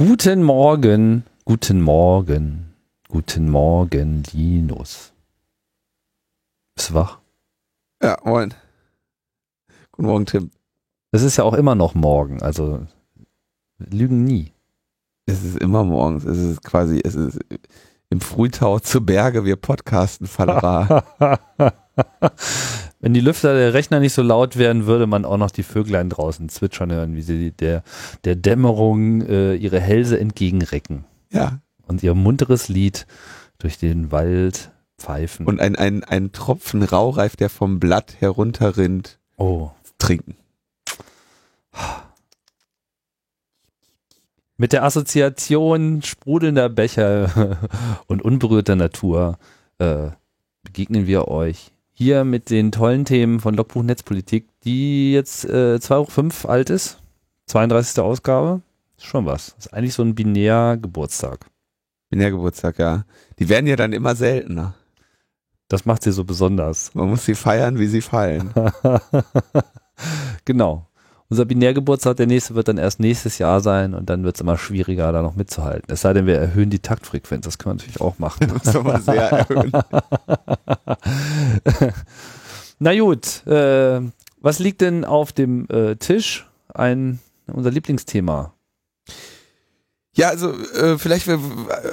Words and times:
Guten 0.00 0.42
Morgen, 0.42 1.24
guten 1.44 1.82
Morgen, 1.82 2.74
guten 3.08 3.50
Morgen, 3.50 4.22
Linus. 4.32 5.12
Bist 6.74 6.88
du 6.88 6.94
wach? 6.94 7.18
Ja, 8.02 8.16
moin. 8.24 8.54
Guten 9.92 10.08
Morgen, 10.08 10.24
Tim. 10.24 10.52
Es 11.12 11.20
ist 11.20 11.36
ja 11.36 11.44
auch 11.44 11.52
immer 11.52 11.74
noch 11.74 11.94
morgen, 11.94 12.40
also 12.40 12.86
lügen 13.76 14.24
nie. 14.24 14.54
Es 15.26 15.44
ist 15.44 15.58
immer 15.58 15.84
morgens. 15.84 16.24
Es 16.24 16.38
ist 16.38 16.62
quasi, 16.62 17.02
es 17.04 17.14
ist 17.14 17.38
im 18.08 18.22
Frühtau 18.22 18.78
zu 18.78 19.04
Berge, 19.04 19.44
wir 19.44 19.56
podcasten 19.56 20.26
Fallera. 20.26 21.04
Wenn 23.00 23.14
die 23.14 23.20
Lüfter 23.20 23.54
der 23.54 23.72
Rechner 23.72 24.00
nicht 24.00 24.12
so 24.12 24.22
laut 24.22 24.56
wären, 24.56 24.86
würde 24.86 25.06
man 25.06 25.24
auch 25.24 25.38
noch 25.38 25.50
die 25.50 25.62
Vöglein 25.62 26.10
draußen 26.10 26.48
zwitschern 26.48 26.92
hören, 26.92 27.16
wie 27.16 27.22
sie 27.22 27.50
der, 27.50 27.82
der 28.24 28.36
Dämmerung 28.36 29.22
äh, 29.22 29.54
ihre 29.54 29.80
Hälse 29.80 30.18
entgegenrecken. 30.18 31.04
ja. 31.30 31.60
Und 31.86 32.04
ihr 32.04 32.14
munteres 32.14 32.68
Lied 32.68 33.04
durch 33.58 33.76
den 33.76 34.12
Wald 34.12 34.70
pfeifen. 34.96 35.46
Und 35.46 35.58
ein, 35.60 35.74
ein, 35.74 36.04
ein 36.04 36.30
Tropfen 36.30 36.84
Raureif, 36.84 37.34
der 37.34 37.50
vom 37.50 37.80
Blatt 37.80 38.20
herunterrinnt, 38.20 39.18
oh. 39.36 39.70
trinken. 39.98 40.36
Mit 44.56 44.72
der 44.72 44.84
Assoziation 44.84 46.02
sprudelnder 46.02 46.68
Becher 46.68 47.58
und 48.06 48.22
unberührter 48.22 48.76
Natur 48.76 49.38
äh, 49.78 50.10
begegnen 50.62 51.06
wir 51.06 51.28
euch 51.28 51.72
hier 52.00 52.24
mit 52.24 52.48
den 52.48 52.72
tollen 52.72 53.04
Themen 53.04 53.40
von 53.40 53.54
Logbuch 53.54 53.82
Netzpolitik, 53.82 54.48
die 54.64 55.12
jetzt 55.12 55.44
äh, 55.44 55.76
2.5 55.76 56.44
Uhr 56.44 56.50
alt 56.50 56.70
ist. 56.70 56.96
32. 57.44 58.02
Ausgabe. 58.02 58.62
Ist 58.96 59.04
schon 59.04 59.26
was. 59.26 59.54
Ist 59.58 59.74
eigentlich 59.74 59.92
so 59.92 60.02
ein 60.02 60.14
binär 60.14 60.78
Geburtstag. 60.80 61.44
Binärgeburtstag, 62.08 62.78
ja. 62.78 63.04
Die 63.38 63.50
werden 63.50 63.66
ja 63.66 63.76
dann 63.76 63.92
immer 63.92 64.14
seltener. 64.14 64.72
Das 65.68 65.84
macht 65.84 66.02
sie 66.02 66.12
so 66.12 66.24
besonders. 66.24 66.94
Man 66.94 67.10
muss 67.10 67.26
sie 67.26 67.34
feiern, 67.34 67.78
wie 67.78 67.86
sie 67.86 68.00
fallen. 68.00 68.50
genau. 70.46 70.86
Unser 71.30 71.44
Binärgeburtstag, 71.44 72.16
der 72.16 72.26
nächste 72.26 72.56
wird 72.56 72.66
dann 72.66 72.76
erst 72.76 72.98
nächstes 72.98 73.38
Jahr 73.38 73.60
sein 73.60 73.94
und 73.94 74.10
dann 74.10 74.24
wird 74.24 74.34
es 74.34 74.40
immer 74.40 74.58
schwieriger, 74.58 75.12
da 75.12 75.22
noch 75.22 75.36
mitzuhalten. 75.36 75.84
Es 75.86 76.00
sei 76.00 76.12
denn, 76.12 76.26
wir 76.26 76.36
erhöhen 76.36 76.70
die 76.70 76.80
Taktfrequenz, 76.80 77.44
das 77.44 77.56
können 77.56 77.78
wir 77.78 77.84
natürlich 77.84 78.00
auch 78.00 78.18
machen. 78.18 78.52
Das 78.64 78.72
soll 78.72 78.82
man 78.82 79.00
sehr 79.00 79.30
erhöhen. 79.30 79.70
Na 82.80 82.98
gut, 82.98 83.46
äh, 83.46 84.00
was 84.40 84.58
liegt 84.58 84.80
denn 84.80 85.04
auf 85.04 85.32
dem 85.32 85.68
äh, 85.68 85.94
Tisch? 85.94 86.48
Ein 86.74 87.20
unser 87.46 87.70
Lieblingsthema. 87.70 88.52
Ja, 90.16 90.30
also 90.30 90.52
äh, 90.52 90.98
vielleicht 90.98 91.28
wir 91.28 91.38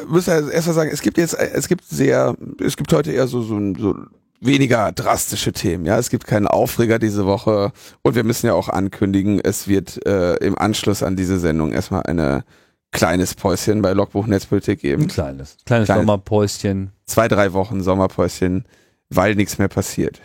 müssen 0.07 0.33
wir 0.33 0.51
erst 0.51 0.67
mal 0.67 0.73
sagen, 0.73 0.89
es 0.91 1.01
gibt 1.01 1.19
jetzt, 1.19 1.35
es 1.35 1.67
gibt 1.67 1.85
sehr, 1.85 2.35
es 2.59 2.75
gibt 2.75 2.91
heute 2.91 3.11
eher 3.11 3.27
so, 3.27 3.43
so, 3.43 3.59
so 3.77 3.95
weniger 4.39 4.91
drastische 4.91 5.51
Themen. 5.51 5.85
Ja, 5.85 5.97
es 5.97 6.09
gibt 6.09 6.25
keinen 6.25 6.47
Aufreger 6.47 6.99
diese 6.99 7.25
Woche 7.25 7.71
und 8.01 8.15
wir 8.15 8.23
müssen 8.23 8.47
ja 8.47 8.53
auch 8.53 8.69
ankündigen, 8.69 9.39
es 9.39 9.67
wird 9.67 10.05
äh, 10.05 10.35
im 10.35 10.57
Anschluss 10.57 11.03
an 11.03 11.15
diese 11.15 11.39
Sendung 11.39 11.71
erstmal 11.71 12.03
eine 12.03 12.43
kleines 12.91 13.35
Päuschen 13.35 13.81
bei 13.81 13.93
Logbuch 13.93 14.27
Netzpolitik 14.27 14.81
geben. 14.81 15.03
Ein 15.03 15.07
kleines, 15.07 15.57
kleines, 15.65 15.85
Kleines. 15.87 16.01
Sommerpäuschen. 16.01 16.91
Zwei, 17.05 17.27
drei 17.27 17.53
Wochen 17.53 17.81
Sommerpäuschen, 17.83 18.65
weil 19.09 19.35
nichts 19.35 19.57
mehr 19.57 19.67
passiert. 19.69 20.21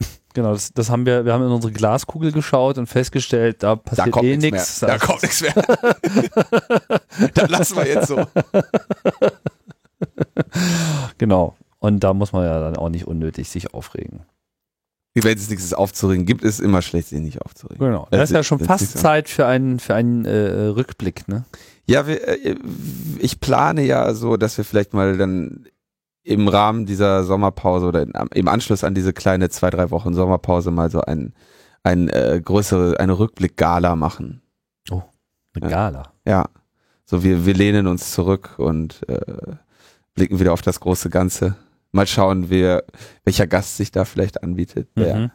Genau, 0.32 0.52
das, 0.52 0.72
das 0.72 0.90
haben 0.90 1.06
wir, 1.06 1.24
wir 1.24 1.32
haben 1.32 1.44
in 1.44 1.50
unsere 1.50 1.72
Glaskugel 1.72 2.30
geschaut 2.30 2.78
und 2.78 2.86
festgestellt, 2.86 3.64
da 3.64 3.74
Da 3.74 3.76
passiert 3.76 4.10
kommt 4.12 4.26
eh 4.26 4.36
nichts. 4.36 4.78
Da 4.78 4.96
kommt 4.96 5.22
nichts 5.22 5.40
mehr. 5.40 5.52
Dann 7.34 7.50
lassen 7.50 7.76
wir 7.76 7.88
jetzt 7.88 8.06
so. 8.06 8.24
Genau. 11.18 11.56
Und 11.80 12.00
da 12.04 12.14
muss 12.14 12.32
man 12.32 12.44
ja 12.44 12.60
dann 12.60 12.76
auch 12.76 12.88
nicht 12.88 13.06
unnötig 13.06 13.48
sich 13.48 13.74
aufregen. 13.74 14.20
Wenn 15.14 15.36
es 15.36 15.50
nichts 15.50 15.74
aufzuregen 15.74 16.24
gibt, 16.24 16.44
ist 16.44 16.60
immer 16.60 16.82
schlecht, 16.82 17.08
sich 17.08 17.20
nicht 17.20 17.42
aufzuregen. 17.42 17.84
Genau. 17.84 18.06
Das, 18.10 18.30
ist 18.30 18.36
ja 18.36 18.44
schon 18.44 18.58
das 18.58 18.68
fast. 18.68 18.98
Zeit 18.98 19.28
für 19.28 19.44
einen, 19.44 19.80
für 19.80 19.94
einen 19.94 20.24
äh, 20.24 20.66
Rückblick, 20.66 21.26
ne? 21.26 21.44
Ja, 21.86 22.06
wir, 22.06 22.28
äh, 22.28 22.54
ich 23.18 23.40
plane 23.40 23.82
ja 23.82 24.14
so, 24.14 24.36
dass 24.36 24.56
wir 24.56 24.64
vielleicht 24.64 24.94
mal 24.94 25.16
dann 25.16 25.66
im 26.22 26.46
Rahmen 26.46 26.86
dieser 26.86 27.24
Sommerpause 27.24 27.86
oder 27.86 28.02
in, 28.02 28.12
im 28.34 28.46
Anschluss 28.46 28.84
an 28.84 28.94
diese 28.94 29.12
kleine 29.12 29.48
zwei, 29.48 29.70
drei 29.70 29.90
Wochen 29.90 30.14
Sommerpause 30.14 30.70
mal 30.70 30.90
so 30.90 31.00
ein, 31.00 31.32
ein 31.82 32.08
äh, 32.08 32.40
größere, 32.44 33.00
eine 33.00 33.18
Rückblick-Gala 33.18 33.96
machen. 33.96 34.42
Eine 35.54 35.70
Ja. 35.70 35.90
Gala. 35.90 36.12
Ja. 36.24 36.48
So 37.04 37.24
wir, 37.24 37.44
wir 37.44 37.54
lehnen 37.54 37.88
uns 37.88 38.12
zurück 38.12 38.54
und 38.58 39.08
äh, 39.08 39.56
blicken 40.14 40.38
wieder 40.38 40.52
auf 40.52 40.62
das 40.62 40.78
große 40.78 41.10
Ganze. 41.10 41.56
Mal 41.92 42.06
schauen, 42.06 42.50
wer, 42.50 42.84
welcher 43.24 43.46
Gast 43.46 43.76
sich 43.76 43.90
da 43.90 44.04
vielleicht 44.04 44.42
anbietet. 44.42 44.88
Der 44.96 45.16
Mhm. 45.16 45.30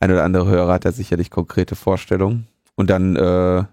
ein 0.00 0.10
oder 0.10 0.24
andere 0.24 0.46
Hörer 0.46 0.74
hat 0.74 0.84
da 0.84 0.92
sicherlich 0.92 1.30
konkrete 1.30 1.76
Vorstellungen. 1.76 2.46
Und 2.74 2.90
dann, 2.90 3.16
äh, 3.16 3.64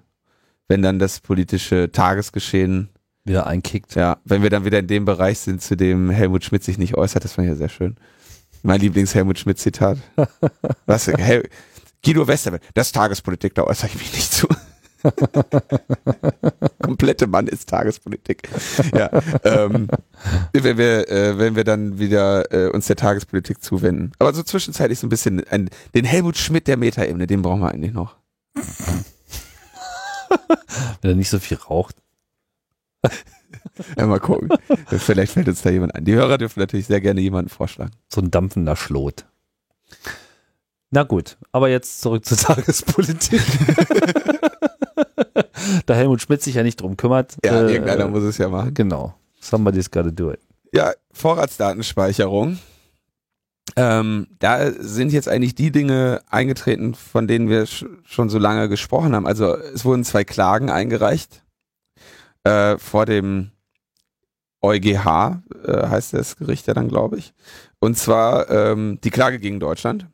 wenn 0.67 0.81
dann 0.81 0.99
das 0.99 1.19
politische 1.19 1.91
Tagesgeschehen 1.91 2.89
Wieder 3.23 3.45
einkickt. 3.45 3.93
Ja, 3.95 4.17
wenn 4.25 4.41
wir 4.41 4.49
dann 4.49 4.65
wieder 4.65 4.79
in 4.79 4.87
dem 4.87 5.05
Bereich 5.05 5.37
sind, 5.39 5.61
zu 5.61 5.77
dem 5.77 6.09
Helmut 6.09 6.43
Schmidt 6.43 6.63
sich 6.63 6.79
nicht 6.79 6.95
äußert, 6.95 7.23
das 7.23 7.33
fand 7.33 7.45
ich 7.45 7.51
ja 7.51 7.55
sehr 7.55 7.69
schön. 7.69 7.95
Mein 8.63 8.79
Lieblings-Helmut 8.81 9.37
Schmidt-Zitat. 9.37 9.99
Was? 10.87 11.05
Hel 11.07 11.47
Guido 12.03 12.27
Westerwelle, 12.27 12.61
das 12.73 12.87
ist 12.87 12.95
Tagespolitik, 12.95 13.53
da 13.53 13.63
äußere 13.63 13.89
ich 13.89 13.95
mich 13.95 14.13
nicht 14.13 14.33
zu. 14.33 14.47
Komplette 16.81 17.27
Mann 17.27 17.47
ist 17.47 17.69
Tagespolitik. 17.69 18.49
Ja, 18.95 19.09
ähm, 19.43 19.87
wenn 20.53 20.77
wir, 20.77 21.09
äh, 21.09 21.37
wenn 21.37 21.55
wir 21.55 21.63
dann 21.63 21.99
wieder 21.99 22.51
äh, 22.51 22.69
uns 22.69 22.87
der 22.87 22.95
Tagespolitik 22.95 23.63
zuwenden. 23.63 24.11
Aber 24.19 24.33
so 24.33 24.43
zwischenzeitlich 24.43 24.99
so 24.99 25.07
ein 25.07 25.09
bisschen 25.09 25.43
ein, 25.49 25.69
den 25.95 26.05
Helmut 26.05 26.37
Schmidt 26.37 26.67
der 26.67 26.77
Metaebene, 26.77 27.27
den 27.27 27.41
brauchen 27.41 27.61
wir 27.61 27.71
eigentlich 27.71 27.93
noch. 27.93 28.15
Wenn 31.01 31.11
er 31.11 31.15
nicht 31.15 31.29
so 31.29 31.39
viel 31.39 31.57
raucht. 31.57 31.95
Ja, 33.97 34.05
mal 34.05 34.19
gucken. 34.19 34.49
Vielleicht 34.87 35.33
fällt 35.33 35.47
uns 35.47 35.61
da 35.61 35.69
jemand 35.69 35.95
ein. 35.95 36.05
Die 36.05 36.13
Hörer 36.13 36.37
dürfen 36.37 36.59
natürlich 36.59 36.87
sehr 36.87 37.01
gerne 37.01 37.21
jemanden 37.21 37.49
vorschlagen. 37.49 37.91
So 38.07 38.21
ein 38.21 38.31
dampfender 38.31 38.75
Schlot. 38.75 39.25
Na 40.91 41.03
gut, 41.03 41.37
aber 41.51 41.69
jetzt 41.69 42.01
zurück 42.01 42.25
zur 42.25 42.37
Tagespolitik. 42.37 43.41
da 45.85 45.93
Helmut 45.93 46.21
Schmidt 46.21 46.41
sich 46.41 46.55
ja 46.55 46.63
nicht 46.63 46.81
drum 46.81 46.97
kümmert. 46.97 47.37
Ja, 47.43 47.61
äh, 47.61 47.73
irgendeiner 47.73 48.07
muss 48.07 48.23
es 48.23 48.37
ja 48.37 48.49
machen. 48.49 48.73
Genau. 48.73 49.13
Somebody's 49.39 49.89
gotta 49.89 50.11
do 50.11 50.31
it. 50.31 50.39
Ja, 50.73 50.91
Vorratsdatenspeicherung. 51.11 52.59
Ähm, 53.75 54.27
da 54.39 54.71
sind 54.71 55.13
jetzt 55.13 55.29
eigentlich 55.29 55.55
die 55.55 55.71
Dinge 55.71 56.21
eingetreten, 56.29 56.95
von 56.95 57.27
denen 57.27 57.47
wir 57.47 57.65
sch 57.65 57.85
schon 58.03 58.29
so 58.29 58.37
lange 58.37 58.69
gesprochen 58.69 59.15
haben. 59.15 59.25
Also 59.25 59.55
es 59.55 59.85
wurden 59.85 60.03
zwei 60.03 60.23
Klagen 60.23 60.69
eingereicht 60.69 61.43
äh, 62.43 62.77
vor 62.77 63.05
dem 63.05 63.51
EuGH, 64.61 65.41
äh, 65.65 65.87
heißt 65.87 66.13
das 66.13 66.37
Gericht 66.37 66.67
ja 66.67 66.73
dann, 66.73 66.89
glaube 66.89 67.17
ich. 67.17 67.33
Und 67.79 67.97
zwar 67.97 68.49
ähm, 68.49 68.99
die 69.03 69.09
Klage 69.09 69.39
gegen 69.39 69.59
Deutschland. 69.59 70.07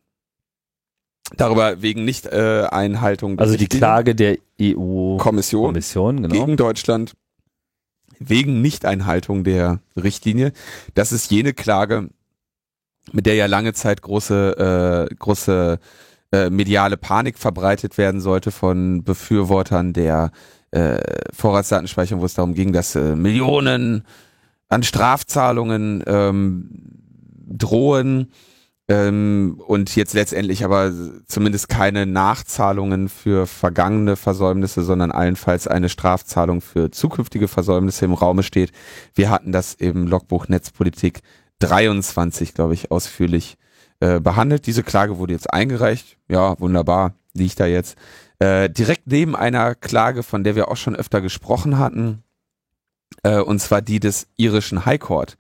Darüber 1.35 1.81
wegen 1.81 2.05
nicht 2.05 2.31
Einhaltung 2.31 3.37
der 3.37 3.45
Also 3.45 3.57
die. 3.57 3.67
Klage 3.67 4.15
der 4.15 4.37
EU-Kommission, 4.61 5.67
Kommission 5.67 6.23
genau. 6.23 6.33
gegen 6.33 6.55
Deutschland 6.55 7.15
wegen 8.19 8.61
Nichteinhaltung 8.61 9.43
der 9.43 9.79
Richtlinie. 9.95 10.53
Das 10.95 11.11
ist 11.11 11.29
jene 11.31 11.53
Klage, 11.53 12.09
mit 13.11 13.25
der 13.25 13.35
ja 13.35 13.45
lange 13.45 13.73
Zeit 13.73 14.01
große, 14.01 15.07
äh, 15.11 15.15
große 15.15 15.79
äh, 16.31 16.49
mediale 16.49 16.97
Panik 16.97 17.37
verbreitet 17.37 17.97
werden 17.97 18.19
sollte 18.21 18.51
von 18.51 19.03
Befürwortern 19.03 19.93
der 19.93 20.31
äh, 20.71 20.99
Vorratsdatenspeicherung, 21.33 22.21
wo 22.21 22.25
es 22.25 22.33
darum 22.33 22.53
ging, 22.53 22.73
dass 22.73 22.95
äh, 22.95 23.15
Millionen 23.15 24.03
an 24.67 24.83
Strafzahlungen 24.83 26.03
ähm, 26.05 26.69
drohen 27.47 28.31
ähm, 28.89 29.61
und 29.67 29.95
jetzt 29.95 30.13
letztendlich 30.13 30.63
aber 30.63 30.93
zumindest 31.27 31.67
keine 31.67 32.05
Nachzahlungen 32.05 33.09
für 33.09 33.45
vergangene 33.45 34.15
Versäumnisse, 34.15 34.83
sondern 34.83 35.11
allenfalls 35.11 35.67
eine 35.67 35.89
Strafzahlung 35.89 36.61
für 36.61 36.89
zukünftige 36.91 37.47
Versäumnisse 37.49 38.05
im 38.05 38.13
Raume 38.13 38.43
steht. 38.43 38.71
Wir 39.13 39.29
hatten 39.29 39.51
das 39.51 39.73
im 39.73 40.07
Logbuch 40.07 40.47
Netzpolitik 40.47 41.19
23, 41.59 42.53
glaube 42.53 42.75
ich, 42.75 42.89
ausführlich 42.91 43.57
äh, 43.99 44.21
behandelt. 44.21 44.67
Diese 44.67 44.83
Klage 44.83 45.17
wurde 45.17 45.33
jetzt 45.33 45.51
eingereicht. 45.51 46.17
Ja, 46.29 46.57
wunderbar, 46.59 47.15
liegt 47.33 47.59
da 47.59 47.65
jetzt. 47.65 47.97
Äh, 48.39 48.69
direkt 48.69 49.07
neben 49.07 49.35
einer 49.35 49.75
Klage, 49.75 50.23
von 50.23 50.43
der 50.43 50.55
wir 50.55 50.69
auch 50.69 50.77
schon 50.77 50.95
öfter 50.95 51.19
gesprochen 51.19 51.77
hatten, 51.77 52.23
äh, 53.23 53.39
und 53.39 53.59
zwar 53.59 53.81
die 53.81 53.99
des 53.99 54.27
irischen 54.37 54.85
High 54.85 54.99
Court, 54.99 55.37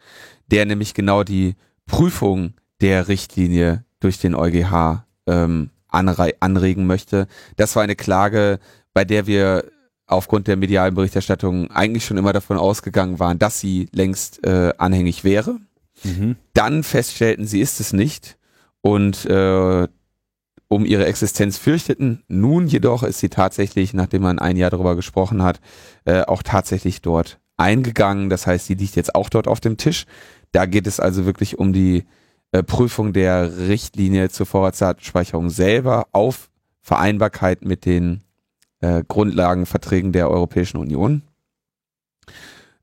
der 0.47 0.65
nämlich 0.65 0.93
genau 0.93 1.23
die 1.23 1.55
Prüfung 1.85 2.55
der 2.81 3.07
Richtlinie 3.07 3.83
durch 3.99 4.19
den 4.19 4.35
EuGH 4.35 5.03
ähm, 5.25 5.69
anrei- 5.91 6.35
anregen 6.39 6.85
möchte. 6.85 7.27
Das 7.55 7.75
war 7.75 7.83
eine 7.83 7.95
Klage, 7.95 8.59
bei 8.93 9.05
der 9.05 9.27
wir 9.27 9.65
aufgrund 10.05 10.47
der 10.47 10.55
medialen 10.55 10.95
Berichterstattung 10.95 11.69
eigentlich 11.71 12.05
schon 12.05 12.17
immer 12.17 12.33
davon 12.33 12.57
ausgegangen 12.57 13.19
waren, 13.19 13.39
dass 13.39 13.59
sie 13.59 13.89
längst 13.91 14.45
äh, 14.45 14.73
anhängig 14.77 15.23
wäre. 15.23 15.59
Mhm. 16.03 16.37
Dann 16.53 16.83
feststellten, 16.83 17.45
sie 17.45 17.59
ist 17.59 17.79
es 17.79 17.91
nicht 17.91 18.37
und 18.81 19.25
äh, 19.25 19.87
um 20.69 20.85
ihre 20.85 21.05
Existenz 21.05 21.57
fürchteten. 21.57 22.23
Nun 22.27 22.67
jedoch 22.67 23.03
ist 23.03 23.19
sie 23.19 23.29
tatsächlich, 23.29 23.93
nachdem 23.93 24.21
man 24.21 24.39
ein 24.39 24.57
Jahr 24.57 24.69
darüber 24.69 24.95
gesprochen 24.95 25.43
hat, 25.43 25.59
äh, 26.05 26.21
auch 26.21 26.43
tatsächlich 26.43 27.01
dort 27.01 27.39
eingegangen. 27.57 28.29
Das 28.29 28.47
heißt, 28.47 28.67
sie 28.67 28.75
liegt 28.75 28.95
jetzt 28.95 29.15
auch 29.15 29.29
dort 29.29 29.47
auf 29.47 29.59
dem 29.59 29.77
Tisch. 29.77 30.05
Da 30.51 30.65
geht 30.65 30.87
es 30.87 30.99
also 30.99 31.25
wirklich 31.25 31.57
um 31.57 31.73
die 31.73 32.05
Prüfung 32.51 33.13
der 33.13 33.57
Richtlinie 33.67 34.29
zur 34.29 34.45
Vorratsdatenspeicherung 34.45 35.49
selber 35.49 36.07
auf 36.11 36.49
Vereinbarkeit 36.81 37.65
mit 37.65 37.85
den 37.85 38.23
äh, 38.79 39.03
Grundlagenverträgen 39.07 40.11
der 40.11 40.29
Europäischen 40.29 40.77
Union. 40.77 41.23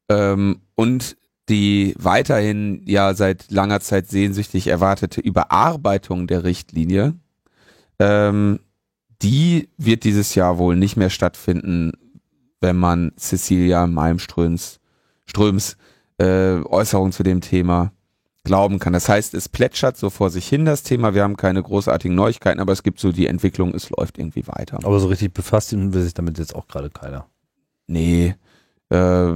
Ähm, 0.09 0.61
und 0.75 1.17
die 1.49 1.95
weiterhin 1.99 2.83
ja 2.85 3.15
seit 3.15 3.51
langer 3.51 3.81
Zeit 3.81 4.09
sehnsüchtig 4.09 4.67
erwartete 4.67 5.21
Überarbeitung 5.21 6.27
der 6.27 6.45
Richtlinie, 6.45 7.15
ähm, 7.99 8.61
die 9.23 9.69
wird 9.77 10.05
dieses 10.05 10.35
Jahr 10.35 10.59
wohl 10.59 10.77
nicht 10.77 10.97
mehr 10.97 11.11
stattfinden, 11.11 11.93
wenn 12.61 12.77
man 12.77 13.13
Cecilia 13.17 13.87
Malmströms 13.87 14.81
Ströms 15.27 15.77
äh, 16.19 16.61
Äußerung 16.63 17.13
zu 17.13 17.23
dem 17.23 17.41
Thema 17.41 17.93
glauben 18.45 18.79
kann. 18.79 18.93
Das 18.93 19.09
heißt, 19.09 19.35
es 19.35 19.49
plätschert 19.49 19.97
so 19.97 20.11
vor 20.11 20.31
sich 20.31 20.47
hin 20.47 20.65
das 20.65 20.83
Thema. 20.83 21.15
Wir 21.15 21.23
haben 21.23 21.37
keine 21.37 21.63
großartigen 21.63 22.15
Neuigkeiten, 22.15 22.61
aber 22.61 22.73
es 22.73 22.83
gibt 22.83 23.01
so 23.01 23.11
die 23.11 23.27
Entwicklung, 23.27 23.75
es 23.75 23.91
läuft 23.91 24.19
irgendwie 24.19 24.47
weiter. 24.47 24.79
Aber 24.85 25.01
so 25.01 25.09
richtig 25.09 25.33
befasst 25.33 25.73
will 25.75 26.03
sich 26.03 26.15
damit 26.15 26.39
jetzt 26.39 26.55
auch 26.55 26.69
gerade 26.69 26.91
keiner. 26.91 27.27
Nee. 27.87 28.35
Äh, 28.91 29.33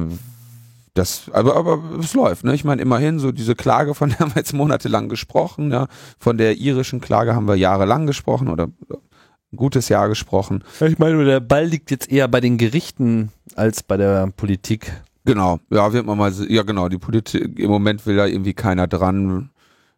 das, 0.94 1.30
aber, 1.32 1.56
aber 1.56 1.80
es 2.00 2.14
läuft, 2.14 2.44
ne? 2.44 2.54
Ich 2.54 2.64
meine, 2.64 2.82
immerhin, 2.82 3.18
so 3.18 3.30
diese 3.30 3.54
Klage, 3.54 3.94
von 3.94 4.10
der 4.10 4.18
haben 4.18 4.34
wir 4.34 4.40
jetzt 4.40 4.52
monatelang 4.52 5.08
gesprochen, 5.08 5.70
ja. 5.70 5.86
Von 6.18 6.38
der 6.38 6.56
irischen 6.56 7.00
Klage 7.00 7.34
haben 7.34 7.46
wir 7.46 7.54
jahrelang 7.54 8.06
gesprochen 8.06 8.48
oder 8.48 8.64
ein 8.64 9.56
gutes 9.56 9.88
Jahr 9.88 10.08
gesprochen. 10.08 10.64
Ich 10.80 10.98
meine, 10.98 11.24
der 11.24 11.40
Ball 11.40 11.66
liegt 11.66 11.90
jetzt 11.90 12.10
eher 12.10 12.28
bei 12.28 12.40
den 12.40 12.58
Gerichten 12.58 13.32
als 13.54 13.82
bei 13.82 13.96
der 13.96 14.26
Politik. 14.36 14.92
Genau, 15.24 15.60
ja, 15.70 15.92
wird 15.92 16.06
man 16.06 16.18
mal, 16.18 16.32
ja 16.48 16.62
genau, 16.62 16.88
die 16.88 16.98
Politik, 16.98 17.58
im 17.58 17.70
Moment 17.70 18.06
will 18.06 18.16
da 18.16 18.26
irgendwie 18.26 18.54
keiner 18.54 18.86
dran, 18.86 19.50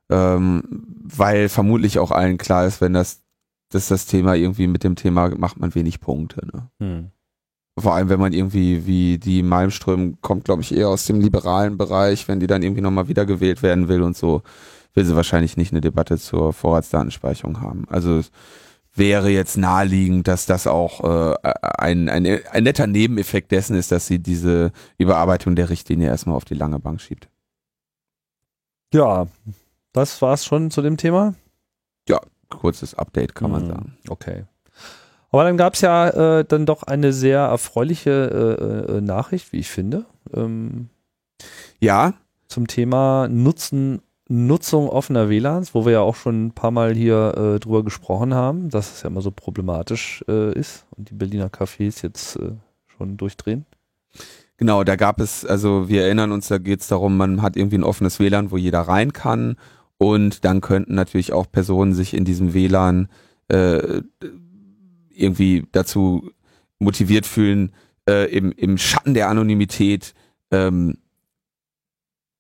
ähm, 0.08 0.62
weil 1.02 1.48
vermutlich 1.48 1.98
auch 1.98 2.10
allen 2.10 2.38
klar 2.38 2.66
ist, 2.66 2.80
wenn 2.80 2.92
das, 2.92 3.22
dass 3.70 3.88
das 3.88 4.06
Thema 4.06 4.34
irgendwie 4.34 4.66
mit 4.66 4.82
dem 4.82 4.96
Thema 4.96 5.30
macht 5.36 5.60
man 5.60 5.74
wenig 5.74 6.00
Punkte. 6.00 6.46
Ne? 6.46 6.70
Hm. 6.80 7.10
Vor 7.78 7.94
allem, 7.94 8.08
wenn 8.08 8.20
man 8.20 8.32
irgendwie, 8.32 8.86
wie 8.86 9.18
die 9.18 9.42
Malmström 9.42 10.20
kommt, 10.20 10.44
glaube 10.44 10.62
ich, 10.62 10.74
eher 10.74 10.88
aus 10.88 11.04
dem 11.06 11.20
liberalen 11.20 11.78
Bereich, 11.78 12.26
wenn 12.26 12.40
die 12.40 12.48
dann 12.48 12.62
irgendwie 12.62 12.82
nochmal 12.82 13.08
wiedergewählt 13.08 13.62
werden 13.62 13.88
will 13.88 14.02
und 14.02 14.16
so, 14.16 14.42
will 14.94 15.04
sie 15.04 15.16
wahrscheinlich 15.16 15.56
nicht 15.56 15.72
eine 15.72 15.80
Debatte 15.80 16.18
zur 16.18 16.52
Vorratsdatenspeicherung 16.52 17.60
haben. 17.60 17.86
Also 17.88 18.20
wäre 19.00 19.30
jetzt 19.30 19.56
naheliegend, 19.56 20.28
dass 20.28 20.46
das 20.46 20.68
auch 20.68 21.02
äh, 21.02 21.36
ein, 21.42 22.08
ein, 22.08 22.26
ein 22.26 22.62
netter 22.62 22.86
Nebeneffekt 22.86 23.50
dessen 23.50 23.74
ist, 23.74 23.90
dass 23.90 24.06
sie 24.06 24.20
diese 24.20 24.70
Überarbeitung 24.98 25.56
der 25.56 25.70
Richtlinie 25.70 26.08
erstmal 26.08 26.36
auf 26.36 26.44
die 26.44 26.54
lange 26.54 26.78
Bank 26.78 27.00
schiebt. 27.00 27.28
Ja, 28.94 29.26
das 29.92 30.22
war's 30.22 30.44
schon 30.44 30.70
zu 30.70 30.82
dem 30.82 30.96
Thema. 30.96 31.34
Ja, 32.08 32.20
kurzes 32.48 32.94
Update 32.94 33.34
kann 33.34 33.50
man 33.50 33.62
hm, 33.62 33.68
sagen. 33.68 33.98
Okay. 34.08 34.44
Aber 35.30 35.44
dann 35.44 35.56
gab 35.56 35.74
es 35.74 35.80
ja 35.80 36.38
äh, 36.38 36.44
dann 36.44 36.66
doch 36.66 36.82
eine 36.82 37.12
sehr 37.12 37.40
erfreuliche 37.40 38.86
äh, 38.88 38.96
äh, 38.96 39.00
Nachricht, 39.00 39.52
wie 39.52 39.58
ich 39.58 39.70
finde. 39.70 40.04
Ähm, 40.34 40.90
ja. 41.78 42.14
Zum 42.48 42.66
Thema 42.66 43.28
Nutzen 43.28 44.02
Nutzung 44.32 44.88
offener 44.88 45.28
WLANs, 45.28 45.74
wo 45.74 45.84
wir 45.84 45.92
ja 45.92 46.00
auch 46.00 46.14
schon 46.14 46.46
ein 46.46 46.52
paar 46.52 46.70
Mal 46.70 46.94
hier 46.94 47.34
äh, 47.36 47.58
drüber 47.58 47.82
gesprochen 47.82 48.32
haben, 48.32 48.70
dass 48.70 48.94
es 48.94 49.02
ja 49.02 49.10
immer 49.10 49.22
so 49.22 49.32
problematisch 49.32 50.24
äh, 50.28 50.52
ist 50.56 50.86
und 50.96 51.10
die 51.10 51.14
Berliner 51.14 51.48
Cafés 51.48 52.04
jetzt 52.04 52.36
äh, 52.36 52.52
schon 52.86 53.16
durchdrehen. 53.16 53.66
Genau, 54.56 54.84
da 54.84 54.94
gab 54.94 55.20
es, 55.20 55.44
also 55.44 55.88
wir 55.88 56.04
erinnern 56.04 56.30
uns, 56.30 56.46
da 56.46 56.58
geht 56.58 56.80
es 56.80 56.86
darum, 56.86 57.16
man 57.16 57.42
hat 57.42 57.56
irgendwie 57.56 57.78
ein 57.78 57.82
offenes 57.82 58.20
WLAN, 58.20 58.52
wo 58.52 58.56
jeder 58.56 58.82
rein 58.82 59.12
kann 59.12 59.56
und 59.98 60.44
dann 60.44 60.60
könnten 60.60 60.94
natürlich 60.94 61.32
auch 61.32 61.50
Personen 61.50 61.92
sich 61.92 62.14
in 62.14 62.24
diesem 62.24 62.54
WLAN 62.54 63.08
äh, 63.48 64.02
irgendwie 65.10 65.66
dazu 65.72 66.30
motiviert 66.78 67.26
fühlen, 67.26 67.72
äh, 68.08 68.30
im, 68.30 68.52
im 68.52 68.78
Schatten 68.78 69.14
der 69.14 69.28
Anonymität 69.28 70.14
ähm, 70.52 70.98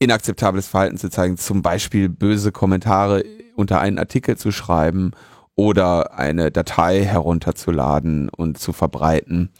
inakzeptables 0.00 0.66
Verhalten 0.66 0.96
zu 0.96 1.10
zeigen, 1.10 1.36
zum 1.36 1.62
Beispiel 1.62 2.08
böse 2.08 2.50
Kommentare 2.50 3.24
unter 3.54 3.80
einen 3.80 3.98
Artikel 3.98 4.36
zu 4.36 4.50
schreiben 4.50 5.12
oder 5.54 6.18
eine 6.18 6.50
Datei 6.50 7.04
herunterzuladen 7.04 8.30
und 8.30 8.58
zu 8.58 8.72
verbreiten, 8.72 9.50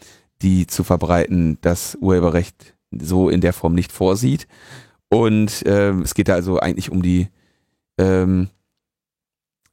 die 0.41 0.65
zu 0.65 0.83
verbreiten 0.83 1.59
das 1.61 1.95
Urheberrecht 1.95 2.73
so 2.91 3.29
in 3.29 3.39
der 3.39 3.53
Form 3.53 3.75
nicht 3.75 3.91
vorsieht. 3.91 4.47
Und 5.09 5.63
ähm, 5.65 6.01
es 6.01 6.15
geht 6.15 6.27
da 6.27 6.33
also 6.33 6.59
eigentlich 6.59 6.91
um 6.91 7.03
die 7.03 7.27
ähm, 7.99 8.49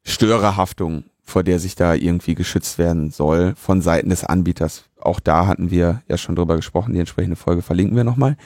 Störerhaftung, 0.05 1.05
vor 1.23 1.43
der 1.43 1.59
sich 1.59 1.75
da 1.77 1.95
irgendwie 1.95 2.35
geschützt 2.35 2.77
werden 2.77 3.11
soll 3.11 3.55
von 3.57 3.81
Seiten 3.81 4.11
des 4.11 4.25
Anbieters. 4.25 4.85
Auch 5.01 5.21
da 5.21 5.47
hatten 5.47 5.71
wir 5.71 6.03
ja 6.09 6.19
schon 6.19 6.37
drüber 6.37 6.57
gesprochen, 6.57 6.93
die 6.93 7.01
entsprechende 7.01 7.37
Folge 7.37 7.63
verlinken 7.63 7.97
wir 7.97 8.05
nochmal. 8.05 8.37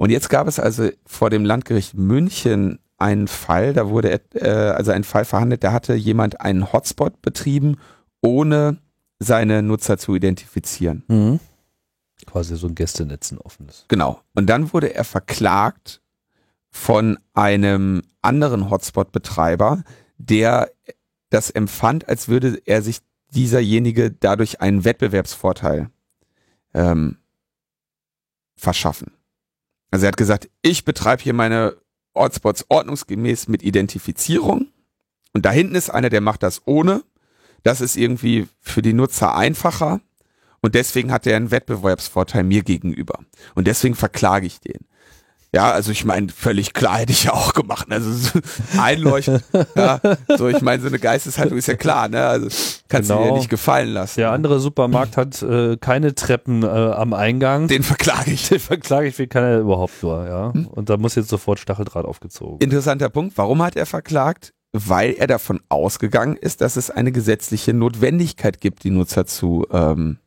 Und 0.00 0.08
jetzt 0.08 0.30
gab 0.30 0.46
es 0.46 0.58
also 0.58 0.88
vor 1.04 1.28
dem 1.28 1.44
Landgericht 1.44 1.92
München 1.92 2.78
einen 2.96 3.28
Fall, 3.28 3.74
da 3.74 3.90
wurde 3.90 4.18
äh, 4.32 4.48
also 4.48 4.92
ein 4.92 5.04
Fall 5.04 5.26
verhandelt, 5.26 5.62
da 5.62 5.72
hatte 5.72 5.92
jemand 5.92 6.40
einen 6.40 6.72
Hotspot 6.72 7.20
betrieben, 7.20 7.76
ohne 8.22 8.78
seine 9.18 9.62
Nutzer 9.62 9.98
zu 9.98 10.14
identifizieren. 10.14 11.04
Mhm. 11.08 11.38
Quasi 12.24 12.56
so 12.56 12.66
ein 12.66 12.74
Gästenetz, 12.74 13.30
ein 13.30 13.36
offenes. 13.36 13.84
Genau. 13.88 14.22
Und 14.34 14.46
dann 14.46 14.72
wurde 14.72 14.94
er 14.94 15.04
verklagt 15.04 16.00
von 16.70 17.18
einem 17.34 18.00
anderen 18.22 18.70
Hotspot-Betreiber, 18.70 19.84
der 20.16 20.70
das 21.28 21.50
empfand, 21.50 22.08
als 22.08 22.26
würde 22.26 22.58
er 22.64 22.80
sich 22.80 23.00
dieserjenige 23.34 24.10
dadurch 24.10 24.62
einen 24.62 24.86
Wettbewerbsvorteil 24.86 25.90
ähm, 26.72 27.18
verschaffen. 28.56 29.12
Also 29.90 30.06
er 30.06 30.08
hat 30.08 30.16
gesagt, 30.16 30.48
ich 30.62 30.84
betreibe 30.84 31.22
hier 31.22 31.34
meine 31.34 31.76
Hotspots 32.14 32.66
ordnungsgemäß 32.68 33.48
mit 33.48 33.62
Identifizierung 33.62 34.68
und 35.32 35.44
da 35.44 35.50
hinten 35.50 35.74
ist 35.74 35.90
einer, 35.90 36.10
der 36.10 36.20
macht 36.20 36.42
das 36.42 36.62
ohne. 36.66 37.02
Das 37.62 37.80
ist 37.80 37.96
irgendwie 37.96 38.48
für 38.60 38.82
die 38.82 38.92
Nutzer 38.92 39.34
einfacher 39.34 40.00
und 40.60 40.74
deswegen 40.74 41.12
hat 41.12 41.26
er 41.26 41.36
einen 41.36 41.50
Wettbewerbsvorteil 41.50 42.44
mir 42.44 42.62
gegenüber 42.62 43.20
und 43.54 43.66
deswegen 43.66 43.94
verklage 43.94 44.46
ich 44.46 44.60
den. 44.60 44.86
Ja, 45.52 45.72
also 45.72 45.90
ich 45.90 46.04
meine, 46.04 46.28
völlig 46.28 46.74
klar 46.74 46.98
hätte 46.98 47.12
ich 47.12 47.24
ja 47.24 47.32
auch 47.32 47.54
gemacht. 47.54 47.88
Ne? 47.88 47.96
Also 47.96 48.12
so 48.12 48.40
einleuchten. 48.80 49.42
ja, 49.74 50.00
so, 50.36 50.48
ich 50.48 50.60
meine, 50.60 50.80
so 50.80 50.88
eine 50.88 51.00
Geisteshaltung 51.00 51.58
ist 51.58 51.66
ja 51.66 51.74
klar, 51.74 52.08
ne? 52.08 52.24
Also 52.24 52.48
kannst 52.88 53.10
genau. 53.10 53.24
du 53.24 53.28
dir 53.30 53.36
nicht 53.38 53.50
gefallen 53.50 53.88
lassen. 53.88 54.20
Der 54.20 54.30
andere 54.30 54.60
Supermarkt 54.60 55.16
hat 55.16 55.42
äh, 55.42 55.76
keine 55.76 56.14
Treppen 56.14 56.62
äh, 56.62 56.66
am 56.66 57.14
Eingang. 57.14 57.66
Den 57.66 57.82
verklage 57.82 58.30
ich. 58.30 58.48
Den 58.48 58.60
verklage 58.60 59.08
ich, 59.08 59.18
wie 59.18 59.26
kann 59.26 59.42
er 59.42 59.58
überhaupt 59.58 60.02
nur, 60.02 60.26
ja. 60.26 60.52
Hm? 60.52 60.68
Und 60.68 60.88
da 60.88 60.96
muss 60.96 61.16
jetzt 61.16 61.28
sofort 61.28 61.58
Stacheldraht 61.58 62.04
aufgezogen. 62.04 62.58
Interessanter 62.60 63.08
Punkt. 63.08 63.36
Warum 63.36 63.60
hat 63.62 63.74
er 63.74 63.86
verklagt? 63.86 64.52
Weil 64.72 65.14
er 65.14 65.26
davon 65.26 65.60
ausgegangen 65.68 66.36
ist, 66.36 66.60
dass 66.60 66.76
es 66.76 66.90
eine 66.90 67.10
gesetzliche 67.10 67.74
Notwendigkeit 67.74 68.60
gibt, 68.60 68.84
die 68.84 68.90
Nutzer 68.90 69.26
zu 69.26 69.66
ähm, 69.72 70.18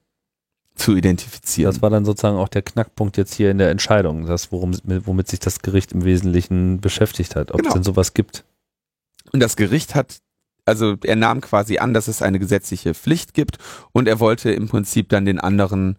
zu 0.76 0.96
identifizieren. 0.96 1.72
Das 1.72 1.82
war 1.82 1.90
dann 1.90 2.06
sozusagen 2.06 2.38
auch 2.38 2.48
der 2.48 2.64
Knackpunkt 2.64 3.18
jetzt 3.18 3.34
hier 3.34 3.52
in 3.52 3.58
der 3.58 3.70
Entscheidung, 3.70 4.26
das, 4.26 4.52
worum, 4.52 4.76
womit 4.84 5.28
sich 5.28 5.40
das 5.40 5.60
Gericht 5.60 5.92
im 5.92 6.04
Wesentlichen 6.04 6.82
beschäftigt 6.82 7.36
hat, 7.36 7.52
ob 7.52 7.58
genau. 7.58 7.70
es 7.70 7.74
denn 7.76 7.84
sowas 7.84 8.14
gibt. 8.14 8.44
Und 9.32 9.42
das 9.42 9.56
Gericht 9.56 9.96
hat, 9.96 10.18
also 10.66 10.96
er 11.04 11.16
nahm 11.16 11.42
quasi 11.42 11.78
an, 11.78 11.94
dass 11.94 12.08
es 12.08 12.22
eine 12.22 12.40
gesetzliche 12.40 12.94
Pflicht 12.94 13.34
gibt 13.34 13.58
und 13.92 14.08
er 14.08 14.20
wollte 14.20 14.52
im 14.52 14.68
Prinzip 14.68 15.10
dann 15.10 15.26
den 15.26 15.40
anderen 15.40 15.98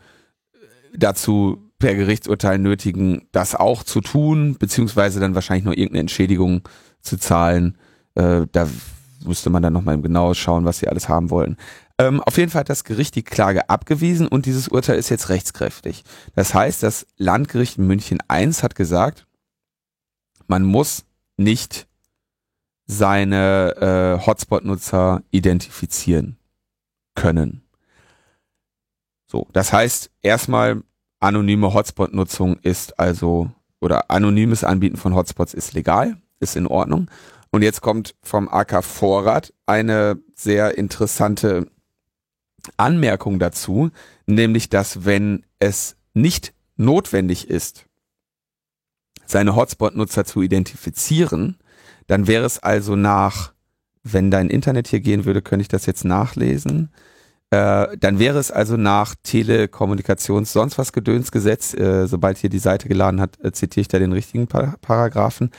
äh, 0.53 0.99
dazu 0.99 1.71
per 1.79 1.95
Gerichtsurteil 1.95 2.59
nötigen, 2.59 3.29
das 3.33 3.55
auch 3.55 3.85
zu 3.85 4.01
tun, 4.01 4.57
beziehungsweise 4.59 5.21
dann 5.21 5.35
wahrscheinlich 5.35 5.65
noch 5.65 5.73
irgendeine 5.73 6.01
Entschädigung 6.01 6.63
zu 7.01 7.17
zahlen. 7.17 7.77
Äh, 8.15 8.47
da 8.51 8.69
müsste 9.25 9.51
man 9.51 9.63
dann 9.63 9.73
nochmal 9.73 10.01
genau 10.01 10.35
schauen, 10.35 10.65
was 10.65 10.79
sie 10.79 10.89
alles 10.89 11.09
haben 11.09 11.31
wollen. 11.31 11.57
Ähm, 11.99 12.21
auf 12.21 12.37
jeden 12.39 12.51
Fall 12.51 12.61
hat 12.61 12.71
das 12.71 12.85
Gericht 12.85 13.15
die 13.15 13.23
Klage 13.23 13.69
abgewiesen 13.71 14.27
und 14.27 14.47
dieses 14.47 14.69
Urteil 14.69 14.99
ist 14.99 15.11
jetzt 15.11 15.29
rechtskräftig. 15.29 16.03
Das 16.35 16.53
heißt, 16.53 16.83
das 16.83 17.07
Landgericht 17.17 17.79
München 17.79 18.19
I 18.31 18.51
hat 18.53 18.75
gesagt, 18.75 19.27
man 20.49 20.65
muss 20.65 21.05
nicht 21.37 21.87
seine 22.87 24.19
äh, 24.21 24.27
Hotspot-Nutzer 24.27 25.23
identifizieren 25.31 26.37
können. 27.15 27.63
So, 29.27 29.47
das 29.53 29.73
heißt, 29.73 30.11
erstmal 30.23 30.83
anonyme 31.21 31.73
Hotspot-Nutzung 31.73 32.59
ist 32.59 32.99
also, 32.99 33.51
oder 33.81 34.11
anonymes 34.11 34.65
Anbieten 34.65 34.97
von 34.97 35.15
Hotspots 35.15 35.55
ist 35.55 35.73
legal, 35.73 36.17
ist 36.41 36.57
in 36.57 36.67
Ordnung. 36.67 37.11
Und 37.51 37.63
jetzt 37.63 37.81
kommt 37.81 38.15
vom 38.23 38.49
AK 38.49 38.85
Vorrat 38.85 39.55
eine 39.65 40.19
sehr 40.35 40.77
interessante 40.77 41.69
Anmerkung 42.77 43.39
dazu, 43.39 43.91
nämlich 44.27 44.69
dass 44.69 45.05
wenn 45.05 45.45
es 45.59 45.97
nicht 46.15 46.53
notwendig 46.77 47.49
ist, 47.49 47.87
seine 49.27 49.57
Hotspot-Nutzer 49.57 50.25
zu 50.25 50.43
identifizieren, 50.43 51.59
dann 52.07 52.27
wäre 52.27 52.45
es 52.45 52.59
also 52.59 52.97
nach, 52.97 53.53
wenn 54.03 54.31
dein 54.31 54.51
Internet 54.51 54.89
hier 54.89 55.01
gehen 55.01 55.25
würde, 55.25 55.43
könnte 55.43 55.63
ich 55.63 55.69
das 55.69 55.87
jetzt 55.87 56.05
nachlesen. 56.05 56.91
Äh, 57.51 57.97
dann 57.99 58.19
wäre 58.19 58.39
es 58.39 58.51
also 58.51 58.77
nach 58.77 59.15
Telekommunikations 59.23 60.53
sonst 60.53 60.77
was 60.77 60.93
Gedönsgesetz, 60.93 61.75
äh, 61.75 62.07
sobald 62.07 62.39
hier 62.39 62.51
die 62.51 62.59
Seite 62.59 62.89
geladen 62.89 63.21
hat, 63.21 63.43
äh, 63.43 63.53
zitiere 63.53 63.83
ich 63.83 63.89
da 63.89 63.99
den 63.99 64.13
richtigen 64.13 64.47
Par 64.47 64.77
Paragraphen, 64.81 65.51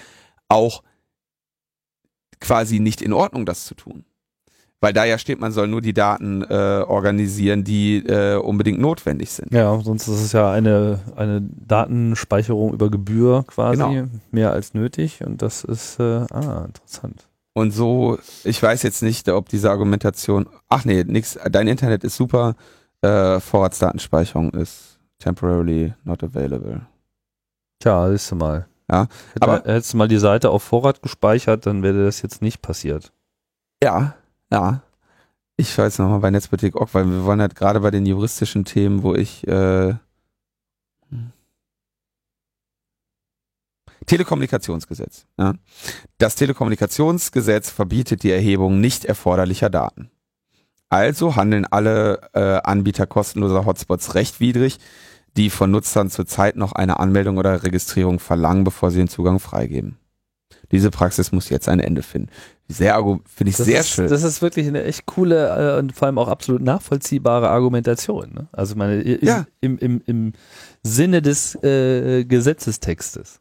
auch 0.48 0.84
quasi 2.40 2.80
nicht 2.80 3.02
in 3.02 3.14
Ordnung, 3.14 3.46
das 3.46 3.66
zu 3.66 3.76
tun. 3.76 4.06
Weil 4.86 4.94
da 4.94 5.04
ja 5.04 5.18
steht, 5.18 5.40
man 5.40 5.52
soll 5.52 5.68
nur 5.68 5.82
die 5.82 5.94
Daten 5.94 6.44
äh, 6.44 6.54
organisieren, 6.88 7.64
die 7.64 8.06
äh, 8.06 8.36
unbedingt 8.36 8.80
notwendig 8.80 9.32
sind. 9.32 9.52
Ja, 9.52 9.80
sonst 9.82 10.08
ist 10.08 10.22
es 10.22 10.32
ja 10.32 10.52
eine, 10.52 11.00
eine 11.16 11.42
Datenspeicherung 11.42 12.72
über 12.72 12.92
Gebühr 12.92 13.44
quasi, 13.48 13.82
Genau. 13.82 14.08
mehr 14.30 14.52
als 14.52 14.76
nötig. 14.76 15.22
Und 15.26 15.42
das 15.42 15.64
ist, 15.64 16.00
äh, 16.00 16.04
ah, 16.32 16.66
interessant. 16.68 17.28
Und 17.54 17.72
so, 17.72 18.20
ich 18.44 18.62
weiß 18.62 18.84
jetzt 18.84 19.02
nicht, 19.02 19.28
ob 19.30 19.50
diese 19.50 19.72
Argumentation, 19.72 20.46
ach 20.70 20.86
nee, 20.86 21.04
nix, 21.04 21.40
dein 21.50 21.68
Internet 21.68 22.04
ist 22.04 22.16
super, 22.16 22.56
äh, 23.02 23.40
Vorratsdatenspeicherung 23.40 24.52
ist 24.52 25.00
temporarily 25.18 25.94
not 26.04 26.22
available. 26.24 26.82
Tja, 27.80 28.10
siehst 28.12 28.30
du 28.30 28.36
mal. 28.36 28.68
Ja, 28.92 29.08
Hätte, 29.34 29.42
aber- 29.42 29.56
hättest 29.66 29.94
du 29.94 29.98
mal 29.98 30.08
die 30.08 30.20
Seite 30.20 30.52
auf 30.52 30.62
Vorrat 30.62 31.02
gespeichert, 31.02 31.66
dann 31.66 31.82
wäre 31.82 32.06
das 32.06 32.22
jetzt 32.22 32.44
nicht 32.44 32.62
passiert. 32.62 33.12
Ja, 33.82 34.14
ja. 34.52 34.82
Ich 35.58 35.74
schaue 35.74 35.86
jetzt 35.86 36.00
nochmal 36.00 36.20
bei 36.20 36.32
Netzpolitik 36.32 36.76
auch, 36.76 36.90
weil 36.94 37.06
wir 37.10 37.24
wollen 37.24 37.40
halt 37.40 37.56
gerade 37.56 37.80
bei 37.80 37.92
den 37.92 38.06
juristischen 38.06 38.66
Themen, 38.66 39.04
wo 39.04 39.16
ich 39.16 39.48
äh, 39.48 39.94
hm. 41.10 41.32
Telekommunikationsgesetz. 44.06 45.26
Ja. 45.38 45.54
Das 46.18 46.36
Telekommunikationsgesetz 46.36 47.70
verbietet 47.70 48.24
die 48.24 48.32
Erhebung 48.32 48.82
nicht 48.82 49.06
erforderlicher 49.06 49.70
Daten. 49.70 50.12
Also 50.90 51.36
handeln 51.36 51.66
alle 51.66 52.30
äh, 52.34 52.62
Anbieter 52.64 53.08
kostenloser 53.08 53.66
Hotspots 53.66 54.14
rechtwidrig, 54.14 54.78
die 55.36 55.50
von 55.50 55.72
Nutzern 55.72 56.10
zurzeit 56.10 56.56
noch 56.56 56.74
eine 56.74 57.00
Anmeldung 57.00 57.38
oder 57.38 57.64
Registrierung 57.64 58.20
verlangen, 58.20 58.64
bevor 58.64 58.92
sie 58.92 59.00
den 59.00 59.08
Zugang 59.08 59.40
freigeben. 59.40 59.98
Diese 60.72 60.90
Praxis 60.92 61.32
muss 61.32 61.50
jetzt 61.50 61.70
ein 61.70 61.80
Ende 61.80 62.02
finden. 62.04 62.30
Sehr 62.68 62.98
finde 63.26 63.52
ich 63.52 63.58
Das 63.58 63.66
sehr 63.68 63.82
ist, 63.82 63.90
schön. 63.90 64.08
Das 64.10 64.24
ist 64.24 64.42
wirklich 64.42 64.68
eine 64.68 64.84
echt 64.84 65.06
coole 65.06 65.76
äh, 65.76 65.80
und 65.80 65.96
vor 65.96 66.08
allem 66.08 66.18
auch 66.18 66.28
absolut 66.28 66.62
nachvollziehbare 66.62 67.50
Argumentation. 67.50 68.32
Ne? 68.34 68.48
Also 68.52 68.76
meine, 68.76 69.02
im, 69.02 69.26
Ja. 69.28 69.46
im, 69.62 69.78
im, 69.78 70.02
im 70.06 70.34
Sinne 70.82 71.22
des 71.22 71.56
äh, 71.64 72.26
Gesetzestextes. 72.26 73.40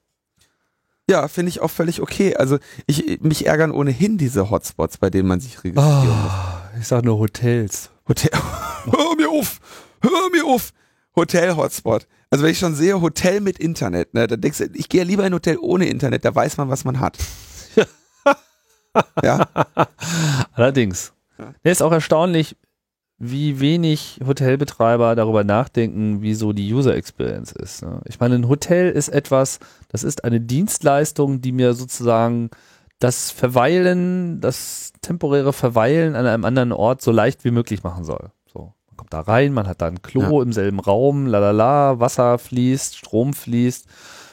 Ja, 1.08 1.28
finde 1.28 1.50
ich 1.50 1.60
auch 1.60 1.70
völlig 1.70 2.00
okay. 2.00 2.34
Also 2.36 2.58
ich 2.86 3.20
mich 3.20 3.46
ärgern 3.46 3.72
ohnehin 3.72 4.16
diese 4.18 4.50
Hotspots, 4.50 4.98
bei 4.98 5.10
denen 5.10 5.28
man 5.28 5.40
sich 5.40 5.62
registrieren 5.62 6.08
muss. 6.08 6.30
Ah, 6.30 6.70
ich 6.80 6.86
sag 6.86 7.04
nur 7.04 7.18
Hotels. 7.18 7.90
Hotel. 8.08 8.30
Hör 8.84 9.16
mir 9.16 9.28
auf! 9.30 9.60
Hör 10.02 10.10
mir 10.32 10.44
auf! 10.46 10.72
Hotel-Hotspot. 11.16 12.06
Also 12.34 12.42
wenn 12.42 12.50
ich 12.50 12.58
schon 12.58 12.74
sehe, 12.74 13.00
Hotel 13.00 13.40
mit 13.40 13.60
Internet, 13.60 14.12
ne, 14.12 14.26
dann 14.26 14.40
denkst 14.40 14.58
du, 14.58 14.64
ich 14.74 14.88
gehe 14.88 15.02
ja 15.02 15.06
lieber 15.06 15.22
in 15.22 15.28
ein 15.28 15.34
Hotel 15.34 15.56
ohne 15.56 15.86
Internet, 15.86 16.24
da 16.24 16.34
weiß 16.34 16.56
man, 16.56 16.68
was 16.68 16.84
man 16.84 16.98
hat. 16.98 17.16
ja, 19.22 19.46
Allerdings. 20.52 21.12
Ja. 21.38 21.54
Ist 21.62 21.80
auch 21.80 21.92
erstaunlich, 21.92 22.56
wie 23.18 23.60
wenig 23.60 24.18
Hotelbetreiber 24.26 25.14
darüber 25.14 25.44
nachdenken, 25.44 26.22
wie 26.22 26.34
so 26.34 26.52
die 26.52 26.74
User 26.74 26.96
Experience 26.96 27.52
ist. 27.52 27.82
Ne? 27.82 28.00
Ich 28.06 28.18
meine, 28.18 28.34
ein 28.34 28.48
Hotel 28.48 28.90
ist 28.90 29.10
etwas, 29.10 29.60
das 29.90 30.02
ist 30.02 30.24
eine 30.24 30.40
Dienstleistung, 30.40 31.40
die 31.40 31.52
mir 31.52 31.74
sozusagen 31.74 32.50
das 32.98 33.30
Verweilen, 33.30 34.40
das 34.40 34.92
temporäre 35.02 35.52
Verweilen 35.52 36.16
an 36.16 36.26
einem 36.26 36.44
anderen 36.44 36.72
Ort 36.72 37.00
so 37.00 37.12
leicht 37.12 37.44
wie 37.44 37.52
möglich 37.52 37.84
machen 37.84 38.02
soll. 38.02 38.32
Kommt 38.96 39.12
da 39.12 39.20
rein, 39.20 39.52
man 39.52 39.66
hat 39.66 39.80
da 39.82 39.86
ein 39.86 40.02
Klo 40.02 40.40
im 40.42 40.52
selben 40.52 40.80
Raum, 40.80 41.26
lalala, 41.26 42.00
Wasser 42.00 42.38
fließt, 42.38 42.96
Strom 42.96 43.32
fließt, 43.34 43.86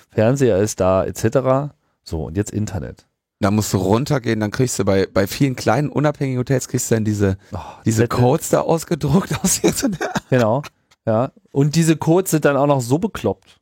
Fernseher 0.10 0.58
ist 0.58 0.80
da, 0.80 1.04
etc. 1.06 1.74
So, 2.04 2.26
und 2.26 2.38
jetzt 2.38 2.52
Internet. 2.52 3.08
da 3.40 3.50
musst 3.52 3.74
du 3.74 3.78
runtergehen, 3.78 4.40
dann 4.40 4.52
kriegst 4.52 4.78
du 4.80 4.86
bei, 4.86 5.08
bei 5.12 5.26
vielen 5.28 5.56
kleinen 5.56 5.90
unabhängigen 5.90 6.40
Hotels 6.40 6.68
kriegst 6.68 6.92
du 6.92 6.96
dann 6.96 7.06
diese, 7.06 7.38
Oh, 7.54 7.58
diese 7.86 8.04
Zettel. 8.04 8.20
Codes 8.20 8.50
da 8.50 8.62
ausgedruckt 8.62 9.34
aus 9.44 9.62
jetzt 9.62 9.84
und 9.84 9.98
Genau. 10.30 10.62
Ja. 11.06 11.32
Und 11.52 11.76
diese 11.76 11.98
Codes 11.98 12.32
sind 12.32 12.46
dann 12.46 12.58
auch 12.58 12.68
noch 12.68 12.82
so 12.82 13.00
bekloppt, 13.00 13.58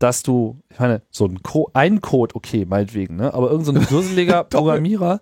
dass 0.00 0.24
du, 0.24 0.58
ich 0.70 0.80
meine, 0.80 1.02
so 1.10 1.26
ein, 1.26 1.42
Co 1.44 1.70
ein 1.74 2.00
Code, 2.00 2.34
okay, 2.34 2.64
meinetwegen, 2.64 3.14
ne? 3.16 3.32
Aber 3.32 3.50
irgendein 3.52 3.74
so 3.76 3.80
ein 3.80 3.86
dusseliger. 4.02 4.42
Programmierer, 4.44 5.20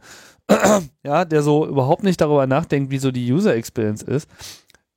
ja, 1.05 1.25
der 1.27 1.43
so 1.43 1.67
überhaupt 1.67 2.03
nicht 2.03 2.21
darüber 2.23 2.47
nachdenkt, 2.47 2.91
wie 2.91 2.99
so 2.99 3.11
die 3.11 3.31
User 3.31 3.55
Experience 3.55 4.03
ist, 4.03 4.29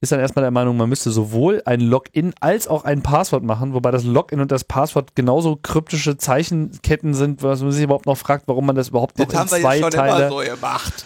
ist 0.03 0.11
dann 0.11 0.19
erstmal 0.19 0.43
der 0.43 0.51
Meinung, 0.51 0.77
man 0.77 0.89
müsste 0.89 1.11
sowohl 1.11 1.61
ein 1.65 1.79
Login 1.79 2.33
als 2.39 2.67
auch 2.67 2.83
ein 2.83 3.01
Passwort 3.01 3.43
machen, 3.43 3.73
wobei 3.73 3.89
das 3.91 4.03
Login 4.03 4.41
und 4.41 4.51
das 4.51 4.63
Passwort 4.63 5.15
genauso 5.15 5.57
kryptische 5.61 6.17
Zeichenketten 6.17 7.13
sind, 7.13 7.41
was 7.41 7.61
man 7.61 7.71
sich 7.71 7.83
überhaupt 7.83 8.05
noch 8.05 8.17
fragt, 8.17 8.47
warum 8.47 8.65
man 8.65 8.75
das 8.75 8.89
überhaupt 8.89 9.17
noch 9.17 9.25
Das 9.25 9.33
in 9.33 9.39
haben 9.39 9.51
wir 9.51 9.59
zwei 9.61 9.75
ja 9.77 9.81
schon 9.81 9.91
Teile 9.91 10.27
immer 10.27 10.29
so 10.29 10.51
gemacht. 10.51 11.05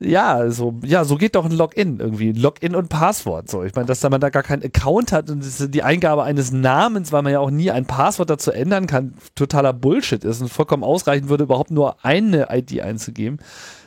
Ja, 0.00 0.50
so, 0.50 0.74
ja, 0.84 1.04
so 1.04 1.16
geht 1.16 1.34
doch 1.36 1.44
ein 1.44 1.52
Login 1.52 2.00
irgendwie. 2.00 2.32
Login 2.32 2.74
und 2.74 2.88
Passwort. 2.88 3.48
So, 3.48 3.62
ich 3.62 3.74
meine, 3.74 3.86
dass 3.86 4.00
da 4.00 4.10
man 4.10 4.20
da 4.20 4.28
gar 4.28 4.42
keinen 4.42 4.64
Account 4.64 5.12
hat 5.12 5.30
und 5.30 5.44
die 5.72 5.82
Eingabe 5.82 6.24
eines 6.24 6.52
Namens, 6.52 7.12
weil 7.12 7.22
man 7.22 7.32
ja 7.32 7.40
auch 7.40 7.50
nie 7.50 7.70
ein 7.70 7.86
Passwort 7.86 8.28
dazu 8.28 8.50
ändern 8.50 8.86
kann, 8.86 9.14
totaler 9.34 9.72
Bullshit 9.72 10.24
ist 10.24 10.40
und 10.40 10.48
vollkommen 10.48 10.82
ausreichen 10.82 11.28
würde, 11.28 11.44
überhaupt 11.44 11.70
nur 11.70 12.04
eine 12.04 12.48
ID 12.50 12.80
einzugeben. 12.80 13.38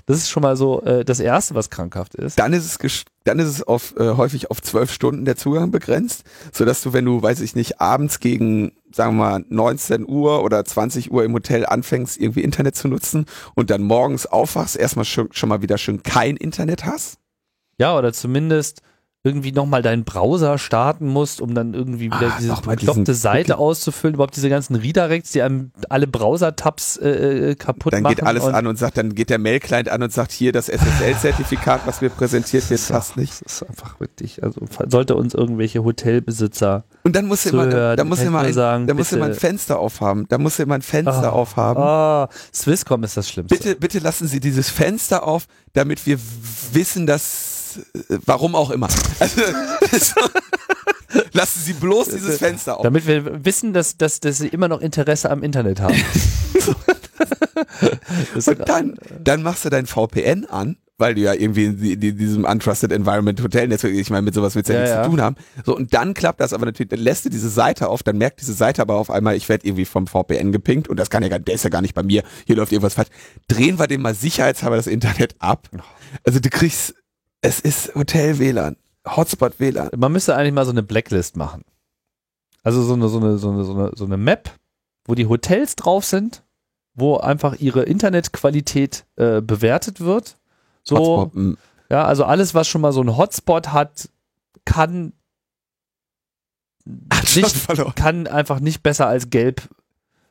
Das 0.05 0.17
ist 0.17 0.29
schon 0.29 0.41
mal 0.41 0.55
so 0.55 0.81
äh, 0.83 1.03
das 1.03 1.19
Erste, 1.19 1.53
was 1.53 1.69
krankhaft 1.69 2.15
ist. 2.15 2.39
Dann 2.39 2.53
ist 2.53 2.81
es, 2.81 3.03
dann 3.25 3.39
ist 3.39 3.47
es 3.49 3.61
auf, 3.61 3.93
äh, 3.97 4.11
häufig 4.15 4.49
auf 4.49 4.61
zwölf 4.61 4.89
Stunden 4.89 5.25
der 5.25 5.35
Zugang 5.35 5.69
begrenzt, 5.69 6.23
sodass 6.53 6.81
du, 6.81 6.93
wenn 6.93 7.03
du, 7.03 7.21
weiß 7.21 7.41
ich 7.41 7.55
nicht, 7.55 7.81
abends 7.81 8.21
gegen, 8.21 8.71
sagen 8.97 9.15
wir 9.15 9.23
mal, 9.23 9.45
19 9.47 10.07
Uhr 10.07 10.43
oder 10.43 10.65
20 10.65 11.11
Uhr 11.11 11.23
im 11.23 11.33
Hotel 11.33 11.65
anfängst, 11.65 12.19
irgendwie 12.19 12.41
Internet 12.41 12.75
zu 12.75 12.89
nutzen 12.89 13.25
und 13.55 13.69
dann 13.69 13.83
morgens 13.83 14.25
aufwachst, 14.25 14.75
erstmal 14.75 15.05
schon, 15.05 15.29
schon 15.31 15.49
mal 15.49 15.61
wieder 15.61 15.77
schön 15.77 16.03
kein 16.03 16.35
Internet 16.35 16.85
hast. 16.85 17.19
Ja, 17.79 17.97
oder 17.97 18.11
zumindest 18.11 18.81
irgendwie 19.27 19.51
nochmal 19.51 19.81
deinen 19.81 20.05
Browser 20.05 20.57
starten 20.57 21.07
musst, 21.07 21.41
um 21.41 21.53
dann 21.53 21.73
irgendwie 21.73 22.05
wieder 22.05 22.31
Ah, 22.31 22.37
diese 22.39 22.55
bekloppte 22.61 23.13
Seite 23.13 23.57
auszufüllen, 23.57 24.13
überhaupt 24.15 24.35
diese 24.37 24.49
ganzen 24.49 24.75
Redirects, 24.75 25.31
die 25.31 25.41
einem 25.41 25.71
alle 25.89 26.07
Browser-Tabs 26.07 26.97
äh, 26.97 27.09
äh, 27.51 27.55
kaputt 27.55 27.91
Dann 27.93 28.03
machen. 28.03 28.15
geht 28.15 28.25
alles 28.25 28.43
und 28.45 28.55
an 28.55 28.67
und 28.67 28.77
sagt, 28.79 28.97
dann 28.97 29.13
geht 29.13 29.29
der 29.29 29.37
Mail-Client 29.39 29.89
an 29.89 30.01
und 30.01 30.13
sagt, 30.13 30.31
hier, 30.31 30.51
das 30.53 30.69
SSL-Zertifikat, 30.69 31.81
was 31.85 31.99
mir 32.01 32.09
präsentiert 32.09 32.69
wird, 32.69 32.87
passt 32.87 33.17
nicht. 33.17 33.33
Das 33.43 33.61
ist 33.61 33.69
einfach 33.69 33.99
wirklich, 33.99 34.43
also 34.43 34.61
sollte 34.87 35.15
uns 35.15 35.33
irgendwelche 35.33 35.83
Hotelbesitzer 35.83 36.85
Und 37.03 37.15
dann 37.15 37.25
musst 37.27 37.45
du 37.45 37.49
immer, 37.49 37.95
da 37.95 38.03
musst 38.03 38.21
du 38.21 38.27
immer, 38.27 38.39
ein, 38.39 38.53
sagen, 38.53 38.87
da 38.87 38.93
musst 38.93 39.11
du 39.11 39.17
immer 39.17 39.25
ein. 39.25 39.33
Fenster 39.33 39.79
aufhaben. 39.79 40.25
Da 40.29 40.37
musst 40.37 40.59
du 40.59 40.63
immer 40.63 40.75
ein 40.75 40.81
Fenster 40.81 41.23
Ah, 41.23 41.29
aufhaben. 41.29 41.81
Ah, 41.81 42.29
Swisscom 42.53 43.03
ist 43.03 43.17
das 43.17 43.29
Schlimmste. 43.29 43.55
Bitte, 43.55 43.75
bitte 43.75 43.99
lassen 43.99 44.27
Sie 44.27 44.39
dieses 44.39 44.69
Fenster 44.69 45.23
auf, 45.27 45.47
damit 45.73 46.05
wir 46.05 46.17
wissen, 46.71 47.05
dass 47.07 47.46
äh, 47.77 48.17
warum 48.25 48.55
auch 48.55 48.69
immer. 48.71 48.87
Also, 49.19 49.41
lassen 51.33 51.59
Sie 51.63 51.73
bloß 51.73 52.09
dieses 52.09 52.37
Fenster 52.37 52.77
auf. 52.77 52.83
Damit 52.83 53.07
wir 53.07 53.45
wissen, 53.45 53.73
dass, 53.73 53.97
dass, 53.97 54.19
dass 54.19 54.37
sie 54.39 54.47
immer 54.47 54.67
noch 54.67 54.81
Interesse 54.81 55.29
am 55.31 55.43
Internet 55.43 55.79
haben. 55.81 55.95
Und 58.35 58.69
dann, 58.69 58.95
dann 59.23 59.43
machst 59.43 59.65
du 59.65 59.69
dein 59.69 59.85
VPN 59.85 60.45
an, 60.45 60.77
weil 60.97 61.15
du 61.15 61.21
ja 61.21 61.33
irgendwie 61.33 61.65
in, 61.65 61.79
die- 61.79 61.93
in 61.93 62.17
diesem 62.17 62.43
Untrusted 62.45 62.91
Environment 62.91 63.41
Hotel 63.41 63.67
Netzwerk, 63.67 63.93
ich 63.93 64.09
meine, 64.09 64.23
mit 64.23 64.33
sowas 64.33 64.55
willst 64.55 64.69
du 64.69 64.73
ja, 64.73 64.79
Ja, 64.79 64.85
nichts 64.85 65.03
zu 65.03 65.09
tun 65.09 65.21
haben. 65.21 65.35
So, 65.65 65.75
und 65.75 65.93
dann 65.93 66.13
klappt 66.13 66.41
das 66.41 66.53
aber 66.53 66.65
natürlich, 66.65 66.89
dann 66.89 66.99
lässt 66.99 67.25
du 67.25 67.29
diese 67.29 67.49
Seite 67.49 67.89
auf, 67.89 68.03
dann 68.03 68.17
merkt 68.17 68.41
diese 68.41 68.53
Seite 68.53 68.81
aber 68.81 68.95
auf 68.95 69.09
einmal, 69.09 69.35
ich 69.35 69.47
werde 69.49 69.65
irgendwie 69.67 69.85
vom 69.85 70.07
VPN 70.07 70.51
gepinkt 70.51 70.87
und 70.87 70.97
das 70.97 71.09
kann 71.09 71.23
ja 71.23 71.29
gar, 71.29 71.39
der 71.39 71.55
ist 71.55 71.63
ja 71.63 71.69
gar 71.69 71.81
nicht 71.81 71.93
bei 71.93 72.03
mir, 72.03 72.23
hier 72.45 72.55
läuft 72.55 72.71
irgendwas 72.71 72.95
falsch. 72.95 73.09
Drehen 73.47 73.79
wir 73.79 73.87
dem 73.87 74.01
mal 74.01 74.15
sicherheitshalber 74.15 74.75
das 74.77 74.87
Internet 74.87 75.35
ab. 75.39 75.69
Also 76.25 76.39
du 76.39 76.49
kriegst, 76.49 76.95
es 77.41 77.59
ist 77.59 77.95
Hotel 77.95 78.39
WLAN, 78.39 78.77
Hotspot 79.05 79.59
WLAN. 79.59 79.89
man 79.97 80.11
müsste 80.11 80.35
eigentlich 80.35 80.53
mal 80.53 80.65
so 80.65 80.71
eine 80.71 80.83
Blacklist 80.83 81.37
machen. 81.37 81.63
Also 82.63 82.83
so 82.83 82.93
eine, 82.93 83.07
so 83.07 83.19
eine, 83.19 83.37
so 83.37 83.49
eine, 83.51 83.63
so 83.63 83.73
eine, 83.73 83.91
so 83.95 84.05
eine 84.05 84.17
Map, 84.17 84.51
wo 85.05 85.15
die 85.15 85.27
Hotels 85.27 85.75
drauf 85.75 86.05
sind, 86.05 86.43
wo 86.93 87.17
einfach 87.17 87.55
ihre 87.55 87.83
Internetqualität 87.83 89.05
äh, 89.15 89.41
bewertet 89.41 90.01
wird. 90.01 90.37
So, 90.83 90.97
Hotspot, 90.97 91.35
mm, 91.35 91.53
ja, 91.89 92.05
also 92.05 92.25
alles, 92.25 92.53
was 92.53 92.67
schon 92.67 92.81
mal 92.81 92.91
so 92.91 93.01
einen 93.01 93.15
Hotspot 93.15 93.71
hat, 93.71 94.09
kann 94.65 95.13
nicht, 97.35 97.95
kann 97.95 98.27
einfach 98.27 98.59
nicht 98.59 98.83
besser 98.83 99.07
als 99.07 99.29
gelb 99.29 99.69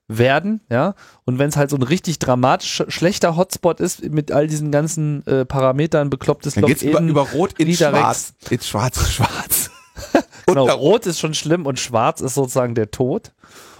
werden, 0.08 0.60
ja. 0.70 0.94
Und 1.24 1.38
wenn 1.38 1.48
es 1.48 1.56
halt 1.56 1.70
so 1.70 1.76
ein 1.76 1.82
richtig 1.82 2.18
dramatisch 2.18 2.84
schlechter 2.88 3.36
Hotspot 3.36 3.80
ist, 3.80 4.04
mit 4.08 4.30
all 4.30 4.46
diesen 4.46 4.70
ganzen 4.70 5.26
äh, 5.26 5.44
Parametern, 5.44 6.10
beklopptes 6.10 6.54
Dann 6.54 6.66
geht's 6.66 6.82
über, 6.82 7.00
über 7.00 7.22
Rot 7.30 7.54
in 7.58 7.74
Schwarz. 7.74 8.34
In 8.50 8.60
Schwarz, 8.60 9.08
Schwarz. 9.10 9.70
genau, 10.46 10.66
Rot 10.66 11.06
ist 11.06 11.18
schon 11.18 11.34
schlimm 11.34 11.66
und 11.66 11.80
Schwarz 11.80 12.20
ist 12.20 12.34
sozusagen 12.34 12.74
der 12.74 12.90
Tod. 12.90 13.32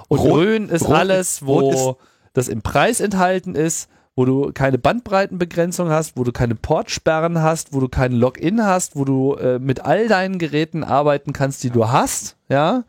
Und 0.09 0.19
Rot, 0.19 0.33
Grün 0.33 0.69
ist 0.69 0.85
Rot 0.85 0.95
alles, 0.95 1.45
wo 1.45 1.71
ist 1.71 1.97
das 2.33 2.49
im 2.49 2.61
Preis 2.61 3.01
enthalten 3.01 3.55
ist, 3.55 3.89
wo 4.15 4.25
du 4.25 4.51
keine 4.53 4.79
Bandbreitenbegrenzung 4.79 5.91
hast, 5.91 6.17
wo 6.17 6.25
du 6.25 6.33
keine 6.33 6.55
Portsperren 6.55 7.43
hast, 7.43 7.73
wo 7.73 7.81
du 7.81 7.89
kein 7.89 8.13
Login 8.13 8.65
hast, 8.65 8.97
wo 8.97 9.05
du 9.05 9.35
äh, 9.35 9.59
mit 9.59 9.85
all 9.85 10.09
deinen 10.09 10.39
Geräten 10.39 10.85
arbeiten 10.85 11.33
kannst, 11.33 11.63
die 11.63 11.71
du 11.71 11.89
hast, 11.91 12.37
ja. 12.49 12.85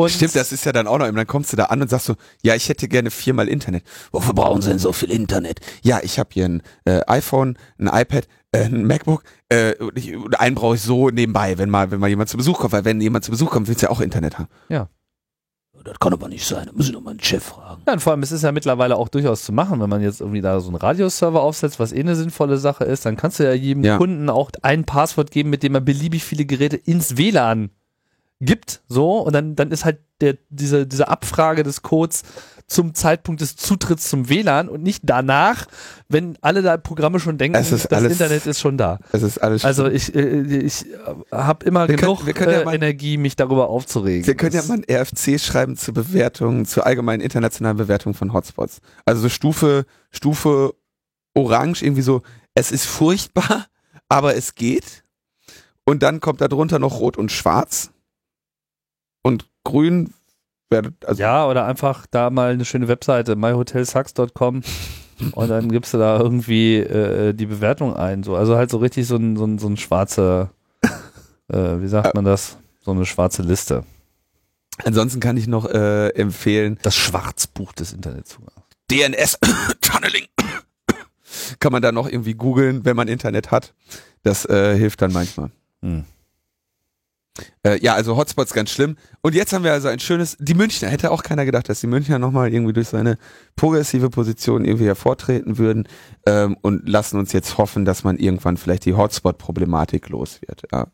Und 0.00 0.08
Stimmt, 0.08 0.34
das 0.34 0.50
ist 0.50 0.64
ja 0.64 0.72
dann 0.72 0.86
auch 0.86 0.96
noch, 0.96 1.12
dann 1.12 1.26
kommst 1.26 1.52
du 1.52 1.58
da 1.58 1.64
an 1.66 1.82
und 1.82 1.90
sagst 1.90 2.06
so, 2.06 2.14
ja, 2.42 2.54
ich 2.54 2.70
hätte 2.70 2.88
gerne 2.88 3.10
viermal 3.10 3.48
Internet. 3.48 3.84
Wofür 4.12 4.32
brauchen 4.32 4.62
Sie 4.62 4.70
denn 4.70 4.78
so 4.78 4.94
viel 4.94 5.10
Internet? 5.10 5.60
Ja, 5.82 6.00
ich 6.02 6.18
habe 6.18 6.30
hier 6.32 6.46
ein 6.46 6.62
äh, 6.86 7.02
iPhone, 7.06 7.58
ein 7.78 7.86
iPad, 7.86 8.26
äh, 8.52 8.64
ein 8.64 8.86
MacBook, 8.86 9.22
äh, 9.52 9.74
ich, 9.94 10.16
einen 10.38 10.54
brauche 10.54 10.76
ich 10.76 10.80
so 10.80 11.10
nebenbei, 11.10 11.58
wenn 11.58 11.68
mal, 11.68 11.90
wenn 11.90 12.00
mal 12.00 12.08
jemand 12.08 12.30
zu 12.30 12.38
Besuch 12.38 12.60
kommt, 12.60 12.72
weil 12.72 12.86
wenn 12.86 12.98
jemand 13.02 13.26
zu 13.26 13.30
Besuch 13.30 13.50
kommt, 13.50 13.68
willst 13.68 13.82
du 13.82 13.88
ja 13.88 13.92
auch 13.92 14.00
Internet 14.00 14.38
haben. 14.38 14.48
Ja. 14.70 14.88
Das 15.84 15.98
kann 15.98 16.14
aber 16.14 16.28
nicht 16.28 16.46
sein, 16.46 16.66
da 16.66 16.72
muss 16.72 16.86
ich 16.86 16.92
doch 16.92 17.02
mal 17.02 17.10
einen 17.10 17.20
Chef 17.20 17.42
fragen. 17.42 17.82
Ja, 17.86 17.92
und 17.92 18.00
vor 18.00 18.12
allem, 18.12 18.22
es 18.22 18.32
ist 18.32 18.42
ja 18.42 18.52
mittlerweile 18.52 18.96
auch 18.96 19.08
durchaus 19.08 19.44
zu 19.44 19.52
machen, 19.52 19.80
wenn 19.80 19.90
man 19.90 20.00
jetzt 20.00 20.22
irgendwie 20.22 20.40
da 20.40 20.60
so 20.60 20.68
einen 20.68 20.76
Radioserver 20.76 21.42
aufsetzt, 21.42 21.78
was 21.78 21.92
eh 21.92 22.00
eine 22.00 22.16
sinnvolle 22.16 22.56
Sache 22.56 22.84
ist, 22.84 23.04
dann 23.04 23.16
kannst 23.16 23.38
du 23.38 23.44
ja 23.44 23.52
jedem 23.52 23.84
ja. 23.84 23.98
Kunden 23.98 24.30
auch 24.30 24.50
ein 24.62 24.84
Passwort 24.84 25.30
geben, 25.30 25.50
mit 25.50 25.62
dem 25.62 25.74
er 25.74 25.82
beliebig 25.82 26.24
viele 26.24 26.46
Geräte 26.46 26.76
ins 26.76 27.18
WLAN 27.18 27.70
gibt, 28.40 28.80
so, 28.88 29.18
und 29.18 29.34
dann, 29.34 29.54
dann 29.54 29.70
ist 29.70 29.84
halt 29.84 29.98
der, 30.20 30.38
diese, 30.48 30.86
diese 30.86 31.08
Abfrage 31.08 31.62
des 31.62 31.82
Codes 31.82 32.22
zum 32.70 32.94
Zeitpunkt 32.94 33.40
des 33.40 33.56
Zutritts 33.56 34.08
zum 34.08 34.28
WLAN 34.28 34.68
und 34.68 34.82
nicht 34.82 35.02
danach, 35.04 35.66
wenn 36.08 36.38
alle 36.40 36.62
da 36.62 36.76
Programme 36.76 37.18
schon 37.18 37.36
denken, 37.36 37.54
das 37.54 37.86
alles, 37.86 38.12
Internet 38.12 38.46
ist 38.46 38.60
schon 38.60 38.78
da. 38.78 39.00
Es 39.10 39.22
ist 39.22 39.38
alles 39.38 39.64
also 39.64 39.88
ich, 39.88 40.14
äh, 40.14 40.40
ich 40.40 40.86
habe 41.32 41.66
immer 41.66 41.88
wir 41.88 41.96
genug 41.96 42.24
können, 42.34 42.52
ja 42.52 42.60
äh, 42.60 42.64
mal, 42.64 42.74
Energie, 42.76 43.16
mich 43.16 43.34
darüber 43.34 43.68
aufzuregen. 43.68 44.24
Wir 44.24 44.36
können 44.36 44.54
ja 44.54 44.62
mal 44.62 44.78
ein 44.78 44.84
RFC 44.88 45.40
schreiben 45.40 45.76
zur 45.76 45.94
Bewertung, 45.94 46.64
zur 46.64 46.86
allgemeinen 46.86 47.22
internationalen 47.22 47.76
Bewertung 47.76 48.14
von 48.14 48.32
Hotspots. 48.32 48.80
Also 49.04 49.22
so 49.22 49.28
Stufe, 49.28 49.84
Stufe 50.12 50.74
Orange, 51.34 51.82
irgendwie 51.82 52.02
so, 52.02 52.22
es 52.54 52.70
ist 52.70 52.86
furchtbar, 52.86 53.66
aber 54.08 54.36
es 54.36 54.54
geht. 54.54 55.02
Und 55.84 56.04
dann 56.04 56.20
kommt 56.20 56.40
da 56.40 56.46
drunter 56.46 56.78
noch 56.78 57.00
Rot 57.00 57.16
und 57.16 57.32
Schwarz. 57.32 57.90
Und 59.22 59.46
Grün 59.64 60.12
also 61.04 61.20
ja, 61.20 61.46
oder 61.48 61.66
einfach 61.66 62.06
da 62.10 62.30
mal 62.30 62.52
eine 62.52 62.64
schöne 62.64 62.88
Webseite, 62.88 63.36
myhotelsucks.com 63.36 64.62
und 65.32 65.48
dann 65.48 65.70
gibst 65.70 65.94
du 65.94 65.98
da 65.98 66.18
irgendwie 66.18 66.76
äh, 66.76 67.34
die 67.34 67.46
Bewertung 67.46 67.96
ein. 67.96 68.22
So. 68.22 68.36
Also 68.36 68.56
halt 68.56 68.70
so 68.70 68.78
richtig 68.78 69.06
so 69.06 69.16
ein, 69.16 69.36
so 69.36 69.44
ein, 69.44 69.58
so 69.58 69.68
ein 69.68 69.76
schwarze, 69.76 70.50
äh, 71.48 71.80
wie 71.80 71.88
sagt 71.88 72.14
man 72.14 72.24
das? 72.24 72.56
So 72.82 72.92
eine 72.92 73.04
schwarze 73.04 73.42
Liste. 73.42 73.84
Ansonsten 74.84 75.20
kann 75.20 75.36
ich 75.36 75.46
noch 75.46 75.66
äh, 75.66 76.08
empfehlen. 76.10 76.78
Das 76.82 76.96
Schwarzbuch 76.96 77.72
des 77.72 77.92
Internetzugangs. 77.92 78.62
DNS-Tunneling. 78.90 80.26
kann 81.60 81.72
man 81.72 81.82
da 81.82 81.92
noch 81.92 82.08
irgendwie 82.08 82.34
googeln, 82.34 82.84
wenn 82.84 82.96
man 82.96 83.08
Internet 83.08 83.50
hat. 83.50 83.74
Das 84.22 84.46
äh, 84.46 84.76
hilft 84.76 85.02
dann 85.02 85.12
manchmal. 85.12 85.50
Hm. 85.82 86.04
Äh, 87.62 87.78
ja, 87.80 87.94
also 87.94 88.16
Hotspots 88.16 88.52
ganz 88.52 88.70
schlimm. 88.70 88.96
Und 89.22 89.34
jetzt 89.34 89.52
haben 89.52 89.64
wir 89.64 89.72
also 89.72 89.88
ein 89.88 90.00
schönes, 90.00 90.36
die 90.40 90.54
Münchner, 90.54 90.88
hätte 90.88 91.10
auch 91.10 91.22
keiner 91.22 91.44
gedacht, 91.44 91.68
dass 91.68 91.80
die 91.80 91.86
Münchner 91.86 92.18
nochmal 92.18 92.52
irgendwie 92.52 92.72
durch 92.72 92.88
seine 92.88 93.18
progressive 93.56 94.10
Position 94.10 94.64
irgendwie 94.64 94.86
hervortreten 94.86 95.58
würden 95.58 95.88
ähm, 96.26 96.56
und 96.62 96.88
lassen 96.88 97.18
uns 97.18 97.32
jetzt 97.32 97.58
hoffen, 97.58 97.84
dass 97.84 98.04
man 98.04 98.18
irgendwann 98.18 98.56
vielleicht 98.56 98.84
die 98.84 98.94
Hotspot-Problematik 98.94 100.08
los 100.08 100.40
wird. 100.46 100.62
Ja. 100.72 100.88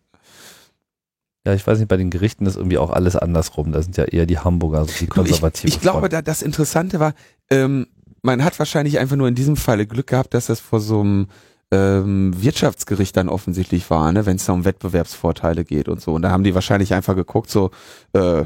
Ja, 1.46 1.54
ich 1.54 1.64
weiß 1.64 1.78
nicht, 1.78 1.86
bei 1.88 1.96
den 1.96 2.10
Gerichten 2.10 2.44
ist 2.44 2.56
irgendwie 2.56 2.78
auch 2.78 2.90
alles 2.90 3.14
andersrum. 3.14 3.70
Da 3.70 3.80
sind 3.80 3.96
ja 3.96 4.02
eher 4.04 4.26
die 4.26 4.40
Hamburger, 4.40 4.78
also 4.78 4.92
die 4.98 5.06
konservativen. 5.06 5.68
Ich, 5.68 5.76
ich 5.76 5.80
glaube, 5.80 6.08
da, 6.08 6.20
das 6.20 6.42
Interessante 6.42 6.98
war, 6.98 7.14
ähm, 7.50 7.86
man 8.22 8.42
hat 8.42 8.58
wahrscheinlich 8.58 8.98
einfach 8.98 9.14
nur 9.14 9.28
in 9.28 9.36
diesem 9.36 9.56
Falle 9.56 9.86
Glück 9.86 10.08
gehabt, 10.08 10.34
dass 10.34 10.46
das 10.46 10.58
vor 10.58 10.80
so 10.80 11.00
einem 11.00 11.28
ähm, 11.72 12.32
Wirtschaftsgericht 12.40 13.16
dann 13.16 13.28
offensichtlich 13.28 13.90
war, 13.90 14.12
ne, 14.12 14.24
wenn 14.26 14.36
es 14.36 14.44
da 14.44 14.52
um 14.52 14.64
Wettbewerbsvorteile 14.64 15.64
geht 15.64 15.88
und 15.88 16.00
so. 16.00 16.14
Und 16.14 16.22
da 16.22 16.30
haben 16.30 16.44
die 16.44 16.54
wahrscheinlich 16.54 16.94
einfach 16.94 17.16
geguckt, 17.16 17.50
so, 17.50 17.72
äh, 18.12 18.44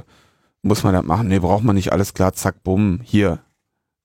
muss 0.63 0.85
man 0.85 0.95
das 0.95 1.05
machen? 1.05 1.29
Nee, 1.29 1.39
braucht 1.39 1.65
man 1.65 1.77
nicht, 1.77 1.93
alles 1.93 2.15
klar, 2.15 2.33
zack, 2.33 2.63
bumm, 2.63 3.01
hier, 3.03 3.41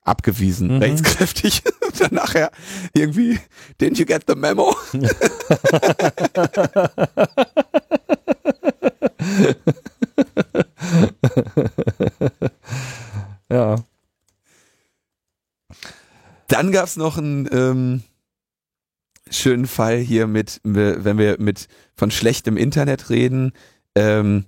abgewiesen, 0.01 0.75
mhm. 0.75 0.82
rechtskräftig. 0.82 1.63
und 1.86 2.01
dann 2.01 2.13
nachher 2.13 2.51
irgendwie, 2.93 3.39
didn't 3.80 3.97
you 3.97 4.06
get 4.06 4.23
the 4.28 4.36
memo? 4.36 4.75
ja. 13.49 13.75
Dann 16.47 16.71
gab's 16.71 16.95
noch 16.95 17.17
ein, 17.17 17.49
ähm, 17.51 18.04
schönen 19.38 19.67
Fall 19.67 19.98
hier 19.98 20.28
mit, 20.28 20.60
wenn 20.63 21.17
wir 21.17 21.38
mit 21.39 21.67
von 21.95 22.12
schlechtem 22.12 22.58
Internet 22.58 23.10
reden, 23.10 23.54
ähm, 23.95 24.45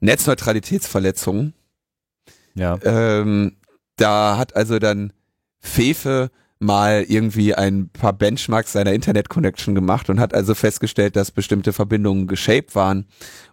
Netzneutralitätsverletzungen. 0.00 1.54
Ja. 2.54 2.78
Ähm, 2.82 3.56
da 3.96 4.38
hat 4.38 4.56
also 4.56 4.78
dann 4.78 5.12
Fefe 5.60 6.30
mal 6.58 7.04
irgendwie 7.08 7.54
ein 7.54 7.88
paar 7.88 8.12
Benchmarks 8.12 8.72
seiner 8.72 8.92
Internet-Connection 8.92 9.74
gemacht 9.74 10.10
und 10.10 10.20
hat 10.20 10.34
also 10.34 10.54
festgestellt, 10.54 11.16
dass 11.16 11.30
bestimmte 11.30 11.72
Verbindungen 11.72 12.26
geshaped 12.26 12.74
waren 12.74 13.06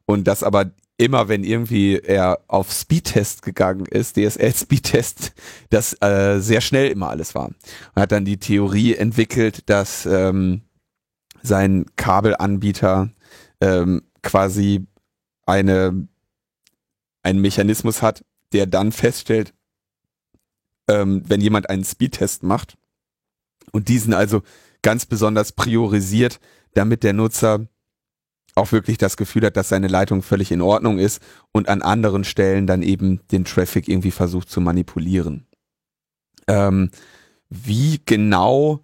und 0.06 0.28
dass 0.28 0.44
aber 0.44 0.72
immer, 0.98 1.30
wenn 1.30 1.44
irgendwie 1.44 2.00
er 2.00 2.40
auf 2.48 2.72
Speedtest 2.72 3.44
gegangen 3.44 3.86
ist, 3.86 4.18
DSL-Speedtest, 4.18 5.34
das 5.70 5.96
äh, 6.02 6.40
sehr 6.40 6.60
schnell 6.62 6.90
immer 6.92 7.10
alles 7.10 7.36
war. 7.36 7.48
Und 7.48 8.02
hat 8.02 8.12
dann 8.12 8.26
die 8.26 8.40
Theorie 8.40 8.96
entwickelt, 8.96 9.70
dass 9.70 10.06
ähm, 10.06 10.62
sein 11.44 11.86
Kabelanbieter 11.96 13.12
ähm, 13.62 14.04
quasi 14.22 14.86
eine 15.46 16.08
einen 17.24 17.42
Mechanismus 17.42 18.02
hat, 18.02 18.24
der 18.54 18.66
dann 18.66 18.92
feststellt, 18.92 19.54
ähm, 20.88 21.24
wenn 21.28 21.42
jemand 21.42 21.70
einen 21.70 21.84
Speedtest 21.84 22.44
macht 22.44 22.78
und 23.72 23.90
diesen 23.90 24.14
also 24.14 24.44
ganz 24.82 25.06
besonders 25.06 25.52
priorisiert, 25.52 26.40
damit 26.74 27.04
der 27.04 27.14
Nutzer 27.14 27.68
auch 28.56 28.72
wirklich 28.72 28.98
das 28.98 29.18
Gefühl 29.18 29.46
hat, 29.46 29.58
dass 29.58 29.70
seine 29.70 29.88
Leitung 29.88 30.24
völlig 30.24 30.52
in 30.52 30.62
Ordnung 30.62 30.98
ist 30.98 31.22
und 31.52 31.70
an 31.70 31.82
anderen 31.82 32.24
Stellen 32.24 32.66
dann 32.66 32.82
eben 32.82 33.22
den 33.28 33.46
Traffic 33.46 33.88
irgendwie 33.88 34.12
versucht 34.12 34.50
zu 34.50 34.62
manipulieren. 34.62 35.46
Ähm, 36.48 36.90
wie 37.50 38.02
genau 38.06 38.84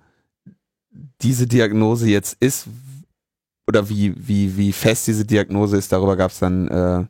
diese 1.22 1.48
Diagnose 1.48 2.08
jetzt 2.08 2.38
ist 2.40 2.68
oder 3.68 3.90
wie, 3.90 4.14
wie, 4.18 4.58
wie 4.58 4.72
fest 4.74 5.08
diese 5.08 5.26
Diagnose 5.26 5.78
ist, 5.78 5.92
darüber 5.92 6.16
gab 6.18 6.32
es 6.32 6.40
dann 6.40 6.68
äh, 6.68 7.06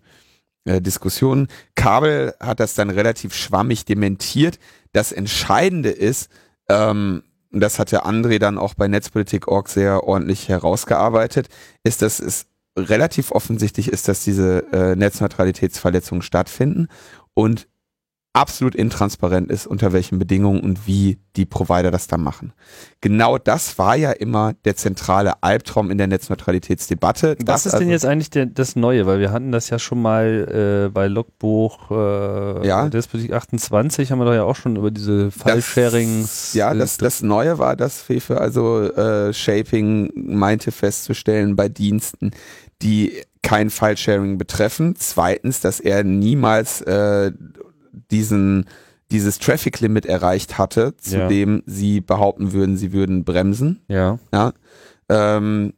äh, 0.66 0.82
Diskussionen. 0.82 1.48
Kabel 1.76 2.34
hat 2.40 2.60
das 2.60 2.76
dann 2.76 2.90
relativ 2.90 3.34
schwammig 3.34 3.86
dementiert. 3.86 4.60
Das 4.92 5.12
Entscheidende 5.12 5.90
ist, 5.90 6.30
ähm, 6.70 7.24
und 7.52 7.60
das 7.60 7.80
hat 7.80 7.92
der 7.92 8.06
André 8.06 8.40
dann 8.40 8.58
auch 8.58 8.74
bei 8.74 8.88
Netzpolitik.org 8.88 9.70
sehr 9.70 10.04
ordentlich 10.04 10.50
herausgearbeitet, 10.50 11.50
ist, 11.84 12.02
dass 12.02 12.20
es 12.20 12.48
relativ 12.78 13.32
offensichtlich 13.32 13.90
ist, 13.90 14.08
dass 14.08 14.24
diese 14.24 14.66
äh, 14.72 14.96
Netzneutralitätsverletzungen 14.96 16.24
stattfinden 16.24 16.88
und 17.34 17.68
absolut 18.34 18.74
intransparent 18.74 19.52
ist, 19.52 19.68
unter 19.68 19.94
welchen 19.94 20.18
Bedingungen 20.18 20.60
und 20.62 20.88
wie 20.88 21.20
die 21.36 21.46
Provider 21.46 21.92
das 21.92 22.08
dann 22.08 22.22
machen. 22.22 22.52
Genau 23.00 23.38
das 23.38 23.78
war 23.78 23.96
ja 23.96 24.12
immer 24.12 24.54
der 24.66 24.76
zentrale 24.76 25.42
Albtraum 25.44 25.92
in 25.92 26.00
der 26.00 26.08
Netzneutralitätsdebatte. 26.08 27.38
Was 27.46 27.68
ist 27.68 27.74
also 27.74 27.84
denn 27.84 27.92
jetzt 27.92 28.06
eigentlich 28.06 28.32
der, 28.32 28.48
das 28.48 28.76
Neue? 28.76 29.06
Weil 29.06 29.20
wir 29.20 29.32
hatten 29.32 29.52
das 29.52 29.70
ja 29.70 29.78
schon 29.78 30.02
mal 30.02 30.88
äh, 30.88 30.90
bei 30.90 31.08
Logbuch 31.08 31.92
äh, 31.92 32.68
ja. 32.68 32.90
Despotik 32.90 33.34
28 33.34 34.12
haben 34.12 34.18
wir 34.18 34.26
doch 34.26 34.34
ja 34.34 34.44
auch 34.44 34.56
schon 34.56 34.78
über 34.78 34.90
diese 34.90 35.30
File-Sharings. 35.30 36.56
Ja, 36.56 36.74
das, 36.74 36.98
das 36.98 37.22
Neue 37.22 37.60
war, 37.60 37.76
dass 37.76 38.02
Fefe 38.02 38.42
also 38.42 38.82
äh, 38.82 39.32
Shaping 39.32 40.12
meinte 40.16 40.72
festzustellen 40.72 41.56
bei 41.56 41.70
Diensten, 41.70 42.32
die 42.82 43.14
kein 43.44 43.70
File-Sharing 43.70 44.40
betreffen. 44.40 44.96
Zweitens, 44.98 45.60
dass 45.60 45.80
er 45.80 46.04
niemals 46.04 46.82
äh, 46.82 47.32
diesen 48.12 48.66
dieses 49.12 49.38
Traffic 49.38 49.80
Limit 49.80 50.06
erreicht 50.06 50.58
hatte, 50.58 50.98
zu 50.98 51.20
ja. 51.20 51.28
dem 51.28 51.62
sie 51.66 52.02
behaupten 52.02 52.52
würden, 52.52 52.78
sie 52.78 52.94
würden 52.94 53.24
bremsen. 53.24 53.82
Ja. 53.88 54.18
ja? 54.34 54.54
Ähm, 55.08 55.74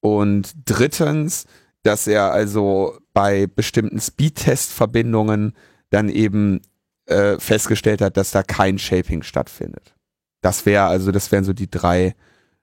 und 0.00 0.52
drittens, 0.66 1.46
dass 1.82 2.06
er 2.06 2.32
also 2.32 2.98
bei 3.14 3.46
bestimmten 3.46 3.98
Speedtest-Verbindungen 3.98 5.54
dann 5.88 6.10
eben 6.10 6.60
äh, 7.06 7.38
festgestellt 7.38 8.02
hat, 8.02 8.18
dass 8.18 8.30
da 8.30 8.42
kein 8.42 8.78
Shaping 8.78 9.22
stattfindet. 9.22 9.94
Das 10.42 10.66
wäre 10.66 10.84
also, 10.84 11.12
das 11.12 11.32
wären 11.32 11.44
so 11.44 11.54
die 11.54 11.70
drei 11.70 12.14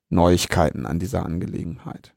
Neuigkeiten 0.10 0.86
an 0.86 1.00
dieser 1.00 1.26
Angelegenheit. 1.26 2.13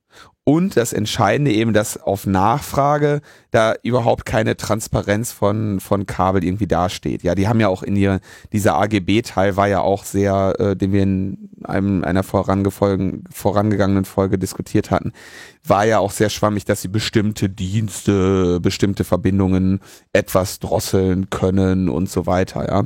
Und 0.47 0.77
das 0.77 0.93
Entscheidende 0.93 1.53
eben, 1.53 1.73
dass 1.73 1.97
auf 1.97 2.27
Nachfrage 2.27 3.23
da 3.51 3.75
überhaupt 3.83 4.27
keine 4.27 4.59
Transparenz 4.59 5.33
von, 5.33 5.81
von 5.81 6.05
Kabel 6.05 6.45
irgendwie 6.45 6.67
dasteht. 6.67 7.23
Ja, 7.23 7.35
die 7.35 7.49
haben 7.49 7.61
ja 7.61 7.69
auch 7.69 7.83
in 7.83 7.97
ihr, 7.97 8.21
dieser 8.53 8.75
AGB-Teil 8.75 9.57
war 9.57 9.69
ja 9.69 9.81
auch 9.81 10.05
sehr, 10.05 10.55
äh, 10.59 10.77
den 10.77 10.93
wir 10.93 11.03
in 11.03 11.49
einem, 11.65 12.05
einer 12.05 12.23
vorangegangenen 12.23 14.05
Folge 14.05 14.39
diskutiert 14.39 14.91
hatten, 14.91 15.13
war 15.67 15.87
ja 15.87 15.99
auch 15.99 16.11
sehr 16.11 16.29
schwammig, 16.29 16.67
dass 16.67 16.83
sie 16.83 16.89
bestimmte 16.89 17.49
Dienste, 17.49 18.61
bestimmte 18.61 19.05
Verbindungen 19.05 19.81
etwas 20.13 20.59
drosseln 20.59 21.31
können 21.31 21.89
und 21.89 22.11
so 22.11 22.27
weiter, 22.27 22.69
ja. 22.69 22.85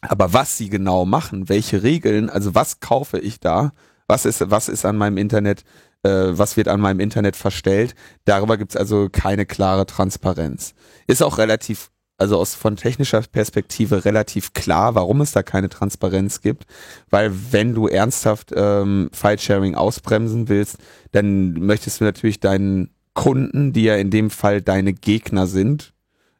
Aber 0.00 0.32
was 0.32 0.56
sie 0.56 0.68
genau 0.68 1.04
machen, 1.04 1.48
welche 1.48 1.82
Regeln, 1.82 2.30
also 2.30 2.54
was 2.54 2.78
kaufe 2.78 3.18
ich 3.18 3.40
da, 3.40 3.72
was 4.06 4.24
ist, 4.24 4.50
was 4.50 4.68
ist 4.68 4.84
an 4.86 4.96
meinem 4.96 5.18
Internet 5.18 5.64
was 6.08 6.56
wird 6.56 6.68
an 6.68 6.80
meinem 6.80 7.00
Internet 7.00 7.36
verstellt. 7.36 7.94
Darüber 8.24 8.56
gibt 8.56 8.72
es 8.72 8.76
also 8.76 9.08
keine 9.10 9.46
klare 9.46 9.86
Transparenz. 9.86 10.74
Ist 11.06 11.22
auch 11.22 11.38
relativ, 11.38 11.90
also 12.16 12.38
aus 12.38 12.54
von 12.54 12.76
technischer 12.76 13.22
Perspektive 13.22 14.04
relativ 14.04 14.52
klar, 14.52 14.94
warum 14.94 15.20
es 15.20 15.32
da 15.32 15.42
keine 15.42 15.68
Transparenz 15.68 16.40
gibt. 16.40 16.64
Weil 17.10 17.32
wenn 17.50 17.74
du 17.74 17.86
ernsthaft 17.88 18.52
ähm, 18.54 19.10
File-Sharing 19.12 19.74
ausbremsen 19.74 20.48
willst, 20.48 20.78
dann 21.12 21.52
möchtest 21.54 22.00
du 22.00 22.04
natürlich 22.04 22.40
deinen 22.40 22.90
Kunden, 23.14 23.72
die 23.72 23.82
ja 23.82 23.96
in 23.96 24.10
dem 24.10 24.30
Fall 24.30 24.62
deine 24.62 24.92
Gegner 24.92 25.46
sind, 25.46 25.92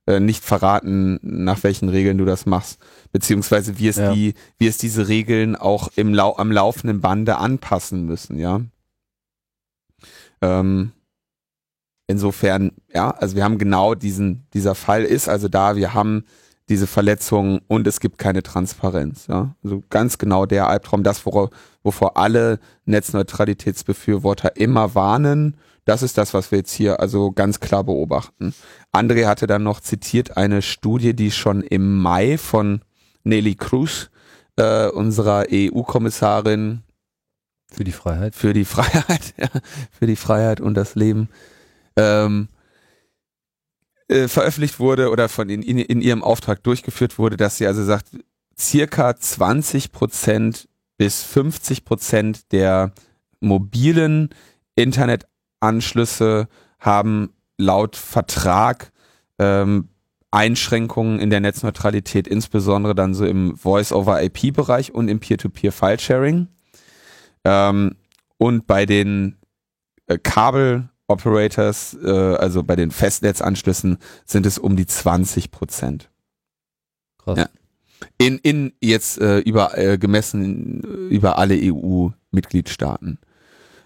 äh, 0.08 0.20
nicht 0.20 0.42
verraten, 0.42 1.18
nach 1.22 1.62
welchen 1.64 1.88
Regeln 1.88 2.16
du 2.16 2.24
das 2.24 2.46
machst, 2.46 2.78
beziehungsweise 3.12 3.78
wie 3.78 3.88
es 3.88 3.96
ja. 3.96 4.14
die, 4.14 4.34
wie 4.56 4.66
es 4.66 4.78
diese 4.78 5.06
Regeln 5.06 5.54
auch 5.54 5.90
im 5.96 6.14
Lau 6.14 6.34
am 6.36 6.50
laufenden 6.50 7.00
Bande 7.00 7.36
anpassen 7.36 8.06
müssen, 8.06 8.38
ja. 8.38 8.62
Ähm, 10.40 10.92
insofern, 12.06 12.72
ja, 12.92 13.10
also 13.10 13.36
wir 13.36 13.44
haben 13.44 13.58
genau 13.58 13.94
diesen, 13.94 14.46
dieser 14.54 14.74
Fall 14.74 15.04
ist 15.04 15.28
also 15.28 15.48
da, 15.48 15.76
wir 15.76 15.94
haben 15.94 16.24
diese 16.68 16.86
Verletzungen 16.86 17.60
und 17.66 17.86
es 17.86 18.00
gibt 18.00 18.18
keine 18.18 18.42
Transparenz. 18.42 19.26
Ja? 19.26 19.54
Also 19.64 19.82
ganz 19.88 20.18
genau 20.18 20.44
der 20.46 20.68
Albtraum, 20.68 21.02
das, 21.02 21.24
wovor, 21.24 21.50
wovor 21.82 22.16
alle 22.16 22.58
Netzneutralitätsbefürworter 22.84 24.56
immer 24.56 24.94
warnen, 24.94 25.56
das 25.84 26.02
ist 26.02 26.18
das, 26.18 26.34
was 26.34 26.50
wir 26.50 26.58
jetzt 26.58 26.72
hier 26.72 27.00
also 27.00 27.32
ganz 27.32 27.60
klar 27.60 27.84
beobachten. 27.84 28.52
André 28.92 29.26
hatte 29.26 29.46
dann 29.46 29.62
noch 29.62 29.80
zitiert 29.80 30.36
eine 30.36 30.60
Studie, 30.60 31.14
die 31.14 31.30
schon 31.30 31.62
im 31.62 31.98
Mai 32.02 32.36
von 32.36 32.82
Nelly 33.24 33.54
Cruz, 33.54 34.10
äh, 34.56 34.88
unserer 34.88 35.46
EU-Kommissarin 35.50 36.82
für 37.70 37.84
die 37.84 37.92
Freiheit. 37.92 38.34
Für 38.34 38.52
die 38.52 38.64
Freiheit, 38.64 39.34
ja, 39.36 39.48
für 39.90 40.06
die 40.06 40.16
Freiheit 40.16 40.60
und 40.60 40.74
das 40.74 40.94
Leben. 40.94 41.28
Ähm, 41.96 42.48
äh, 44.08 44.28
veröffentlicht 44.28 44.80
wurde 44.80 45.10
oder 45.10 45.28
von 45.28 45.50
in, 45.50 45.62
in, 45.62 45.78
in, 45.78 46.00
ihrem 46.00 46.22
Auftrag 46.22 46.62
durchgeführt 46.62 47.18
wurde, 47.18 47.36
dass 47.36 47.58
sie 47.58 47.66
also 47.66 47.84
sagt, 47.84 48.06
circa 48.58 49.14
20 49.16 49.92
Prozent 49.92 50.68
bis 50.96 51.22
50 51.22 51.84
Prozent 51.84 52.52
der 52.52 52.92
mobilen 53.40 54.30
Internetanschlüsse 54.74 56.48
haben 56.78 57.30
laut 57.58 57.96
Vertrag 57.96 58.92
ähm, 59.38 59.88
Einschränkungen 60.30 61.20
in 61.20 61.30
der 61.30 61.40
Netzneutralität, 61.40 62.28
insbesondere 62.28 62.94
dann 62.94 63.14
so 63.14 63.24
im 63.24 63.56
Voice-over-IP-Bereich 63.56 64.94
und 64.94 65.08
im 65.08 65.20
Peer-to-Peer-File-Sharing. 65.20 66.48
Ähm, 67.48 67.96
und 68.36 68.66
bei 68.66 68.84
den 68.84 69.36
äh, 70.06 70.18
Kabel-Operators, 70.18 71.96
äh, 72.02 72.10
also 72.10 72.62
bei 72.62 72.76
den 72.76 72.90
Festnetzanschlüssen, 72.90 73.98
sind 74.26 74.44
es 74.44 74.58
um 74.58 74.76
die 74.76 74.86
20 74.86 75.50
Prozent. 75.50 76.10
Krass. 77.18 77.38
Ja. 77.38 77.48
In, 78.18 78.38
in 78.38 78.72
jetzt 78.80 79.18
äh, 79.18 79.38
über 79.38 79.76
äh, 79.76 79.98
gemessen 79.98 80.82
über 81.10 81.38
alle 81.38 81.58
EU-Mitgliedstaaten. 81.60 83.18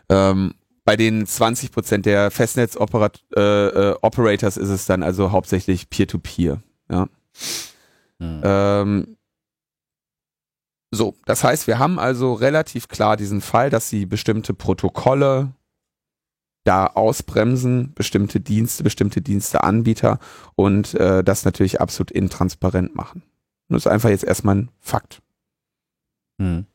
Ähm, 0.09 0.55
bei 0.85 0.97
den 0.97 1.25
20 1.25 1.71
Prozent 1.71 2.05
der 2.05 2.31
Festnetz-Operators 2.31 3.23
äh, 3.37 4.61
äh, 4.61 4.63
ist 4.63 4.71
es 4.71 4.87
dann 4.87 5.03
also 5.03 5.31
hauptsächlich 5.31 5.89
Peer-to-Peer. 5.89 6.61
-Peer, 6.89 6.95
ja. 6.95 7.07
Hm. 8.19 8.41
Ähm, 8.45 9.17
so, 10.95 11.17
das 11.25 11.43
heißt, 11.43 11.67
wir 11.67 11.79
haben 11.79 11.99
also 11.99 12.35
relativ 12.35 12.87
klar 12.87 13.17
diesen 13.17 13.41
Fall, 13.41 13.71
dass 13.71 13.89
sie 13.89 14.05
bestimmte 14.05 14.53
Protokolle 14.53 15.53
da 16.65 16.87
ausbremsen, 16.87 17.95
bestimmte 17.95 18.41
Dienste, 18.41 18.85
bestimmte 18.85 19.23
Diensteanbieter 19.23 20.19
und 20.55 20.95
äh, 20.95 21.25
das 21.25 21.47
natürlich 21.47 21.81
absolut 21.81 22.11
intransparent 22.11 22.95
machen. 22.95 23.23
Das 23.69 23.87
ist 23.87 23.91
einfach 23.91 24.11
jetzt 24.11 24.25
erstmal 24.25 24.57
ein 24.57 24.71
Fakt. 24.81 25.23
Hm. 26.39 26.67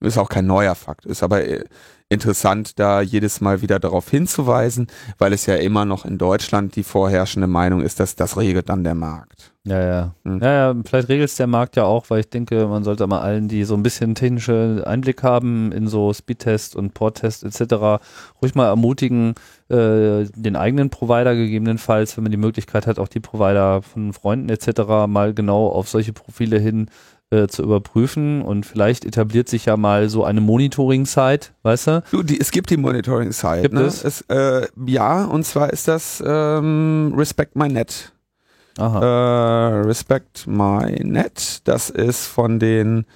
Ist 0.00 0.18
auch 0.18 0.28
kein 0.28 0.46
neuer 0.46 0.74
Fakt, 0.74 1.06
ist 1.06 1.22
aber 1.22 1.44
äh, 1.44 1.64
interessant, 2.08 2.78
da 2.78 3.00
jedes 3.00 3.40
Mal 3.40 3.62
wieder 3.62 3.78
darauf 3.78 4.10
hinzuweisen, 4.10 4.88
weil 5.18 5.32
es 5.32 5.46
ja 5.46 5.56
immer 5.56 5.84
noch 5.84 6.04
in 6.04 6.18
Deutschland 6.18 6.76
die 6.76 6.84
vorherrschende 6.84 7.48
Meinung 7.48 7.80
ist, 7.80 7.98
dass 7.98 8.14
das 8.14 8.36
regelt 8.36 8.68
dann 8.68 8.84
der 8.84 8.94
Markt. 8.94 9.52
Ja, 9.64 9.82
ja. 9.82 10.14
Hm. 10.24 10.38
Ja, 10.40 10.52
ja, 10.52 10.74
vielleicht 10.84 11.08
regelt 11.08 11.28
es 11.28 11.36
der 11.36 11.48
Markt 11.48 11.74
ja 11.74 11.84
auch, 11.84 12.08
weil 12.08 12.20
ich 12.20 12.30
denke, 12.30 12.68
man 12.68 12.84
sollte 12.84 13.06
mal 13.08 13.20
allen, 13.20 13.48
die 13.48 13.64
so 13.64 13.74
ein 13.74 13.82
bisschen 13.82 14.14
technische 14.14 14.84
Einblick 14.86 15.24
haben 15.24 15.72
in 15.72 15.88
so 15.88 16.12
Speedtest 16.12 16.76
und 16.76 16.94
Porttest 16.94 17.42
etc., 17.42 18.04
ruhig 18.40 18.54
mal 18.54 18.68
ermutigen, 18.68 19.34
äh, 19.68 20.26
den 20.36 20.54
eigenen 20.54 20.90
Provider 20.90 21.34
gegebenenfalls, 21.34 22.16
wenn 22.16 22.22
man 22.22 22.30
die 22.30 22.36
Möglichkeit 22.36 22.86
hat, 22.86 23.00
auch 23.00 23.08
die 23.08 23.18
Provider 23.18 23.82
von 23.82 24.12
Freunden 24.12 24.50
etc. 24.50 25.08
mal 25.08 25.34
genau 25.34 25.66
auf 25.68 25.88
solche 25.88 26.12
Profile 26.12 26.60
hin 26.60 26.88
äh, 27.30 27.48
zu 27.48 27.62
überprüfen 27.62 28.42
und 28.42 28.66
vielleicht 28.66 29.04
etabliert 29.04 29.48
sich 29.48 29.66
ja 29.66 29.76
mal 29.76 30.08
so 30.08 30.24
eine 30.24 30.40
Monitoring-Site, 30.40 31.48
weißt 31.62 31.86
du? 31.88 32.02
Du, 32.10 32.22
die, 32.22 32.40
es 32.40 32.50
gibt 32.50 32.70
die 32.70 32.76
Monitoring-Site. 32.76 33.62
Gibt 33.62 33.74
ne? 33.74 33.82
es? 33.82 34.04
es 34.04 34.20
äh, 34.28 34.68
ja, 34.86 35.24
und 35.24 35.44
zwar 35.44 35.72
ist 35.72 35.88
das 35.88 36.22
ähm, 36.24 37.12
Respect 37.16 37.56
My 37.56 37.68
Net. 37.68 38.12
Aha. 38.78 39.00
Äh, 39.00 39.80
Respect 39.86 40.46
My 40.46 41.00
Net, 41.02 41.62
das 41.64 41.90
ist 41.90 42.26
von 42.26 42.58
den 42.58 43.06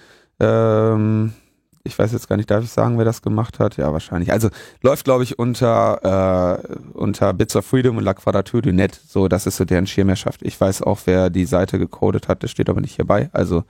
ähm, 0.41 1.35
ich 1.83 1.99
weiß 1.99 2.13
jetzt 2.13 2.29
gar 2.29 2.37
nicht, 2.37 2.51
darf 2.51 2.63
ich 2.63 2.71
sagen, 2.71 2.99
wer 2.99 3.05
das 3.05 3.23
gemacht 3.23 3.59
hat? 3.59 3.77
Ja, 3.77 3.93
wahrscheinlich. 3.93 4.33
Also 4.33 4.51
läuft, 4.83 5.05
glaube 5.05 5.25
ich, 5.25 5.39
unter, 5.39 6.61
äh, 6.63 6.77
unter 6.93 7.33
Bits 7.33 7.57
of 7.57 7.65
Freedom 7.65 7.97
und 7.97 8.05
La 8.05 8.15
Quadrature 8.15 8.63
du 8.63 8.73
Net. 8.73 8.95
So, 8.95 9.29
das 9.29 9.47
ist 9.47 9.57
so 9.57 9.65
deren 9.65 9.87
Schirmherrschaft. 9.87 10.43
Ich 10.43 10.61
weiß 10.61 10.83
auch, 10.83 11.01
wer 11.07 11.31
die 11.31 11.47
Seite 11.47 11.79
gecodet 11.79 12.29
hat, 12.29 12.43
das 12.43 12.51
steht 12.51 12.69
aber 12.69 12.81
nicht 12.81 12.97
hierbei. 12.97 13.31
Also 13.33 13.65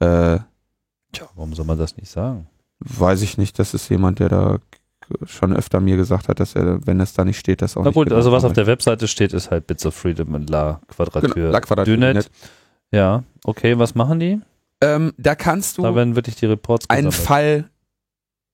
äh, 0.00 0.38
Tja, 1.12 1.26
warum 1.34 1.54
soll 1.54 1.64
man 1.64 1.78
das 1.78 1.96
nicht 1.96 2.10
sagen? 2.10 2.46
Weiß 2.80 3.22
ich 3.22 3.38
nicht, 3.38 3.58
das 3.58 3.74
ist 3.74 3.88
jemand, 3.88 4.18
der 4.18 4.28
da 4.28 4.58
schon 5.24 5.56
öfter 5.56 5.80
mir 5.80 5.96
gesagt 5.96 6.28
hat, 6.28 6.38
dass 6.38 6.54
er, 6.54 6.86
wenn 6.86 7.00
es 7.00 7.14
da 7.14 7.24
nicht 7.24 7.38
steht, 7.38 7.62
das 7.62 7.76
auch 7.76 7.82
Na 7.82 7.88
nicht. 7.88 7.96
Na 7.96 8.04
gut, 8.04 8.12
also 8.12 8.30
was 8.30 8.44
auf 8.44 8.52
der 8.52 8.66
Webseite 8.66 9.08
steht, 9.08 9.32
ist 9.32 9.50
halt 9.50 9.66
Bits 9.66 9.86
of 9.86 9.94
Freedom 9.94 10.34
und 10.34 10.50
La 10.50 10.80
Quadrature. 10.88 11.32
Genau, 11.32 11.50
La 11.50 11.60
Quadrature. 11.60 11.96
Dünet. 11.96 12.30
Ja, 12.90 13.24
okay, 13.44 13.78
was 13.78 13.94
machen 13.94 14.20
die? 14.20 14.40
Ähm, 14.80 15.12
da 15.16 15.34
kannst 15.34 15.78
du 15.78 15.82
da 15.82 15.94
werden 15.94 16.14
wirklich 16.14 16.36
die 16.36 16.46
Reports 16.46 16.88
einen 16.88 17.12
Fall 17.12 17.70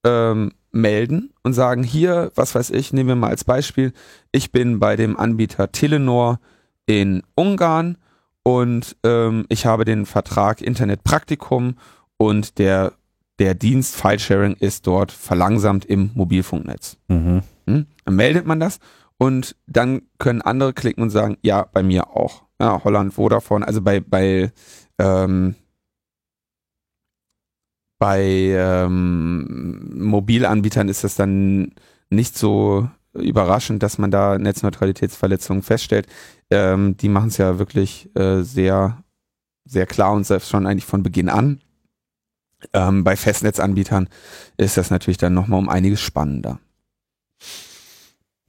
ähm, 0.05 0.53
melden 0.73 1.33
und 1.43 1.53
sagen, 1.53 1.83
hier, 1.83 2.33
was 2.35 2.55
weiß 2.55 2.71
ich, 2.71 2.93
nehmen 2.93 3.09
wir 3.09 3.17
mal 3.17 3.31
als 3.31 3.45
Beispiel, 3.45 3.93
ich 4.33 4.53
bin 4.53 4.81
bei 4.81 4.97
dem 4.97 5.17
Anbieter 5.17 5.71
Telenor 5.71 6.41
in 6.87 7.23
Ungarn 7.35 7.99
und 8.43 8.97
ähm, 9.05 9.47
ich 9.49 9.67
habe 9.67 9.85
den 9.85 10.07
Vertrag 10.07 10.61
Internetpraktikum 10.61 11.77
und 12.17 12.59
der, 12.59 12.93
der 13.39 13.55
Dienst 13.55 13.97
Filesharing 13.97 14.55
ist 14.55 14.87
dort 14.87 15.13
verlangsamt 15.13 15.85
im 15.85 16.11
Mobilfunknetz. 16.15 16.97
Mhm. 17.09 17.43
Hm? 17.67 17.87
Dann 18.05 18.17
meldet 18.17 18.47
man 18.47 18.61
das 18.61 18.81
und 19.19 19.57
dann 19.67 20.03
können 20.19 20.43
andere 20.43 20.73
klicken 20.73 21.03
und 21.03 21.11
sagen, 21.11 21.39
ja, 21.43 21.67
bei 21.73 21.83
mir 21.83 22.11
auch. 22.11 22.43
Ja, 22.61 22.83
Holland, 22.85 23.15
Vodafone, 23.15 23.67
also 23.67 23.81
bei, 23.81 24.01
bei 24.01 24.53
ähm, 24.99 25.55
bei 27.99 28.23
ähm, 28.23 29.91
Mobilanbietern 29.95 30.89
ist 30.89 31.05
das 31.05 31.15
dann 31.15 31.73
nicht 32.11 32.37
so 32.37 32.89
überraschend, 33.15 33.83
dass 33.83 33.99
man 33.99 34.11
da 34.11 34.39
Netzneutralitätsverletzungen 34.39 35.63
feststellt. 35.63 36.07
Ähm, 36.51 36.97
die 36.97 37.09
machen 37.09 37.29
es 37.29 37.39
ja 37.39 37.59
wirklich 37.59 38.11
äh, 38.17 38.43
sehr, 38.43 39.03
sehr 39.65 39.87
klar 39.87 40.13
und 40.13 40.25
selbst 40.25 40.51
schon 40.51 40.67
eigentlich 40.67 40.85
von 40.85 41.03
Beginn 41.03 41.29
an. 41.29 41.61
Ähm, 42.73 43.05
bei 43.05 43.17
Festnetzanbietern 43.17 44.09
ist 44.57 44.77
das 44.77 44.91
natürlich 44.91 45.19
dann 45.19 45.35
nochmal 45.35 45.59
um 45.59 45.69
einiges 45.69 46.01
spannender. 46.01 46.59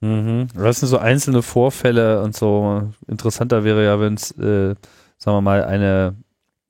Mhm. 0.02 0.48
Das 0.56 0.80
sind 0.80 0.90
so 0.90 0.98
einzelne 0.98 1.42
Vorfälle 1.42 2.22
und 2.22 2.36
so. 2.36 2.92
Interessanter 3.08 3.64
wäre 3.64 3.84
ja, 3.84 4.00
wenn 4.00 4.16
es, 4.16 4.32
äh, 4.32 4.76
sagen 5.18 5.38
wir 5.38 5.42
mal, 5.42 5.64
eine, 5.64 6.16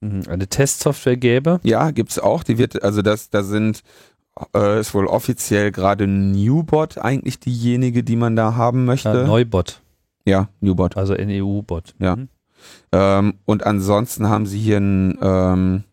eine 0.02 0.48
Testsoftware 0.48 1.18
gäbe. 1.18 1.60
Ja, 1.64 1.92
gibt's 1.92 2.20
auch. 2.20 2.44
Die 2.44 2.58
wird, 2.58 2.84
also 2.84 3.02
das, 3.02 3.30
da 3.30 3.44
sind, 3.44 3.82
äh, 4.56 4.80
ist 4.80 4.94
wohl 4.94 5.08
offiziell 5.08 5.72
gerade 5.72 6.06
Newbot 6.08 6.98
eigentlich 6.98 7.40
diejenige, 7.40 8.04
die 8.04 8.16
man 8.16 8.36
da 8.36 8.56
haben 8.56 8.86
möchte. 8.86 9.10
Ja, 9.10 9.24
Neubot, 9.26 9.82
ja, 10.26 10.50
Newbot. 10.60 10.98
also 10.98 11.14
NEU-Bot. 11.16 11.96
Ja. 12.00 12.16
Mhm. 12.18 12.30
Ähm, 12.92 13.34
und 13.46 13.66
ansonsten 13.66 14.30
haben 14.30 14.46
sie 14.46 14.60
hier 14.60 14.78
ein 14.78 15.18
ähm, 15.22 15.84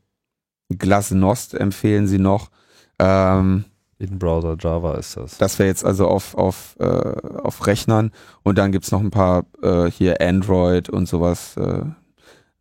Glasnost, 0.70 1.54
empfehlen 1.54 2.06
sie 2.06 2.18
noch. 2.18 2.50
Ähm, 2.98 3.64
In 3.98 4.18
Browser 4.18 4.56
Java 4.58 4.94
ist 4.94 5.16
das. 5.16 5.38
das 5.38 5.58
wäre 5.58 5.68
jetzt 5.68 5.84
also 5.84 6.08
auf, 6.08 6.34
auf, 6.34 6.76
äh, 6.80 6.84
auf 6.84 7.66
Rechnern. 7.66 8.10
Und 8.42 8.58
dann 8.58 8.72
gibt's 8.72 8.90
noch 8.90 9.00
ein 9.00 9.10
paar 9.10 9.44
äh, 9.62 9.90
hier 9.90 10.20
Android 10.20 10.88
und 10.88 11.06
sowas, 11.06 11.56
äh, 11.56 11.82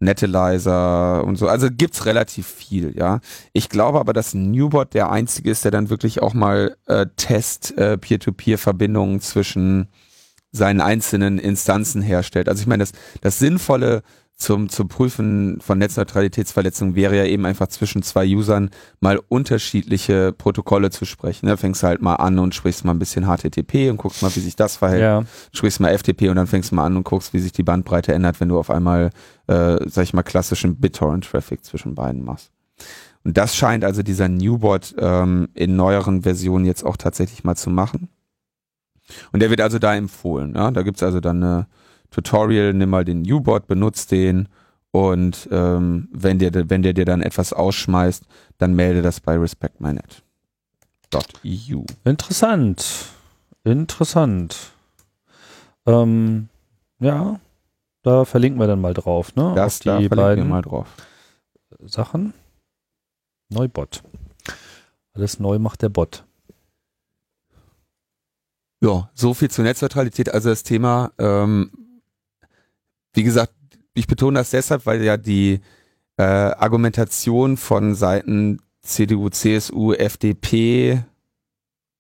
Nettalizer 0.02 1.24
und 1.24 1.36
so. 1.38 1.48
Also 1.48 1.68
gibt's 1.72 2.06
relativ 2.06 2.48
viel, 2.48 2.94
ja. 2.98 3.20
Ich 3.54 3.70
glaube 3.70 4.00
aber, 4.00 4.14
dass 4.14 4.34
Newbot 4.34 4.94
der 4.94 5.12
einzige 5.12 5.52
ist, 5.52 5.64
der 5.64 5.72
dann 5.72 5.90
wirklich 5.90 6.22
auch 6.22 6.34
mal 6.34 6.76
äh, 6.88 7.06
Test 7.16 7.78
äh, 7.78 7.98
Peer-to-Peer-Verbindungen 7.98 9.22
zwischen 9.22 9.88
seinen 10.52 10.82
einzelnen 10.82 11.38
Instanzen 11.38 12.02
herstellt. 12.02 12.50
Also 12.50 12.62
ich 12.62 12.68
meine, 12.68 12.84
das, 12.84 12.92
das 13.22 13.40
Sinnvolle 13.40 14.04
zum, 14.42 14.70
zum 14.70 14.88
Prüfen 14.88 15.62
von 15.62 15.78
Netzneutralitätsverletzungen 15.78 16.96
wäre 16.96 17.16
ja 17.16 17.26
eben 17.26 17.46
einfach 17.46 17.68
zwischen 17.68 18.02
zwei 18.02 18.26
Usern 18.26 18.72
mal 19.00 19.20
unterschiedliche 19.30 20.34
Protokolle 20.34 20.90
zu 20.90 21.06
sprechen. 21.06 21.46
Da 21.46 21.58
fängst 21.58 21.84
du 21.84 21.88
halt 21.88 22.02
mal 22.02 22.16
an 22.16 22.40
und 22.40 22.56
sprichst 22.56 22.84
mal 22.84 22.92
ein 22.92 23.00
bisschen 23.00 23.26
HTTP 23.26 23.92
und 23.92 23.98
guckst 23.98 24.24
mal, 24.24 24.36
wie 24.36 24.40
sich 24.40 24.56
das 24.56 24.78
verhält. 24.78 25.02
Ja. 25.02 25.24
Sprichst 25.54 25.80
mal 25.80 25.96
FTP 25.96 26.30
und 26.30 26.38
dann 26.38 26.48
fängst 26.48 26.72
du 26.72 26.76
mal 26.76 26.86
an 26.86 26.98
und 26.98 27.04
guckst, 27.04 27.34
wie 27.34 27.40
sich 27.40 27.52
die 27.52 27.64
Bandbreite 27.64 28.14
ändert, 28.14 28.40
wenn 28.40 28.50
du 28.50 28.58
auf 28.58 28.72
einmal, 28.72 29.12
äh, 29.52 29.90
sag 29.90 30.04
ich 30.04 30.14
mal, 30.14 30.24
klassischen 30.24 30.78
BitTorrent-Traffic 30.78 31.66
zwischen 31.66 31.94
beiden 31.94 32.24
machst. 32.24 32.52
Und 33.24 33.38
das 33.38 33.56
scheint 33.56 33.84
also 33.84 34.02
dieser 34.02 34.30
Newbot 34.30 34.96
ähm, 34.98 35.50
in 35.54 35.76
neueren 35.76 36.24
Versionen 36.24 36.66
jetzt 36.66 36.84
auch 36.84 36.98
tatsächlich 36.98 37.44
mal 37.44 37.56
zu 37.56 37.70
machen. 37.70 38.10
Und 39.32 39.42
der 39.42 39.50
wird 39.50 39.62
also 39.62 39.78
da 39.78 39.94
empfohlen. 39.94 40.56
Ja? 40.56 40.72
Da 40.72 40.84
gibt's 40.84 41.04
also 41.04 41.20
dann 41.20 41.44
eine 41.44 41.68
Tutorial, 42.10 42.74
nimm 42.74 42.90
mal 42.90 43.06
den 43.06 43.30
U-Bot, 43.30 43.68
benutz 43.68 44.08
den 44.08 44.48
und 44.92 45.48
ähm, 45.52 46.10
wenn, 46.12 46.40
der, 46.40 46.70
wenn 46.70 46.82
der 46.82 46.94
dir 46.94 47.06
dann 47.06 47.22
etwas 47.22 47.54
ausschmeißt, 47.54 48.26
dann 48.58 48.74
melde 48.74 49.02
das 49.02 49.22
bei 49.22 49.38
respectmynet.eu. 49.38 51.84
Interessant. 52.04 53.06
Interessant. 53.64 54.72
Ähm, 55.86 56.50
ja, 57.00 57.40
da 58.04 58.26
verlinken 58.26 58.60
wir 58.60 58.68
dann 58.68 58.82
mal 58.82 58.94
drauf, 58.94 59.36
ne? 59.36 59.54
Das 59.56 59.80
Auf 59.80 59.84
da 59.84 59.98
die 60.00 60.08
verlinken 60.08 60.10
wir 60.10 60.24
beiden 60.24 60.50
mal 60.50 60.62
drauf. 60.62 60.88
Sachen. 61.86 62.34
Neubot. 63.50 64.04
Alles 65.14 65.40
neu 65.40 65.60
macht 65.60 65.82
der 65.82 65.90
Bot. 65.90 66.26
Ja, 68.82 69.12
so 69.14 69.34
viel 69.34 69.52
zur 69.52 69.66
Netzneutralität. 69.66 70.34
Also 70.34 70.50
das 70.50 70.64
Thema, 70.64 71.12
ähm, 71.20 71.72
wie 73.14 73.24
gesagt, 73.24 73.54
ich 73.94 74.08
betone 74.08 74.40
das 74.40 74.52
deshalb, 74.52 74.86
weil 74.86 75.04
ja 75.04 75.18
die 75.18 75.62
äh, 76.18 76.24
Argumentation 76.24 77.58
von 77.58 77.94
Seiten 77.94 78.60
CDU, 78.82 79.30
CSU, 79.30 79.94
FDP 79.94 81.04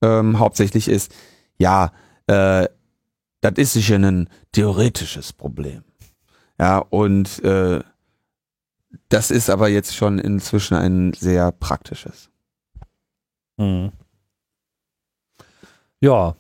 ähm, 0.02 0.40
hauptsächlich 0.40 0.88
ist, 0.88 1.14
ja, 1.58 1.92
äh, 2.28 2.68
das 3.42 3.54
ist 3.58 3.74
sicher 3.74 3.98
ein 3.98 4.30
theoretisches 4.52 5.34
Problem. 5.34 5.84
Ja, 6.62 6.78
und 6.78 7.44
äh, 7.44 7.82
das 9.10 9.32
ist 9.32 9.50
aber 9.50 9.68
jetzt 9.68 9.96
schon 9.96 10.20
inzwischen 10.20 10.76
ein 10.76 11.12
sehr 11.14 11.52
praktisches. 11.52 12.30
Mhm. 13.58 13.92
Ja. 16.00 16.36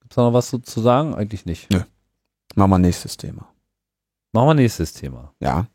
Gibt's 0.00 0.16
da 0.16 0.22
noch 0.22 0.32
was 0.32 0.50
zu 0.50 0.80
sagen? 0.80 1.14
Eigentlich 1.14 1.44
nicht. 1.44 1.68
Machen 2.54 2.70
wir 2.70 2.78
nächstes 2.78 3.16
Thema. 3.16 3.48
Machen 4.32 4.48
wir 4.48 4.54
nächstes 4.54 4.92
Thema. 4.92 5.34
Ja. 5.40 5.66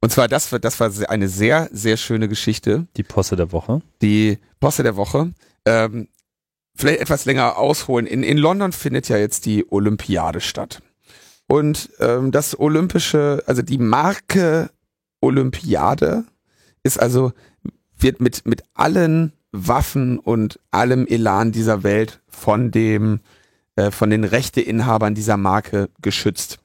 Und 0.00 0.10
zwar, 0.10 0.26
das, 0.28 0.50
war- 0.52 0.58
das 0.58 0.80
war 0.80 0.90
eine 1.08 1.28
sehr, 1.28 1.68
sehr 1.72 1.96
schöne 1.96 2.28
Geschichte. 2.28 2.86
Die 2.96 3.02
Posse 3.04 3.36
der 3.36 3.52
Woche. 3.52 3.80
Die 4.02 4.38
Posse 4.60 4.82
der 4.82 4.96
Woche. 4.96 5.32
Ähm, 5.64 6.08
vielleicht 6.74 7.00
etwas 7.00 7.24
länger 7.26 7.56
ausholen. 7.58 8.06
In, 8.06 8.22
in 8.24 8.38
London 8.38 8.72
findet 8.72 9.08
ja 9.08 9.16
jetzt 9.18 9.46
die 9.46 9.70
Olympiade 9.70 10.40
statt. 10.40 10.82
Und 11.46 11.90
ähm, 12.00 12.30
das 12.30 12.58
Olympische, 12.58 13.42
also 13.46 13.62
die 13.62 13.78
Marke 13.78 14.70
Olympiade 15.20 16.24
ist 16.82 17.00
also, 17.00 17.32
wird 17.96 18.20
mit, 18.20 18.46
mit 18.46 18.62
allen 18.74 19.32
Waffen 19.52 20.18
und 20.18 20.58
allem 20.70 21.06
Elan 21.06 21.52
dieser 21.52 21.82
Welt 21.82 22.20
von 22.28 22.70
dem, 22.70 23.20
äh, 23.76 23.90
von 23.90 24.10
den 24.10 24.24
Rechteinhabern 24.24 25.14
dieser 25.14 25.36
Marke 25.36 25.90
geschützt. 26.02 26.58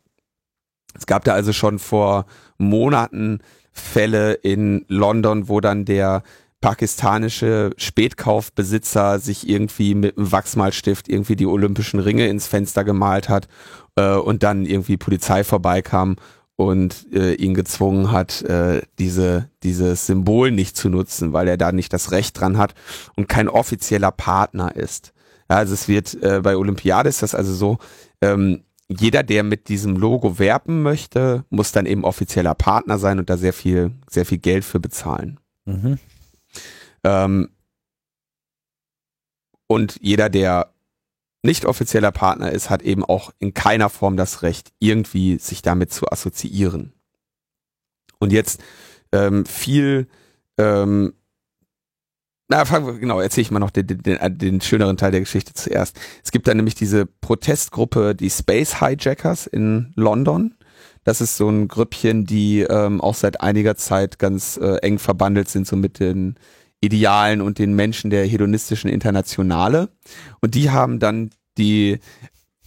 Es 0.95 1.05
gab 1.05 1.23
da 1.23 1.33
also 1.33 1.53
schon 1.53 1.79
vor 1.79 2.25
Monaten 2.57 3.39
Fälle 3.71 4.33
in 4.33 4.85
London, 4.87 5.47
wo 5.47 5.61
dann 5.61 5.85
der 5.85 6.23
pakistanische 6.61 7.71
Spätkaufbesitzer 7.77 9.19
sich 9.19 9.47
irgendwie 9.47 9.95
mit 9.95 10.17
einem 10.17 10.31
Wachsmalstift 10.31 11.07
irgendwie 11.07 11.35
die 11.35 11.45
olympischen 11.45 11.99
Ringe 11.99 12.27
ins 12.27 12.47
Fenster 12.47 12.83
gemalt 12.83 13.29
hat 13.29 13.47
äh, 13.95 14.15
und 14.15 14.43
dann 14.43 14.65
irgendwie 14.65 14.97
Polizei 14.97 15.43
vorbeikam 15.43 16.17
und 16.57 17.07
äh, 17.13 17.35
ihn 17.35 17.53
gezwungen 17.53 18.11
hat, 18.11 18.41
äh, 18.41 18.81
diese, 18.99 19.49
dieses 19.63 20.05
Symbol 20.05 20.51
nicht 20.51 20.75
zu 20.75 20.89
nutzen, 20.89 21.31
weil 21.31 21.47
er 21.47 21.55
da 21.55 21.71
nicht 21.71 21.93
das 21.93 22.11
Recht 22.11 22.37
dran 22.39 22.57
hat 22.57 22.73
und 23.15 23.29
kein 23.29 23.47
offizieller 23.47 24.11
Partner 24.11 24.75
ist. 24.75 25.13
Ja, 25.49 25.57
also 25.57 25.73
es 25.73 25.87
wird 25.87 26.21
äh, 26.21 26.41
bei 26.43 26.57
Olympiade 26.57 27.07
ist 27.07 27.23
das 27.23 27.33
also 27.33 27.53
so, 27.53 27.77
ähm, 28.21 28.63
jeder, 28.89 29.23
der 29.23 29.43
mit 29.43 29.69
diesem 29.69 29.95
Logo 29.95 30.39
werben 30.39 30.81
möchte, 30.81 31.45
muss 31.49 31.71
dann 31.71 31.85
eben 31.85 32.03
offizieller 32.03 32.55
Partner 32.55 32.97
sein 32.97 33.19
und 33.19 33.29
da 33.29 33.37
sehr 33.37 33.53
viel, 33.53 33.91
sehr 34.09 34.25
viel 34.25 34.39
Geld 34.39 34.65
für 34.65 34.79
bezahlen. 34.79 35.39
Mhm. 35.65 35.99
Ähm, 37.03 37.49
und 39.67 39.97
jeder, 40.01 40.29
der 40.29 40.73
nicht 41.43 41.65
offizieller 41.65 42.12
Partner 42.12 42.51
ist, 42.51 42.69
hat 42.69 42.81
eben 42.81 43.05
auch 43.05 43.31
in 43.39 43.53
keiner 43.53 43.89
Form 43.89 44.17
das 44.17 44.41
Recht, 44.41 44.71
irgendwie 44.79 45.38
sich 45.38 45.62
damit 45.62 45.93
zu 45.93 46.07
assoziieren. 46.07 46.93
Und 48.19 48.33
jetzt 48.33 48.62
ähm, 49.12 49.45
viel, 49.45 50.07
ähm, 50.57 51.13
na, 52.49 52.65
fangen 52.65 52.88
wir, 52.88 52.99
genau, 52.99 53.21
erzähle 53.21 53.43
ich 53.43 53.51
mal 53.51 53.59
noch 53.59 53.69
den, 53.69 53.88
den, 53.88 54.01
den, 54.01 54.38
den 54.38 54.62
schöneren 54.62 54.97
Teil 54.97 55.12
der 55.12 55.21
Geschichte 55.21 55.53
zuerst. 55.53 55.97
Es 56.23 56.31
gibt 56.31 56.47
da 56.47 56.53
nämlich 56.53 56.75
diese 56.75 57.05
Protestgruppe, 57.05 58.15
die 58.15 58.29
Space 58.29 58.79
Hijackers 58.79 59.47
in 59.47 59.93
London. 59.95 60.55
Das 61.03 61.21
ist 61.21 61.38
so 61.38 61.49
ein 61.49 61.67
Grüppchen, 61.67 62.25
die 62.25 62.62
ähm, 62.62 63.01
auch 63.01 63.15
seit 63.15 63.41
einiger 63.41 63.75
Zeit 63.75 64.19
ganz 64.19 64.57
äh, 64.57 64.77
eng 64.77 64.99
verbandelt 64.99 65.49
sind, 65.49 65.67
so 65.67 65.75
mit 65.75 65.99
den 65.99 66.35
Idealen 66.81 67.41
und 67.41 67.59
den 67.59 67.73
Menschen 67.73 68.09
der 68.09 68.25
hedonistischen 68.25 68.89
Internationale. 68.89 69.89
Und 70.41 70.55
die 70.55 70.69
haben 70.69 70.99
dann 70.99 71.31
die, 71.57 71.99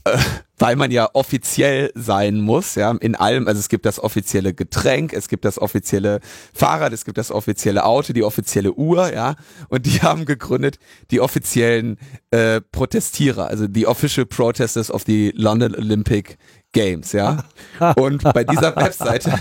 weil 0.58 0.76
man 0.76 0.90
ja 0.90 1.08
offiziell 1.12 1.90
sein 1.94 2.40
muss, 2.40 2.76
ja, 2.76 2.92
in 3.00 3.14
allem, 3.14 3.48
also 3.48 3.58
es 3.58 3.68
gibt 3.68 3.84
das 3.84 3.98
offizielle 3.98 4.54
Getränk, 4.54 5.12
es 5.12 5.28
gibt 5.28 5.44
das 5.44 5.60
offizielle 5.60 6.20
Fahrrad, 6.52 6.92
es 6.92 7.04
gibt 7.04 7.18
das 7.18 7.30
offizielle 7.30 7.84
Auto, 7.84 8.12
die 8.12 8.22
offizielle 8.22 8.72
Uhr, 8.72 9.12
ja, 9.12 9.34
und 9.68 9.86
die 9.86 10.00
haben 10.02 10.24
gegründet 10.24 10.78
die 11.10 11.20
offiziellen 11.20 11.98
äh, 12.30 12.60
Protestierer, 12.60 13.48
also 13.48 13.66
die 13.66 13.86
Official 13.86 14.26
Protesters 14.26 14.90
of 14.90 15.02
the 15.06 15.32
London 15.36 15.74
Olympic 15.74 16.36
Games, 16.72 17.12
ja. 17.12 17.44
Und 17.96 18.22
bei 18.22 18.44
dieser 18.44 18.74
Webseite, 18.74 19.38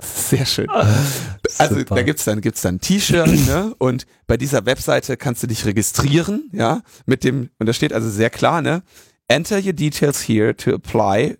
sehr 0.00 0.44
schön. 0.44 0.68
Also 1.58 1.76
Super. 1.76 1.94
da 1.94 2.02
gibt's 2.02 2.24
dann 2.24 2.40
gibt's 2.40 2.62
dann 2.62 2.76
ein 2.76 2.80
T-Shirt, 2.80 3.28
ne? 3.46 3.74
Und 3.78 4.06
bei 4.26 4.36
dieser 4.36 4.66
Webseite 4.66 5.16
kannst 5.16 5.42
du 5.44 5.46
dich 5.46 5.64
registrieren, 5.66 6.50
ja, 6.52 6.82
mit 7.06 7.22
dem 7.22 7.50
und 7.58 7.66
da 7.66 7.72
steht 7.72 7.92
also 7.92 8.10
sehr 8.10 8.30
klar, 8.30 8.60
ne? 8.60 8.82
Enter 9.30 9.58
your 9.58 9.72
details 9.72 10.22
here 10.22 10.52
to 10.52 10.74
apply 10.74 11.36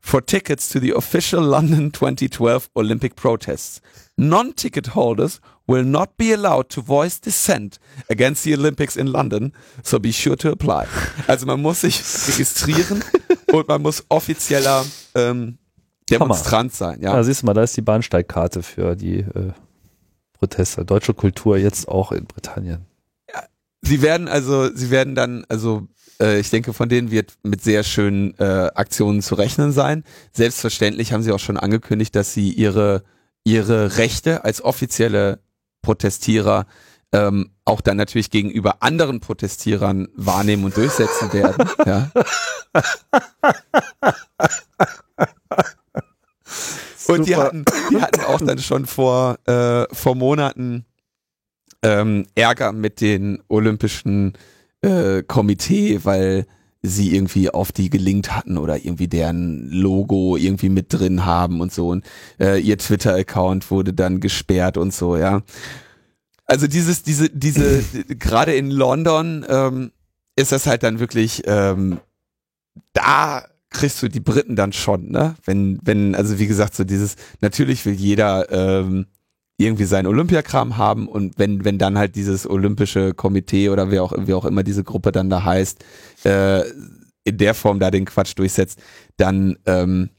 for 0.00 0.20
tickets 0.20 0.68
to 0.68 0.78
the 0.78 0.92
official 0.92 1.42
London 1.42 1.90
2012 1.90 2.70
Olympic 2.76 3.16
protests. 3.16 3.80
Non-ticket 4.16 4.88
holders 4.94 5.40
will 5.66 5.82
not 5.82 6.16
be 6.16 6.32
allowed 6.32 6.68
to 6.70 6.80
voice 6.80 7.18
dissent 7.18 7.80
against 8.08 8.44
the 8.44 8.54
Olympics 8.54 8.96
in 8.96 9.10
London, 9.10 9.52
so 9.82 9.98
be 9.98 10.12
sure 10.12 10.36
to 10.36 10.52
apply. 10.52 10.86
Also 11.26 11.46
man 11.46 11.60
muss 11.60 11.80
sich 11.80 11.98
registrieren 12.28 13.02
und 13.52 13.66
man 13.66 13.82
muss 13.82 14.04
offizieller 14.08 14.84
ähm, 15.16 15.58
Demonstrant 16.08 16.72
sein, 16.72 17.00
ja. 17.00 17.16
Ja, 17.16 17.22
siehst 17.24 17.42
du 17.42 17.46
mal, 17.46 17.54
da 17.54 17.64
ist 17.64 17.76
die 17.76 17.82
Bahnsteigkarte 17.82 18.62
für 18.62 18.94
die 18.94 19.18
äh, 19.18 19.52
Proteste. 20.38 20.84
Deutsche 20.84 21.14
Kultur 21.14 21.56
jetzt 21.56 21.88
auch 21.88 22.12
in 22.12 22.26
Britannien. 22.26 22.86
Sie 23.86 24.02
werden 24.02 24.28
also, 24.28 24.74
sie 24.74 24.90
werden 24.90 25.14
dann, 25.14 25.44
also 25.48 25.86
äh, 26.20 26.40
ich 26.40 26.50
denke, 26.50 26.72
von 26.72 26.88
denen 26.88 27.10
wird 27.10 27.34
mit 27.42 27.62
sehr 27.62 27.84
schönen 27.84 28.34
äh, 28.38 28.70
Aktionen 28.74 29.22
zu 29.22 29.34
rechnen 29.34 29.72
sein. 29.72 30.04
Selbstverständlich 30.32 31.12
haben 31.12 31.22
sie 31.22 31.32
auch 31.32 31.40
schon 31.40 31.56
angekündigt, 31.56 32.14
dass 32.14 32.34
sie 32.34 32.50
ihre 32.50 33.02
ihre 33.46 33.96
Rechte 33.96 34.44
als 34.44 34.62
offizielle 34.62 35.38
Protestierer 35.80 36.66
ähm, 37.12 37.52
auch 37.64 37.80
dann 37.80 37.96
natürlich 37.96 38.30
gegenüber 38.30 38.82
anderen 38.82 39.20
Protestierern 39.20 40.08
wahrnehmen 40.16 40.64
und 40.64 40.76
durchsetzen 40.76 41.32
werden. 41.32 41.70
ja. 41.86 42.10
und 47.06 47.28
die 47.28 47.36
hatten, 47.36 47.64
die 47.90 48.00
hatten 48.02 48.20
auch 48.22 48.40
dann 48.40 48.58
schon 48.58 48.84
vor, 48.86 49.38
äh, 49.46 49.86
vor 49.94 50.16
Monaten 50.16 50.84
ähm, 51.86 52.26
Ärger 52.34 52.72
mit 52.72 53.00
den 53.00 53.42
Olympischen 53.48 54.32
äh, 54.82 55.22
Komitee, 55.22 56.00
weil 56.02 56.46
sie 56.82 57.14
irgendwie 57.14 57.50
auf 57.50 57.72
die 57.72 57.90
gelinkt 57.90 58.34
hatten 58.34 58.58
oder 58.58 58.76
irgendwie 58.76 59.08
deren 59.08 59.68
Logo 59.70 60.36
irgendwie 60.36 60.68
mit 60.68 60.92
drin 60.92 61.24
haben 61.24 61.60
und 61.60 61.72
so. 61.72 61.88
Und 61.88 62.04
äh, 62.40 62.60
ihr 62.60 62.78
Twitter-Account 62.78 63.70
wurde 63.70 63.92
dann 63.92 64.20
gesperrt 64.20 64.76
und 64.76 64.92
so, 64.92 65.16
ja. 65.16 65.42
Also 66.44 66.66
dieses, 66.66 67.02
diese, 67.02 67.28
diese, 67.30 67.82
gerade 68.18 68.54
in 68.54 68.70
London 68.70 69.44
ähm, 69.48 69.92
ist 70.36 70.52
das 70.52 70.66
halt 70.66 70.82
dann 70.82 70.98
wirklich, 70.98 71.42
ähm, 71.46 72.00
da 72.92 73.44
kriegst 73.70 74.02
du 74.02 74.08
die 74.08 74.20
Briten 74.20 74.56
dann 74.56 74.72
schon, 74.72 75.10
ne? 75.10 75.34
Wenn, 75.44 75.78
wenn, 75.82 76.14
also 76.14 76.38
wie 76.38 76.46
gesagt, 76.46 76.74
so 76.74 76.84
dieses, 76.84 77.16
natürlich 77.40 77.84
will 77.84 77.94
jeder 77.94 78.50
ähm, 78.50 79.06
irgendwie 79.58 79.84
seinen 79.84 80.06
Olympiakram 80.06 80.76
haben 80.76 81.08
und 81.08 81.38
wenn, 81.38 81.64
wenn 81.64 81.78
dann 81.78 81.96
halt 81.96 82.14
dieses 82.14 82.48
olympische 82.48 83.14
Komitee 83.14 83.70
oder 83.70 83.90
wer 83.90 84.02
auch, 84.02 84.12
wie 84.16 84.34
auch 84.34 84.44
immer 84.44 84.62
diese 84.62 84.84
Gruppe 84.84 85.12
dann 85.12 85.30
da 85.30 85.44
heißt, 85.44 85.84
äh, 86.24 86.62
in 87.24 87.38
der 87.38 87.54
Form 87.54 87.80
da 87.80 87.90
den 87.90 88.04
Quatsch 88.04 88.34
durchsetzt, 88.36 88.78
dann 89.16 89.56
ähm, 89.66 90.10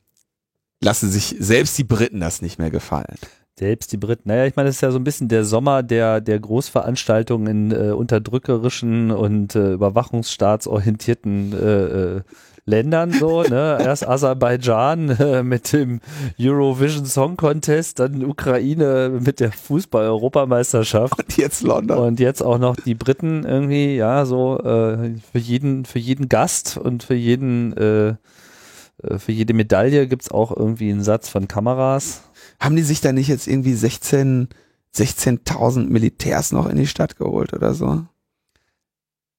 lassen 0.82 1.10
sich 1.10 1.36
selbst 1.40 1.78
die 1.78 1.84
Briten 1.84 2.20
das 2.20 2.42
nicht 2.42 2.60
mehr 2.60 2.72
gefallen. 2.72 3.18
Selbst 3.58 3.92
die 3.92 3.98
Briten. 3.98 4.30
Naja, 4.30 4.46
ich 4.46 4.56
meine, 4.56 4.70
das 4.70 4.76
ist 4.76 4.82
ja 4.82 4.92
so 4.92 5.00
ein 5.00 5.04
bisschen 5.04 5.30
der 5.30 5.44
Sommer 5.44 5.82
der, 5.82 6.22
der 6.22 6.40
Großveranstaltungen 6.40 7.48
in 7.48 7.72
äh, 7.72 7.92
unterdrückerischen 7.92 9.10
und 9.10 9.56
äh, 9.56 9.74
überwachungsstaatsorientierten 9.74 11.54
äh, 11.54 12.18
äh, 12.18 12.22
Ländern 12.68 13.12
so, 13.14 13.42
ne? 13.42 13.80
Erst 13.82 14.08
Aserbaidschan 14.08 15.10
äh, 15.10 15.42
mit 15.42 15.74
dem 15.74 16.02
Eurovision 16.40 17.08
Song 17.08 17.36
Contest, 17.36 17.98
dann 17.98 18.24
Ukraine 18.24 19.10
mit 19.20 19.40
der 19.40 19.52
Fußball-Europameisterschaft. 19.52 21.18
Und 21.18 21.38
jetzt 21.38 21.64
London. 21.64 21.98
Und 21.98 22.20
jetzt 22.20 22.44
auch 22.44 22.60
noch 22.60 22.76
die 22.76 22.94
Briten 22.94 23.44
irgendwie, 23.44 23.96
ja, 23.96 24.26
so 24.26 24.60
äh, 24.60 25.16
für 25.32 25.40
jeden, 25.40 25.86
für 25.86 26.00
jeden 26.00 26.30
Gast 26.30 26.78
und 26.78 27.02
für 27.02 27.16
jeden, 27.16 27.76
äh, 27.76 28.08
äh 28.10 29.18
für 29.18 29.32
jede 29.32 29.56
Medaille 29.56 30.08
gibt's 30.08 30.30
auch 30.30 30.56
irgendwie 30.56 30.92
einen 30.92 31.04
Satz 31.04 31.30
von 31.30 31.48
Kameras 31.48 32.22
haben 32.60 32.76
die 32.76 32.84
sich 32.84 33.02
da 33.02 33.12
nicht 33.12 33.28
jetzt 33.28 33.48
irgendwie 33.48 33.74
16, 33.74 34.50
16.000 34.96 35.88
Militärs 35.88 36.52
noch 36.52 36.68
in 36.68 36.78
die 36.78 36.88
Stadt 36.88 37.18
geholt 37.18 37.54
oder 37.54 37.74
so? 37.74 38.06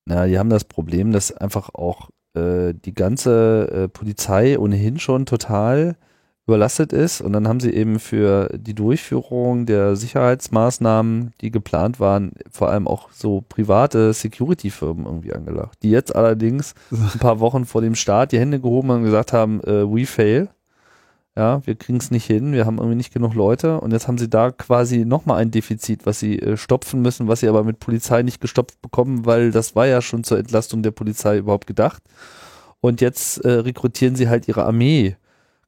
Na, 0.04 0.26
die 0.26 0.38
haben 0.38 0.50
das 0.50 0.64
Problem, 0.64 1.12
dass 1.12 1.32
einfach 1.32 1.70
auch 1.74 2.10
äh, 2.38 2.74
die 2.74 2.94
ganze 2.94 3.70
äh, 3.70 3.88
Polizei 3.88 4.58
ohnehin 4.58 4.98
schon 4.98 5.26
total 5.26 5.96
überlastet 6.48 6.92
ist. 6.94 7.20
Und 7.20 7.34
dann 7.34 7.46
haben 7.46 7.60
sie 7.60 7.72
eben 7.72 7.98
für 7.98 8.48
die 8.56 8.74
Durchführung 8.74 9.66
der 9.66 9.96
Sicherheitsmaßnahmen, 9.96 11.34
die 11.42 11.50
geplant 11.50 12.00
waren, 12.00 12.32
vor 12.50 12.70
allem 12.70 12.88
auch 12.88 13.10
so 13.12 13.44
private 13.46 14.14
Security-Firmen 14.14 15.04
irgendwie 15.04 15.34
angelacht, 15.34 15.78
die 15.82 15.90
jetzt 15.90 16.16
allerdings 16.16 16.74
ein 16.90 17.18
paar 17.18 17.40
Wochen 17.40 17.66
vor 17.66 17.82
dem 17.82 17.94
Start 17.94 18.32
die 18.32 18.38
Hände 18.38 18.60
gehoben 18.60 18.90
haben 18.90 18.98
und 19.00 19.04
gesagt 19.04 19.32
haben, 19.32 19.60
äh, 19.64 19.84
we 19.84 20.06
fail 20.06 20.48
ja, 21.38 21.64
wir 21.64 21.76
kriegen 21.76 21.98
es 21.98 22.10
nicht 22.10 22.26
hin, 22.26 22.52
wir 22.52 22.66
haben 22.66 22.78
irgendwie 22.78 22.96
nicht 22.96 23.14
genug 23.14 23.32
Leute 23.32 23.80
und 23.80 23.92
jetzt 23.92 24.08
haben 24.08 24.18
sie 24.18 24.28
da 24.28 24.50
quasi 24.50 25.04
nochmal 25.04 25.40
ein 25.40 25.52
Defizit, 25.52 26.04
was 26.04 26.18
sie 26.18 26.36
äh, 26.40 26.56
stopfen 26.56 27.00
müssen, 27.00 27.28
was 27.28 27.40
sie 27.40 27.48
aber 27.48 27.62
mit 27.62 27.78
Polizei 27.78 28.22
nicht 28.22 28.40
gestopft 28.40 28.82
bekommen, 28.82 29.24
weil 29.24 29.52
das 29.52 29.76
war 29.76 29.86
ja 29.86 30.02
schon 30.02 30.24
zur 30.24 30.40
Entlastung 30.40 30.82
der 30.82 30.90
Polizei 30.90 31.38
überhaupt 31.38 31.68
gedacht. 31.68 32.02
Und 32.80 33.00
jetzt 33.00 33.38
äh, 33.44 33.50
rekrutieren 33.50 34.16
sie 34.16 34.28
halt 34.28 34.48
ihre 34.48 34.64
Armee 34.64 35.16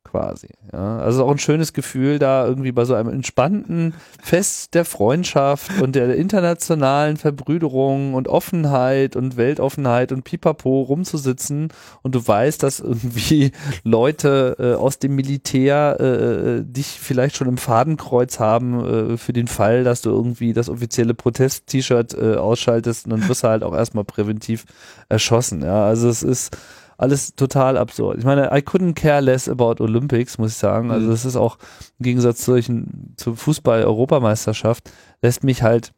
quasi. 0.05 0.49
Ja, 0.73 0.99
also 0.99 1.25
auch 1.25 1.31
ein 1.31 1.39
schönes 1.39 1.73
Gefühl, 1.73 2.19
da 2.19 2.47
irgendwie 2.47 2.73
bei 2.73 2.85
so 2.85 2.95
einem 2.95 3.11
entspannten 3.11 3.95
Fest 4.23 4.75
der 4.75 4.85
Freundschaft 4.85 5.81
und 5.81 5.95
der 5.95 6.15
internationalen 6.17 7.17
Verbrüderung 7.17 8.15
und 8.15 8.27
Offenheit 8.27 9.15
und 9.15 9.37
Weltoffenheit 9.37 10.11
und 10.13 10.25
Pipapo 10.25 10.83
rumzusitzen 10.83 11.69
und 12.03 12.15
du 12.15 12.27
weißt, 12.27 12.63
dass 12.63 12.81
irgendwie 12.81 13.53
Leute 13.85 14.57
äh, 14.59 14.75
aus 14.75 14.99
dem 14.99 15.15
Militär 15.15 15.97
äh, 16.01 16.05
äh 16.05 16.65
dich 16.65 16.87
vielleicht 16.87 17.37
schon 17.37 17.49
im 17.49 17.59
Fadenkreuz 17.59 18.41
haben 18.41 19.13
äh, 19.13 19.17
für 19.17 19.33
den 19.33 19.49
Fall, 19.49 19.85
dass 19.85 20.03
du 20.03 20.11
irgendwie 20.11 20.53
das 20.53 20.69
offizielle 20.69 21.15
Protest-T-Shirt 21.15 22.15
äh, 22.15 22.37
ausschaltest 22.37 23.05
und 23.05 23.11
dann 23.11 23.29
wirst 23.29 23.45
du 23.45 23.49
halt 23.49 23.63
auch 23.63 23.75
erstmal 23.75 24.05
präventiv 24.05 24.65
erschossen. 25.09 25.63
Ja, 25.63 25.85
also 25.85 26.09
es 26.09 26.23
ist 26.23 26.57
alles 27.01 27.35
total 27.35 27.79
absurd. 27.79 28.19
Ich 28.19 28.25
meine, 28.25 28.49
I 28.49 28.61
couldn't 28.61 28.95
care 28.95 29.23
less 29.23 29.49
about 29.49 29.83
Olympics, 29.83 30.37
muss 30.37 30.53
ich 30.53 30.59
sagen. 30.59 30.91
Also 30.91 31.11
es 31.11 31.25
mhm. 31.25 31.29
ist 31.31 31.37
auch 31.37 31.57
im 31.99 32.05
Gegensatz 32.05 32.41
zu 32.41 32.51
solchen, 32.53 33.15
zur 33.17 33.37
Fußball-Europameisterschaft, 33.37 34.91
lässt 35.23 35.43
mich 35.43 35.63
halt 35.63 35.95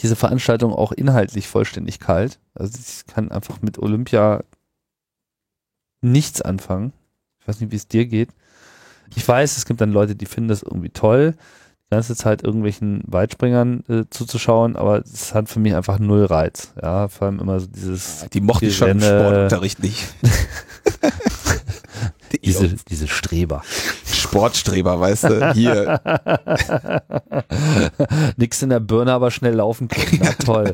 diese 0.00 0.16
Veranstaltung 0.16 0.72
auch 0.72 0.90
inhaltlich 0.90 1.46
vollständig 1.46 2.00
kalt. 2.00 2.40
Also 2.54 2.76
ich 2.76 3.06
kann 3.06 3.30
einfach 3.30 3.62
mit 3.62 3.78
Olympia 3.78 4.42
nichts 6.00 6.42
anfangen. 6.42 6.92
Ich 7.40 7.46
weiß 7.46 7.60
nicht, 7.60 7.70
wie 7.70 7.76
es 7.76 7.86
dir 7.86 8.06
geht. 8.06 8.30
Ich 9.14 9.26
weiß, 9.26 9.56
es 9.56 9.64
gibt 9.64 9.80
dann 9.80 9.92
Leute, 9.92 10.16
die 10.16 10.26
finden 10.26 10.48
das 10.48 10.64
irgendwie 10.64 10.90
toll 10.90 11.36
ganze 11.90 12.16
Zeit 12.16 12.42
irgendwelchen 12.42 13.02
Weitspringern 13.06 13.84
äh, 13.88 14.04
zuzuschauen, 14.10 14.76
aber 14.76 15.00
es 15.00 15.34
hat 15.34 15.48
für 15.48 15.60
mich 15.60 15.74
einfach 15.74 15.98
null 15.98 16.24
Reiz. 16.24 16.72
Ja, 16.82 17.08
vor 17.08 17.26
allem 17.26 17.38
immer 17.38 17.60
so 17.60 17.66
dieses. 17.66 18.26
Die 18.32 18.40
mochte 18.40 18.66
ich 18.66 18.76
schon 18.76 18.90
im 18.90 19.00
Sportunterricht 19.00 19.82
nicht. 19.82 20.06
die, 22.32 22.40
diese, 22.40 22.74
diese 22.88 23.06
Streber. 23.06 23.62
Sportstreber, 24.04 24.98
weißt 24.98 25.24
du, 25.24 25.52
hier. 25.52 26.00
Nix 28.36 28.62
in 28.62 28.70
der 28.70 28.80
Birne, 28.80 29.12
aber 29.12 29.30
schnell 29.30 29.54
laufen 29.54 29.88
können. 29.88 30.20
Na 30.22 30.32
toll. 30.32 30.72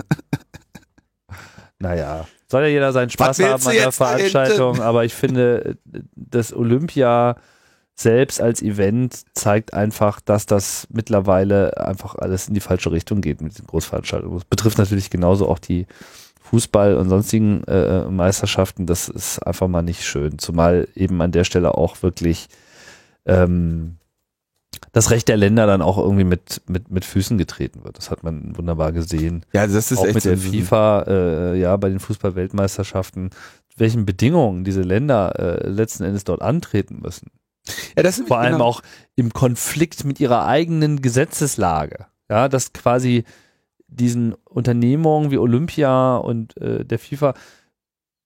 Naja, 1.79 2.27
soll 2.49 2.63
ja 2.63 2.69
jeder 2.69 2.93
seinen 2.93 3.11
Spaß 3.11 3.41
haben 3.41 3.67
an 3.67 3.75
der 3.75 3.93
Veranstaltung, 3.93 4.81
aber 4.81 5.05
ich 5.05 5.15
finde, 5.15 5.77
das 6.15 6.55
Olympia 6.55 7.37
selbst 7.95 8.41
als 8.41 8.63
Event 8.63 9.25
zeigt 9.35 9.75
einfach, 9.75 10.21
dass 10.21 10.47
das 10.47 10.87
mittlerweile 10.91 11.77
einfach 11.87 12.15
alles 12.15 12.49
in 12.49 12.55
die 12.55 12.61
falsche 12.61 12.91
Richtung 12.91 13.21
geht 13.21 13.41
mit 13.41 13.59
den 13.59 13.67
Großveranstaltungen. 13.67 14.39
Das 14.39 14.45
betrifft 14.45 14.79
natürlich 14.79 15.11
genauso 15.11 15.49
auch 15.49 15.59
die 15.59 15.87
Fußball- 16.51 16.97
und 16.97 17.09
sonstigen 17.09 17.65
äh, 17.65 18.05
Meisterschaften. 18.05 18.87
Das 18.87 19.09
ist 19.09 19.39
einfach 19.41 19.69
mal 19.69 19.83
nicht 19.83 20.05
schön. 20.05 20.39
Zumal 20.39 20.89
eben 20.95 21.21
an 21.23 21.33
der 21.33 21.45
Stelle 21.45 21.75
auch 21.75 22.03
wirklich 22.03 22.49
ähm, 23.27 23.97
das 24.93 25.11
Recht 25.11 25.29
der 25.29 25.37
Länder 25.37 25.67
dann 25.67 25.81
auch 25.81 25.99
irgendwie 25.99 26.25
mit, 26.25 26.63
mit, 26.67 26.91
mit 26.91 27.05
Füßen 27.05 27.39
getreten 27.39 27.85
wird. 27.85 27.97
Das 27.97 28.11
hat 28.11 28.23
man 28.23 28.57
wunderbar 28.57 28.93
gesehen. 28.93 29.45
Ja, 29.53 29.67
das 29.67 29.91
ist 29.91 29.99
auch 29.99 30.07
echt 30.07 30.15
mit 30.17 30.25
der 30.25 30.37
FIFA, 30.37 31.03
äh, 31.07 31.59
ja, 31.59 31.77
bei 31.77 31.89
den 31.89 32.01
Fußball-Weltmeisterschaften, 32.01 33.31
welchen 33.77 34.05
Bedingungen 34.05 34.65
diese 34.65 34.83
Länder 34.83 35.39
äh, 35.39 35.69
letzten 35.69 36.05
Endes 36.05 36.25
dort 36.25 36.43
antreten 36.43 37.01
müssen. 37.03 37.31
Ja, 37.97 38.03
das 38.03 38.21
Vor 38.27 38.39
allem 38.39 38.55
genau. 38.55 38.65
auch 38.65 38.83
im 39.15 39.33
Konflikt 39.33 40.05
mit 40.05 40.21
ihrer 40.21 40.47
eigenen 40.47 41.01
Gesetzeslage. 41.01 42.07
Ja, 42.29 42.49
dass 42.49 42.73
quasi 42.73 43.25
diesen 43.87 44.35
Unternehmungen 44.45 45.31
wie 45.31 45.39
Olympia 45.39 46.17
und 46.17 46.57
äh, 46.57 46.85
der 46.85 46.99
FIFA 46.99 47.35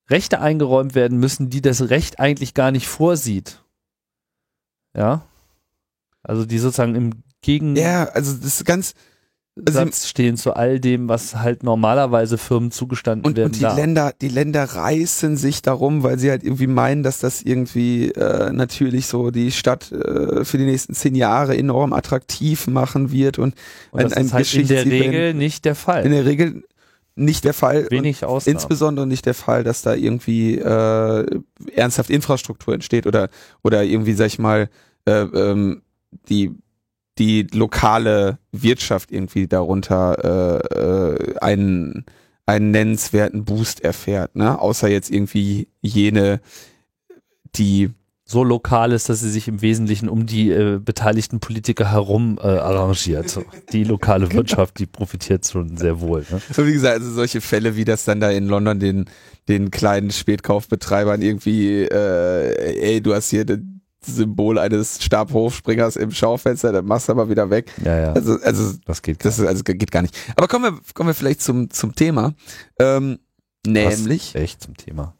Rechte 0.08 0.40
eingeräumt 0.40 0.94
werden 0.94 1.18
müssen, 1.18 1.50
die 1.50 1.60
das 1.60 1.90
Recht 1.90 2.20
eigentlich 2.20 2.54
gar 2.54 2.70
nicht 2.70 2.86
vorsieht. 2.86 3.64
Ja. 4.96 5.26
Also 6.22 6.44
die 6.46 6.58
sozusagen 6.58 6.94
im 6.94 7.22
Gegen. 7.42 7.76
Ja, 7.76 8.04
also 8.04 8.32
das 8.34 8.46
ist 8.46 8.64
ganz, 8.64 8.94
Satz 9.56 10.06
stehen 10.06 10.36
zu 10.36 10.54
all 10.54 10.80
dem, 10.80 11.08
was 11.08 11.36
halt 11.36 11.62
normalerweise 11.62 12.36
Firmen 12.36 12.70
zugestanden 12.70 13.26
und, 13.26 13.36
werden 13.36 13.46
und 13.46 13.56
die 13.56 13.62
darf. 13.62 13.76
Länder, 13.76 14.12
die 14.20 14.28
Länder 14.28 14.64
reißen 14.64 15.38
sich 15.38 15.62
darum, 15.62 16.02
weil 16.02 16.18
sie 16.18 16.30
halt 16.30 16.44
irgendwie 16.44 16.66
meinen, 16.66 17.02
dass 17.02 17.20
das 17.20 17.40
irgendwie 17.40 18.10
äh, 18.10 18.52
natürlich 18.52 19.06
so 19.06 19.30
die 19.30 19.50
Stadt 19.52 19.90
äh, 19.92 20.44
für 20.44 20.58
die 20.58 20.66
nächsten 20.66 20.92
zehn 20.92 21.14
Jahre 21.14 21.56
enorm 21.56 21.94
attraktiv 21.94 22.66
machen 22.66 23.10
wird 23.12 23.38
und, 23.38 23.54
und 23.92 24.02
das 24.02 24.12
ein, 24.12 24.18
ein 24.18 24.26
ist 24.26 24.32
halt 24.34 24.54
in 24.54 24.68
der 24.68 24.84
Regel 24.84 25.34
nicht 25.34 25.64
der 25.64 25.74
Fall. 25.74 26.04
In 26.04 26.12
der 26.12 26.26
Regel 26.26 26.62
nicht 27.14 27.44
der 27.44 27.54
Fall. 27.54 27.86
Wenig 27.90 28.26
Ausnahmen. 28.26 28.56
Insbesondere 28.56 29.06
nicht 29.06 29.24
der 29.24 29.32
Fall, 29.32 29.64
dass 29.64 29.80
da 29.80 29.94
irgendwie 29.94 30.58
äh, 30.58 31.40
ernsthaft 31.74 32.10
Infrastruktur 32.10 32.74
entsteht 32.74 33.06
oder 33.06 33.30
oder 33.62 33.84
irgendwie, 33.84 34.12
sag 34.12 34.26
ich 34.26 34.38
mal, 34.38 34.68
äh, 35.06 35.22
ähm, 35.22 35.80
die 36.28 36.54
die 37.18 37.46
lokale 37.52 38.38
Wirtschaft 38.52 39.10
irgendwie 39.10 39.46
darunter 39.46 40.62
äh, 40.72 40.74
äh, 40.78 41.38
einen 41.38 42.04
einen 42.48 42.70
nennenswerten 42.70 43.44
Boost 43.44 43.80
erfährt, 43.80 44.36
ne? 44.36 44.60
Außer 44.60 44.88
jetzt 44.88 45.10
irgendwie 45.10 45.68
jene, 45.80 46.40
die 47.56 47.90
so 48.28 48.42
lokal 48.42 48.90
ist, 48.90 49.08
dass 49.08 49.20
sie 49.20 49.30
sich 49.30 49.46
im 49.46 49.62
Wesentlichen 49.62 50.08
um 50.08 50.26
die 50.26 50.50
äh, 50.50 50.80
beteiligten 50.84 51.38
Politiker 51.38 51.92
herum 51.92 52.38
äh, 52.42 52.46
arrangiert. 52.46 53.38
Die 53.72 53.84
lokale 53.84 54.26
genau. 54.26 54.38
Wirtschaft, 54.38 54.80
die 54.80 54.86
profitiert 54.86 55.46
schon 55.46 55.76
sehr 55.76 56.00
wohl. 56.00 56.26
Ne? 56.28 56.40
So 56.52 56.66
wie 56.66 56.72
gesagt, 56.72 56.98
also 56.98 57.12
solche 57.12 57.40
Fälle, 57.40 57.76
wie 57.76 57.84
das 57.84 58.04
dann 58.04 58.18
da 58.18 58.30
in 58.30 58.48
London 58.48 58.80
den, 58.80 59.04
den 59.48 59.70
kleinen 59.70 60.10
Spätkaufbetreibern 60.10 61.22
irgendwie, 61.22 61.82
äh, 61.82 62.80
ey, 62.80 63.00
du 63.00 63.14
hast 63.14 63.30
hier 63.30 63.44
das 63.44 63.58
Symbol 64.06 64.58
eines 64.58 65.02
Stabhochspringers 65.02 65.96
im 65.96 66.10
Schaufenster, 66.10 66.72
dann 66.72 66.86
machst 66.86 67.08
du 67.08 67.12
aber 67.12 67.28
wieder 67.28 67.50
weg. 67.50 67.72
Ja, 67.84 67.98
ja. 67.98 68.12
Also, 68.12 68.38
also 68.40 68.72
das 68.84 69.02
geht 69.02 69.18
gar 69.18 69.30
das 69.30 69.38
ist, 69.38 69.46
also 69.46 69.62
geht 69.64 69.90
gar 69.90 70.02
nicht. 70.02 70.16
Aber 70.36 70.48
kommen 70.48 70.74
wir, 70.74 70.80
kommen 70.94 71.08
wir 71.08 71.14
vielleicht 71.14 71.42
zum, 71.42 71.70
zum 71.70 71.94
Thema. 71.94 72.34
Ähm, 72.78 73.18
nämlich. 73.66 74.34
Was 74.34 74.40
echt 74.40 74.62
zum 74.62 74.76
Thema. 74.76 75.14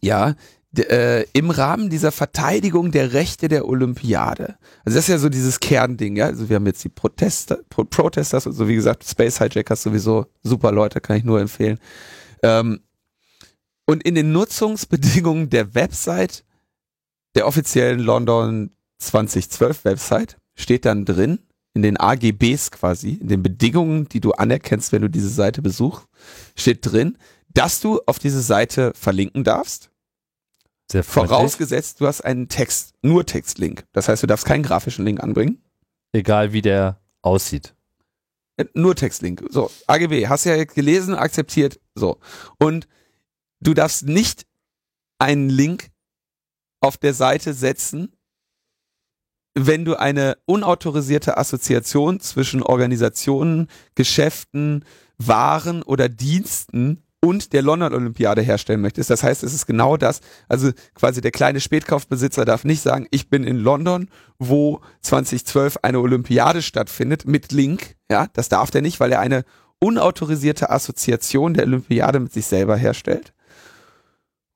Ja, 0.00 0.34
äh, 0.78 1.24
im 1.32 1.50
Rahmen 1.50 1.90
dieser 1.90 2.12
Verteidigung 2.12 2.92
der 2.92 3.12
Rechte 3.12 3.48
der 3.48 3.66
Olympiade. 3.66 4.56
Also 4.84 4.96
das 4.96 5.04
ist 5.04 5.08
ja 5.08 5.18
so 5.18 5.28
dieses 5.28 5.58
Kernding, 5.58 6.16
ja. 6.16 6.26
Also 6.26 6.48
wir 6.48 6.56
haben 6.56 6.66
jetzt 6.66 6.84
die 6.84 6.88
Protester, 6.88 7.58
Pro 7.68 7.84
Protesters 7.84 8.46
und 8.46 8.52
so 8.52 8.68
wie 8.68 8.76
gesagt, 8.76 9.04
Space 9.04 9.38
Hijackers 9.38 9.82
sowieso 9.82 10.26
super 10.42 10.70
Leute, 10.70 11.00
kann 11.00 11.16
ich 11.16 11.24
nur 11.24 11.40
empfehlen. 11.40 11.78
Ähm, 12.42 12.80
und 13.86 14.04
in 14.04 14.14
den 14.14 14.30
Nutzungsbedingungen 14.30 15.50
der 15.50 15.74
Website, 15.74 16.44
der 17.34 17.46
offiziellen 17.46 18.00
London 18.00 18.70
2012 18.98 19.84
Website, 19.84 20.38
steht 20.54 20.84
dann 20.84 21.04
drin, 21.04 21.40
in 21.72 21.82
den 21.82 21.98
AGBs 21.98 22.70
quasi, 22.72 23.14
in 23.14 23.28
den 23.28 23.42
Bedingungen, 23.42 24.08
die 24.08 24.20
du 24.20 24.32
anerkennst, 24.32 24.92
wenn 24.92 25.02
du 25.02 25.08
diese 25.08 25.28
Seite 25.28 25.62
besuchst, 25.62 26.06
steht 26.56 26.78
drin, 26.82 27.16
dass 27.48 27.80
du 27.80 28.00
auf 28.06 28.18
diese 28.18 28.42
Seite 28.42 28.92
verlinken 28.94 29.44
darfst 29.44 29.90
sehr 30.90 31.04
Vorausgesetzt, 31.04 32.00
du 32.00 32.06
hast 32.06 32.22
einen 32.22 32.48
Text, 32.48 32.94
nur 33.02 33.24
Textlink. 33.24 33.84
Das 33.92 34.08
heißt, 34.08 34.22
du 34.22 34.26
darfst 34.26 34.44
keinen 34.44 34.64
grafischen 34.64 35.04
Link 35.04 35.22
anbringen. 35.22 35.62
Egal 36.12 36.52
wie 36.52 36.62
der 36.62 37.00
aussieht. 37.22 37.74
Äh, 38.56 38.64
nur 38.74 38.96
Textlink. 38.96 39.44
So, 39.50 39.70
AGB, 39.86 40.26
hast 40.26 40.44
ja 40.44 40.64
gelesen, 40.64 41.14
akzeptiert, 41.14 41.78
so. 41.94 42.18
Und 42.58 42.88
du 43.60 43.72
darfst 43.74 44.04
nicht 44.04 44.46
einen 45.18 45.48
Link 45.48 45.90
auf 46.80 46.96
der 46.96 47.14
Seite 47.14 47.54
setzen, 47.54 48.12
wenn 49.54 49.84
du 49.84 49.96
eine 49.96 50.38
unautorisierte 50.46 51.36
Assoziation 51.36 52.20
zwischen 52.20 52.62
Organisationen, 52.62 53.68
Geschäften, 53.94 54.84
Waren 55.18 55.82
oder 55.82 56.08
Diensten 56.08 57.02
und 57.22 57.52
der 57.52 57.62
London 57.62 57.92
Olympiade 57.92 58.40
herstellen 58.40 58.80
möchtest. 58.80 59.10
Das 59.10 59.22
heißt, 59.22 59.42
es 59.42 59.52
ist 59.52 59.66
genau 59.66 59.96
das. 59.96 60.20
Also 60.48 60.70
quasi 60.94 61.20
der 61.20 61.32
kleine 61.32 61.60
Spätkaufbesitzer 61.60 62.44
darf 62.44 62.64
nicht 62.64 62.80
sagen, 62.80 63.06
ich 63.10 63.28
bin 63.28 63.44
in 63.44 63.58
London, 63.58 64.08
wo 64.38 64.80
2012 65.02 65.78
eine 65.82 66.00
Olympiade 66.00 66.62
stattfindet 66.62 67.26
mit 67.26 67.52
Link. 67.52 67.96
Ja, 68.10 68.28
das 68.32 68.48
darf 68.48 68.70
der 68.70 68.82
nicht, 68.82 69.00
weil 69.00 69.12
er 69.12 69.20
eine 69.20 69.44
unautorisierte 69.80 70.70
Assoziation 70.70 71.54
der 71.54 71.64
Olympiade 71.64 72.20
mit 72.20 72.32
sich 72.32 72.46
selber 72.46 72.76
herstellt. 72.76 73.34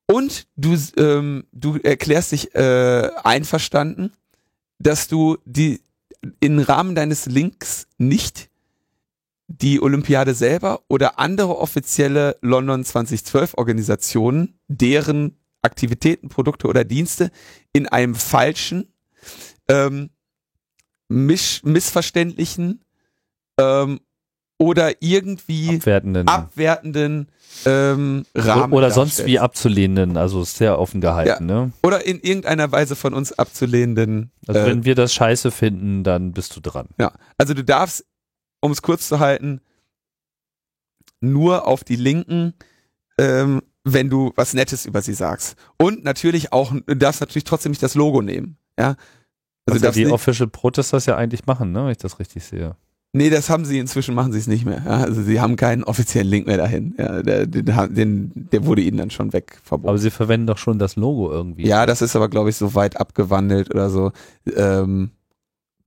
Und 0.07 0.47
du, 0.55 0.77
ähm, 0.97 1.45
du 1.51 1.77
erklärst 1.77 2.31
dich 2.31 2.53
äh, 2.53 3.09
einverstanden, 3.23 4.11
dass 4.77 5.07
du 5.07 5.37
die 5.45 5.81
im 6.39 6.59
Rahmen 6.59 6.95
deines 6.95 7.25
Links 7.25 7.87
nicht 7.97 8.49
die 9.47 9.81
Olympiade 9.81 10.33
selber 10.33 10.81
oder 10.87 11.19
andere 11.19 11.57
offizielle 11.57 12.37
London 12.41 12.83
2012 12.83 13.53
Organisationen, 13.55 14.59
deren 14.67 15.37
Aktivitäten, 15.61 16.29
Produkte 16.29 16.67
oder 16.67 16.83
Dienste 16.83 17.31
in 17.73 17.87
einem 17.87 18.15
falschen, 18.15 18.91
ähm, 19.67 20.09
misch 21.07 21.63
missverständlichen 21.63 22.83
ähm, 23.59 23.99
oder 24.57 25.01
irgendwie 25.01 25.75
abwertenden, 25.75 26.27
abwertenden 26.27 27.27
ähm, 27.65 28.25
Rahmen. 28.35 28.73
Oder 28.73 28.91
sonst 28.91 29.25
wie 29.25 29.39
abzulehnenden, 29.39 30.17
also 30.17 30.43
sehr 30.43 30.79
offen 30.79 31.01
gehalten. 31.01 31.49
Ja. 31.49 31.65
Ne? 31.65 31.71
Oder 31.83 32.05
in 32.05 32.19
irgendeiner 32.19 32.71
Weise 32.71 32.95
von 32.95 33.13
uns 33.13 33.33
abzulehnenden. 33.33 34.31
Also 34.47 34.61
äh, 34.61 34.65
wenn 34.65 34.85
wir 34.85 34.95
das 34.95 35.13
scheiße 35.13 35.51
finden, 35.51 36.03
dann 36.03 36.31
bist 36.31 36.55
du 36.55 36.61
dran. 36.61 36.87
Ja, 36.99 37.11
also 37.37 37.53
du 37.53 37.63
darfst 37.63 38.05
um 38.65 38.71
es 38.71 38.81
kurz 38.81 39.07
zu 39.07 39.19
halten, 39.19 39.61
nur 41.21 41.67
auf 41.67 41.83
die 41.83 41.95
Linken, 41.95 42.53
ähm, 43.17 43.61
wenn 43.83 44.09
du 44.09 44.33
was 44.35 44.53
Nettes 44.53 44.85
über 44.85 45.01
sie 45.01 45.13
sagst. 45.13 45.55
Und 45.77 46.03
natürlich 46.03 46.51
auch, 46.51 46.73
du 46.73 46.95
darfst 46.95 47.21
natürlich 47.21 47.43
trotzdem 47.43 47.71
nicht 47.71 47.83
das 47.83 47.95
Logo 47.95 48.21
nehmen. 48.21 48.57
Ja. 48.77 48.95
Also 49.67 49.83
ja 49.85 49.91
die 49.91 50.07
Official 50.07 50.49
Protesters 50.49 51.05
ja 51.05 51.15
eigentlich 51.15 51.45
machen, 51.45 51.71
ne, 51.71 51.85
wenn 51.85 51.91
ich 51.91 51.97
das 51.97 52.19
richtig 52.19 52.43
sehe. 52.43 52.75
Nee, 53.15 53.29
das 53.29 53.49
haben 53.49 53.63
sie 53.63 53.79
inzwischen, 53.79 54.13
machen 54.13 54.33
sie 54.33 54.39
es 54.39 54.47
nicht 54.47 54.65
mehr. 54.65 54.81
Ja, 54.85 54.97
also 54.97 55.23
sie 55.23 55.39
haben 55.39 55.55
keinen 55.55 55.85
offiziellen 55.85 56.27
Link 56.27 56.47
mehr 56.47 56.57
dahin. 56.57 56.95
Ja, 56.97 57.23
der, 57.23 57.47
den, 57.47 58.31
der 58.51 58.65
wurde 58.65 58.81
ihnen 58.81 58.97
dann 58.97 59.09
schon 59.09 59.31
weg 59.31 59.57
verboten. 59.63 59.87
Aber 59.87 59.97
sie 59.97 60.11
verwenden 60.11 60.47
doch 60.47 60.57
schon 60.57 60.79
das 60.79 60.97
Logo 60.97 61.31
irgendwie. 61.31 61.65
Ja, 61.65 61.85
das 61.85 62.01
ist 62.01 62.17
aber, 62.17 62.27
glaube 62.27 62.49
ich, 62.49 62.57
so 62.57 62.75
weit 62.75 62.99
abgewandelt 62.99 63.73
oder 63.73 63.89
so. 63.89 64.11
Ähm, 64.53 65.11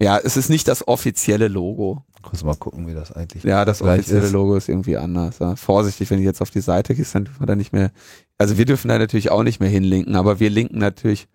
ja, 0.01 0.17
es 0.17 0.39
ist 0.39 0.49
nicht 0.49 0.69
das 0.69 0.89
offizielle 0.89 1.49
Logo. 1.49 2.03
Kurz 2.23 2.45
mal 2.45 2.55
gucken, 2.57 2.87
wie 2.87 2.95
das 2.95 3.13
eigentlich 3.13 3.45
Ja, 3.45 3.67
das 3.67 3.83
offizielle 3.83 4.25
ist. 4.25 4.33
Logo 4.33 4.57
ist 4.57 4.71
irgendwie 4.71 4.97
anders. 4.97 5.39
Ja. 5.39 5.55
Vorsichtig, 5.55 6.11
wenn 6.11 6.21
ich 6.21 6.25
jetzt 6.25 6.41
auf 6.41 6.51
die 6.51 6.63
Seite 6.63 6.95
gehe, 6.95 7.05
dann 7.13 7.27
dürfen 7.27 7.41
wir 7.41 7.47
da 7.47 7.57
nicht 7.57 7.75
mehr. 7.75 7.91
Also 8.39 8.57
wir 8.57 8.65
dürfen 8.65 8.89
da 8.89 8.99
natürlich 8.99 9.31
auch 9.31 9.43
nicht 9.43 9.61
mehr 9.61 9.69
hinlinken, 9.69 10.17
aber 10.17 10.41
wir 10.41 10.49
linken 10.49 10.79
natürlich. 10.79 11.29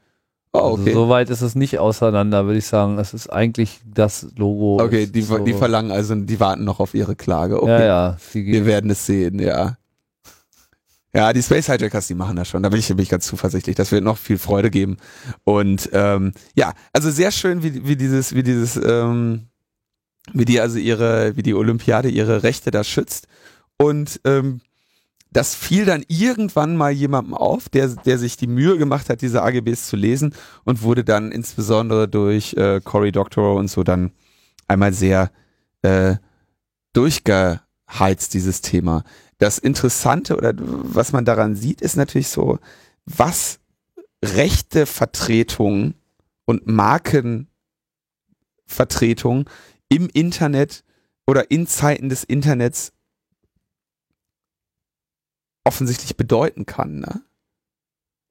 Oh, 0.55 0.73
okay. 0.73 0.89
Also 0.89 1.05
soweit 1.05 1.29
ist 1.31 1.41
es 1.41 1.55
nicht 1.55 1.79
auseinander, 1.79 2.45
würde 2.45 2.59
ich 2.59 2.67
sagen. 2.67 2.99
Es 2.99 3.13
ist 3.13 3.27
eigentlich 3.27 3.81
das 3.85 4.27
Logo. 4.37 4.81
Okay, 4.83 5.07
die, 5.07 5.23
so 5.23 5.39
die 5.39 5.53
verlangen 5.53 5.91
also, 5.91 6.13
die 6.13 6.39
warten 6.39 6.63
noch 6.63 6.79
auf 6.79 6.93
ihre 6.93 7.15
Klage. 7.15 7.61
Okay. 7.61 7.71
Ja, 7.71 7.85
ja. 7.85 8.17
Wir 8.33 8.65
werden 8.67 8.91
es 8.91 9.05
sehen, 9.05 9.39
ja. 9.39 9.77
Ja, 11.15 11.31
die 11.31 11.43
Space 11.43 11.67
Hijackers, 11.67 12.07
die 12.07 12.15
machen 12.15 12.35
das 12.35 12.47
schon. 12.47 12.63
Da 12.63 12.69
bin 12.69 12.79
ich, 12.79 12.87
bin 12.87 12.99
ich 12.99 13.09
ganz 13.09 13.25
zuversichtlich. 13.25 13.75
Das 13.75 13.91
wird 13.91 14.03
noch 14.03 14.17
viel 14.17 14.37
Freude 14.37 14.71
geben. 14.71 14.97
Und 15.43 15.89
ähm, 15.93 16.33
ja, 16.55 16.73
also 16.91 17.11
sehr 17.11 17.31
schön, 17.31 17.61
wie, 17.61 17.87
wie 17.87 17.95
dieses, 17.95 18.33
wie 18.33 18.41
dieses, 18.41 18.77
ähm, 18.77 19.47
wie 20.33 20.45
die 20.45 20.59
also 20.59 20.77
ihre, 20.77 21.35
wie 21.35 21.43
die 21.43 21.53
Olympiade 21.53 22.09
ihre 22.09 22.41
Rechte 22.43 22.71
da 22.71 22.83
schützt. 22.83 23.27
Und 23.77 24.21
ähm, 24.23 24.61
das 25.33 25.55
fiel 25.55 25.85
dann 25.85 26.03
irgendwann 26.07 26.77
mal 26.77 26.91
jemandem 26.91 27.33
auf, 27.33 27.69
der, 27.69 27.89
der 27.89 28.17
sich 28.17 28.37
die 28.37 28.47
Mühe 28.47 28.77
gemacht 28.77 29.09
hat, 29.09 29.21
diese 29.21 29.41
AGBs 29.41 29.87
zu 29.87 29.95
lesen 29.95 30.35
und 30.63 30.83
wurde 30.83 31.03
dann 31.03 31.31
insbesondere 31.31 32.07
durch 32.07 32.53
äh, 32.53 32.79
Cory 32.81 33.11
Doctorow 33.11 33.57
und 33.57 33.67
so 33.67 33.83
dann 33.83 34.11
einmal 34.67 34.93
sehr 34.93 35.31
äh, 35.81 36.15
durchgeheizt, 36.93 38.33
dieses 38.33 38.61
Thema. 38.61 39.03
Das 39.39 39.57
Interessante 39.57 40.37
oder 40.37 40.53
was 40.55 41.11
man 41.11 41.25
daran 41.25 41.55
sieht, 41.55 41.81
ist 41.81 41.97
natürlich 41.97 42.29
so, 42.29 42.59
was 43.05 43.59
rechte 44.23 44.85
Vertretung 44.85 45.95
und 46.45 46.67
Markenvertretung 46.67 49.49
im 49.89 50.09
Internet 50.13 50.83
oder 51.25 51.51
in 51.51 51.67
Zeiten 51.67 52.09
des 52.09 52.23
Internets 52.23 52.93
offensichtlich 55.63 56.17
bedeuten 56.17 56.65
kann. 56.65 56.99
Ne? 56.99 57.21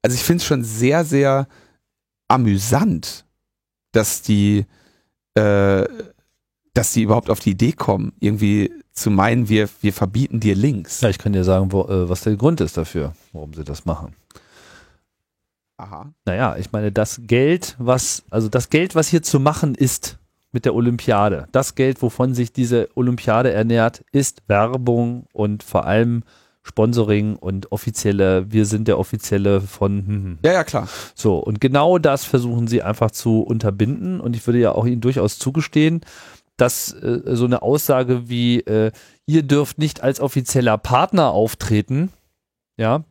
Also 0.01 0.15
ich 0.15 0.23
finde 0.23 0.41
es 0.41 0.45
schon 0.45 0.63
sehr, 0.63 1.05
sehr 1.05 1.47
amüsant, 2.27 3.25
dass 3.91 4.21
die, 4.21 4.65
äh, 5.35 5.85
dass 6.73 6.93
die 6.93 7.03
überhaupt 7.03 7.29
auf 7.29 7.39
die 7.39 7.51
Idee 7.51 7.71
kommen, 7.71 8.13
irgendwie 8.19 8.71
zu 8.91 9.09
meinen, 9.09 9.49
wir, 9.49 9.69
wir 9.81 9.93
verbieten 9.93 10.39
dir 10.39 10.55
Links. 10.55 11.01
Ja, 11.01 11.09
ich 11.09 11.17
kann 11.17 11.33
dir 11.33 11.43
sagen, 11.43 11.71
wo, 11.71 11.83
äh, 11.83 12.09
was 12.09 12.21
der 12.21 12.35
Grund 12.35 12.61
ist 12.61 12.77
dafür, 12.77 13.13
warum 13.31 13.53
sie 13.53 13.63
das 13.63 13.85
machen. 13.85 14.15
Aha. 15.77 16.13
Naja, 16.25 16.55
ich 16.57 16.71
meine, 16.71 16.91
das 16.91 17.21
Geld, 17.23 17.75
was, 17.79 18.23
also 18.29 18.47
das 18.49 18.69
Geld, 18.69 18.95
was 18.95 19.07
hier 19.07 19.23
zu 19.23 19.39
machen 19.39 19.73
ist 19.75 20.19
mit 20.51 20.65
der 20.65 20.75
Olympiade, 20.75 21.47
das 21.51 21.73
Geld, 21.73 22.01
wovon 22.01 22.35
sich 22.35 22.53
diese 22.53 22.89
Olympiade 22.95 23.51
ernährt, 23.51 24.03
ist 24.11 24.43
Werbung 24.47 25.25
und 25.33 25.63
vor 25.63 25.85
allem 25.85 26.23
Sponsoring 26.63 27.35
und 27.35 27.71
offizielle, 27.73 28.51
wir 28.51 28.65
sind 28.65 28.87
der 28.87 28.97
offizielle 28.97 29.59
von. 29.61 29.97
Hm, 29.97 30.07
hm. 30.07 30.37
Ja, 30.45 30.53
ja, 30.53 30.63
klar. 30.63 30.87
So, 31.13 31.37
und 31.37 31.59
genau 31.59 31.97
das 31.97 32.23
versuchen 32.23 32.67
sie 32.67 32.81
einfach 32.81 33.11
zu 33.11 33.41
unterbinden 33.41 34.21
und 34.21 34.35
ich 34.35 34.47
würde 34.47 34.59
ja 34.59 34.71
auch 34.71 34.85
ihnen 34.85 35.01
durchaus 35.01 35.39
zugestehen, 35.39 36.01
dass 36.55 36.93
äh, 36.93 37.21
so 37.25 37.45
eine 37.45 37.61
Aussage 37.61 38.29
wie, 38.29 38.61
äh, 38.61 38.91
ihr 39.25 39.43
dürft 39.43 39.77
nicht 39.77 40.01
als 40.01 40.19
offizieller 40.19 40.77
Partner 40.77 41.31
auftreten, 41.31 42.11
ja. 42.77 43.03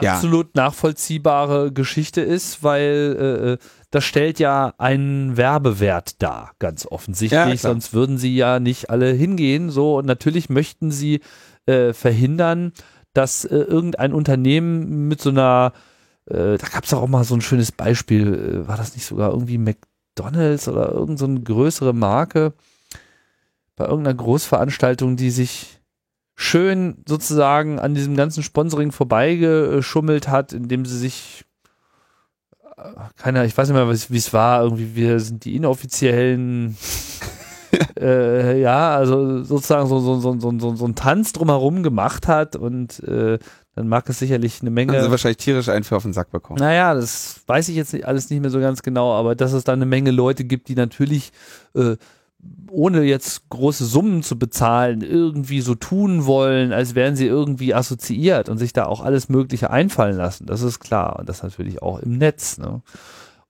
Ja. 0.00 0.14
absolut 0.14 0.54
nachvollziehbare 0.54 1.72
Geschichte 1.72 2.22
ist, 2.22 2.62
weil 2.62 3.58
äh, 3.60 3.64
das 3.90 4.04
stellt 4.04 4.38
ja 4.38 4.72
einen 4.78 5.36
Werbewert 5.36 6.22
dar, 6.22 6.52
ganz 6.58 6.84
Ja, 6.84 6.90
offensichtlich, 6.92 7.60
klar. 7.60 7.72
sonst 7.72 7.92
würden 7.92 8.18
sie 8.18 8.34
ja 8.36 8.60
nicht 8.60 8.90
alle 8.90 9.10
hingehen. 9.12 9.70
So, 9.70 9.98
und 9.98 10.06
natürlich 10.06 10.48
möchten 10.48 10.90
sie 10.92 11.20
äh, 11.66 11.92
verhindern, 11.92 12.72
dass 13.12 13.44
äh, 13.44 13.56
irgendein 13.56 14.12
Unternehmen 14.12 15.08
mit 15.08 15.20
so 15.20 15.30
einer, 15.30 15.72
äh, 16.26 16.56
da 16.56 16.66
gab 16.72 16.84
es 16.84 16.94
auch 16.94 17.08
mal 17.08 17.24
so 17.24 17.34
ein 17.34 17.40
schönes 17.40 17.72
Beispiel, 17.72 18.62
äh, 18.64 18.68
war 18.68 18.76
das 18.76 18.94
nicht 18.94 19.06
sogar 19.06 19.30
irgendwie 19.32 19.58
McDonalds 19.58 20.68
oder 20.68 20.90
irgendeine 20.90 21.18
so 21.18 21.24
eine 21.26 21.40
größere 21.40 21.92
Marke 21.92 22.52
bei 23.74 23.86
irgendeiner 23.86 24.16
Großveranstaltung, 24.16 25.16
die 25.16 25.30
sich 25.30 25.80
schön 26.36 27.02
sozusagen 27.08 27.78
an 27.80 27.94
diesem 27.94 28.16
ganzen 28.16 28.42
Sponsoring 28.42 28.92
vorbeigeschummelt 28.92 30.28
hat, 30.28 30.52
indem 30.52 30.86
sie 30.86 30.98
sich 30.98 31.44
keiner, 33.16 33.44
ich 33.44 33.56
weiß 33.56 33.68
nicht 33.68 33.76
mehr, 33.76 33.88
wie 33.88 34.16
es 34.16 34.32
war, 34.32 34.62
irgendwie 34.62 34.94
wir 34.94 35.20
sind 35.20 35.44
die 35.44 35.56
inoffiziellen 35.56 36.76
äh, 38.00 38.60
ja, 38.60 38.96
also 38.96 39.42
sozusagen 39.42 39.88
so, 39.88 40.00
so, 40.00 40.20
so, 40.20 40.38
so, 40.38 40.58
so, 40.58 40.76
so 40.76 40.84
ein 40.84 40.94
Tanz 40.94 41.32
drumherum 41.32 41.82
gemacht 41.82 42.28
hat 42.28 42.56
und 42.56 43.00
äh, 43.04 43.38
dann 43.76 43.88
mag 43.88 44.08
es 44.08 44.18
sicherlich 44.18 44.60
eine 44.60 44.70
Haben 44.70 44.88
sie 44.88 44.96
Menge. 44.96 45.10
wahrscheinlich 45.10 45.38
tierisch 45.38 45.68
einen 45.68 45.84
für 45.84 45.96
auf 45.96 46.02
den 46.02 46.12
Sack 46.12 46.30
bekommen. 46.30 46.58
Naja, 46.58 46.94
das 46.94 47.40
weiß 47.46 47.68
ich 47.68 47.76
jetzt 47.76 47.92
nicht, 47.92 48.06
alles 48.06 48.28
nicht 48.30 48.40
mehr 48.40 48.50
so 48.50 48.60
ganz 48.60 48.82
genau, 48.82 49.12
aber 49.12 49.34
dass 49.34 49.52
es 49.52 49.64
da 49.64 49.72
eine 49.72 49.86
Menge 49.86 50.10
Leute 50.10 50.44
gibt, 50.44 50.68
die 50.68 50.74
natürlich 50.74 51.32
äh, 51.74 51.96
ohne 52.70 53.02
jetzt 53.02 53.48
große 53.50 53.84
Summen 53.84 54.22
zu 54.22 54.38
bezahlen, 54.38 55.02
irgendwie 55.02 55.60
so 55.60 55.74
tun 55.74 56.24
wollen, 56.26 56.72
als 56.72 56.94
wären 56.94 57.16
sie 57.16 57.26
irgendwie 57.26 57.74
assoziiert 57.74 58.48
und 58.48 58.58
sich 58.58 58.72
da 58.72 58.86
auch 58.86 59.02
alles 59.02 59.28
Mögliche 59.28 59.70
einfallen 59.70 60.16
lassen. 60.16 60.46
Das 60.46 60.62
ist 60.62 60.78
klar. 60.78 61.18
Und 61.18 61.28
das 61.28 61.42
natürlich 61.42 61.82
auch 61.82 61.98
im 61.98 62.18
Netz. 62.18 62.58
Ne? 62.58 62.82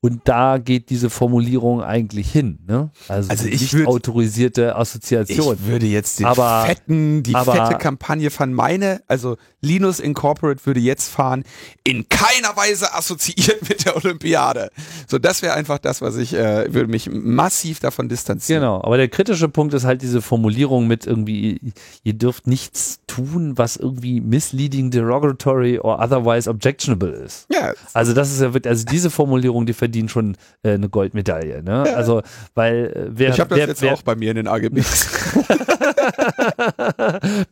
Und 0.02 0.22
da 0.24 0.56
geht 0.56 0.88
diese 0.88 1.10
Formulierung 1.10 1.82
eigentlich 1.82 2.32
hin. 2.32 2.58
Ne? 2.66 2.90
Also, 3.08 3.28
Also 3.30 3.44
ich 3.46 3.60
nicht 3.60 3.74
würd- 3.74 3.84
autorisierte 3.86 4.74
Assoziation. 4.74 5.56
Ich 5.60 5.66
würde 5.66 5.84
jetzt 5.84 6.20
den 6.20 6.26
Aber- 6.26 6.64
fetten, 6.66 7.22
die 7.22 7.34
aber- 7.34 7.52
fette 7.52 7.76
Kampagne 7.78 8.30
fahren. 8.30 8.54
Meine, 8.54 9.02
also 9.08 9.36
Linus 9.60 10.00
Incorporate 10.00 10.64
würde 10.64 10.80
jetzt 10.80 11.08
fahren, 11.10 11.44
in 11.84 12.08
keiner 12.08 12.56
Weise 12.56 12.94
assoziiert 12.94 13.68
mit 13.68 13.84
der 13.84 13.94
Olympiade. 13.94 14.70
So, 15.06 15.18
das 15.18 15.42
wäre 15.42 15.52
einfach 15.52 15.76
das, 15.78 16.00
was 16.00 16.16
ich, 16.16 16.32
äh, 16.32 16.72
würde 16.72 16.88
mich 16.88 17.10
massiv 17.10 17.80
davon 17.80 18.08
distanzieren. 18.08 18.62
Genau, 18.62 18.82
aber 18.82 18.96
der 18.96 19.08
kritische 19.08 19.50
Punkt 19.50 19.74
ist 19.74 19.84
halt 19.84 20.00
diese 20.00 20.22
Formulierung 20.22 20.86
mit 20.86 21.06
irgendwie, 21.06 21.60
ihr 22.04 22.14
dürft 22.14 22.46
nichts 22.46 23.00
tun, 23.06 23.58
was 23.58 23.76
irgendwie 23.76 24.22
misleading, 24.22 24.90
derogatory 24.90 25.78
or 25.78 25.98
otherwise 26.00 26.48
objectionable 26.48 27.10
ist. 27.10 27.46
Ja, 27.52 27.74
Also 27.92 28.14
das 28.14 28.32
ist 28.32 28.40
ja 28.40 28.54
wirklich, 28.54 28.70
also 28.70 28.86
diese 28.86 29.10
Formulierung, 29.10 29.66
die 29.66 29.74
verdient 29.74 29.89
schon 30.08 30.36
äh, 30.62 30.72
eine 30.72 30.88
Goldmedaille. 30.88 31.62
Ne? 31.62 31.82
Also 31.94 32.22
weil 32.54 32.86
äh, 32.86 33.06
wer, 33.10 33.30
ich 33.30 33.40
habe 33.40 33.50
das 33.50 33.58
wer, 33.58 33.68
jetzt 33.68 33.82
wer, 33.82 33.94
auch 33.94 34.02
bei 34.02 34.16
mir 34.16 34.30
in 34.30 34.36
den 34.36 34.48
AGBs. 34.48 35.08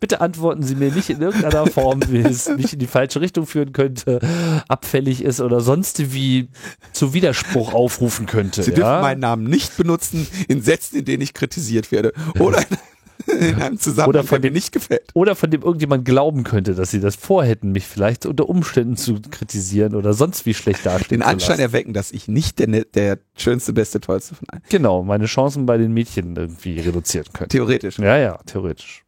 bitte 0.00 0.20
antworten 0.20 0.62
Sie 0.62 0.74
mir 0.74 0.92
nicht 0.92 1.10
in 1.10 1.20
irgendeiner 1.20 1.66
Form, 1.66 2.00
wie 2.08 2.20
es 2.20 2.48
mich 2.48 2.72
in 2.72 2.78
die 2.78 2.86
falsche 2.86 3.20
Richtung 3.20 3.46
führen 3.46 3.72
könnte, 3.72 4.20
abfällig 4.68 5.22
ist 5.22 5.40
oder 5.40 5.60
sonst 5.60 6.12
wie 6.12 6.48
zu 6.92 7.14
Widerspruch 7.14 7.74
aufrufen 7.74 8.26
könnte. 8.26 8.62
Sie 8.62 8.72
dürfen 8.72 8.90
ja? 8.90 9.00
meinen 9.00 9.20
Namen 9.20 9.44
nicht 9.44 9.76
benutzen 9.76 10.26
in 10.48 10.62
Sätzen, 10.62 10.98
in 10.98 11.04
denen 11.04 11.22
ich 11.22 11.34
kritisiert 11.34 11.92
werde. 11.92 12.12
Oder 12.38 12.64
in 13.26 13.54
einem 13.56 13.78
Zusammenhang, 13.78 14.08
Oder 14.08 14.24
von 14.24 14.40
der 14.42 14.50
mir 14.50 14.52
dem- 14.52 14.54
nicht 14.54 14.72
gefällt. 14.72 15.10
Oder 15.14 15.34
von 15.34 15.50
dem 15.50 15.62
irgendjemand 15.62 16.04
glauben 16.04 16.44
könnte, 16.44 16.74
dass 16.74 16.90
sie 16.90 17.00
das 17.00 17.16
vorhätten, 17.16 17.72
mich 17.72 17.86
vielleicht 17.86 18.26
unter 18.26 18.48
Umständen 18.48 18.96
zu 18.96 19.20
kritisieren 19.20 19.94
oder 19.94 20.14
sonst 20.14 20.46
wie 20.46 20.54
schlecht 20.54 20.86
dastehen 20.86 21.20
Den 21.20 21.22
Anschein 21.22 21.58
erwecken, 21.58 21.92
dass 21.92 22.12
ich 22.12 22.28
nicht 22.28 22.58
der, 22.58 22.68
ne- 22.68 22.84
der 22.84 23.18
schönste, 23.36 23.72
beste, 23.72 24.00
tollste 24.00 24.34
von 24.36 24.48
allen. 24.50 24.62
Genau, 24.68 25.02
meine 25.02 25.26
Chancen 25.26 25.66
bei 25.66 25.76
den 25.78 25.92
Mädchen 25.92 26.36
irgendwie 26.36 26.78
reduzieren 26.80 27.26
können. 27.32 27.48
Theoretisch. 27.48 27.98
Ja, 27.98 28.16
ja, 28.16 28.38
theoretisch. 28.46 29.04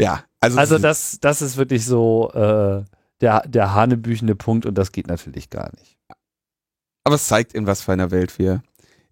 Ja, 0.00 0.24
also, 0.40 0.58
Also 0.58 0.78
das, 0.78 1.18
das 1.20 1.42
ist 1.42 1.56
wirklich 1.56 1.84
so 1.84 2.30
äh, 2.34 2.84
der, 3.20 3.42
der 3.48 3.72
hanebüchende 3.74 4.34
Punkt 4.36 4.66
und 4.66 4.76
das 4.76 4.92
geht 4.92 5.06
natürlich 5.06 5.48
gar 5.48 5.70
nicht. 5.78 5.96
aber 7.04 7.14
es 7.14 7.26
zeigt, 7.28 7.54
in 7.54 7.66
was 7.66 7.82
für 7.82 7.92
einer 7.92 8.10
Welt 8.10 8.38
wir 8.38 8.62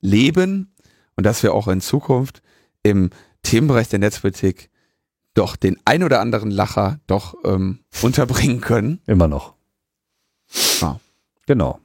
leben 0.01 0.74
und 1.16 1.24
dass 1.24 1.42
wir 1.42 1.55
auch 1.55 1.68
in 1.68 1.80
Zukunft 1.80 2.42
im 2.82 3.11
Themenbereich 3.45 3.88
der 3.88 4.01
Netzpolitik 4.01 4.68
doch 5.34 5.55
den 5.57 5.76
ein 5.84 6.03
oder 6.03 6.20
anderen 6.20 6.51
Lacher 6.51 6.99
doch 7.07 7.34
ähm, 7.45 7.80
unterbringen 8.03 8.61
können. 8.61 9.01
Immer 9.07 9.28
noch. 9.28 9.55
Ja. 10.80 11.01
Genau. 11.47 11.78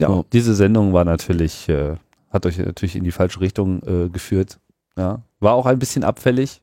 Ja, 0.00 0.08
So. 0.08 0.24
diese 0.32 0.54
Sendung 0.54 0.92
war 0.92 1.04
natürlich, 1.04 1.68
äh, 1.68 1.96
hat 2.30 2.46
euch 2.46 2.58
natürlich 2.58 2.96
in 2.96 3.04
die 3.04 3.10
falsche 3.12 3.40
Richtung 3.40 3.82
äh, 3.82 4.08
geführt. 4.08 4.60
Ja. 4.96 5.22
War 5.40 5.54
auch 5.54 5.66
ein 5.66 5.78
bisschen 5.78 6.04
abfällig 6.04 6.62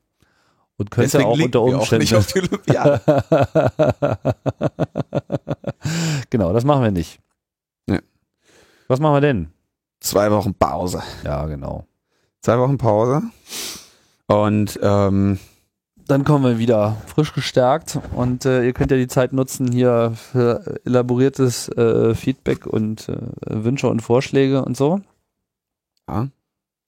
und 0.76 0.90
könnte 0.90 1.12
Deswegen 1.18 1.30
auch 1.30 1.38
unter 1.38 1.60
wir 1.64 1.78
auch 1.78 1.92
nicht 1.92 2.12
Umständen. 2.14 2.16
auf 2.16 2.26
die 2.32 2.40
Olympiade. 2.40 3.00
genau, 6.30 6.52
das 6.52 6.64
machen 6.64 6.82
wir 6.82 6.90
nicht. 6.90 7.20
Nee. 7.86 8.00
Was 8.88 9.00
machen 9.00 9.14
wir 9.14 9.20
denn? 9.20 9.52
Zwei 10.00 10.30
Wochen 10.30 10.54
Pause. 10.54 11.02
Ja, 11.24 11.46
genau. 11.46 11.86
Zwei 12.42 12.58
Wochen 12.58 12.76
Pause. 12.78 13.22
Und 14.26 14.78
ähm, 14.82 15.38
Dann 16.06 16.24
kommen 16.24 16.44
wir 16.44 16.58
wieder 16.58 16.96
frisch 17.06 17.32
gestärkt 17.32 17.98
und 18.14 18.44
äh, 18.44 18.64
ihr 18.64 18.72
könnt 18.72 18.90
ja 18.90 18.96
die 18.96 19.08
Zeit 19.08 19.32
nutzen 19.32 19.70
hier 19.70 20.12
für 20.14 20.80
elaboriertes 20.84 21.68
äh, 21.68 22.14
Feedback 22.14 22.66
und 22.66 23.08
äh, 23.08 23.16
Wünsche 23.46 23.88
und 23.88 24.00
Vorschläge 24.00 24.64
und 24.64 24.76
so. 24.76 25.00
ja, 26.08 26.28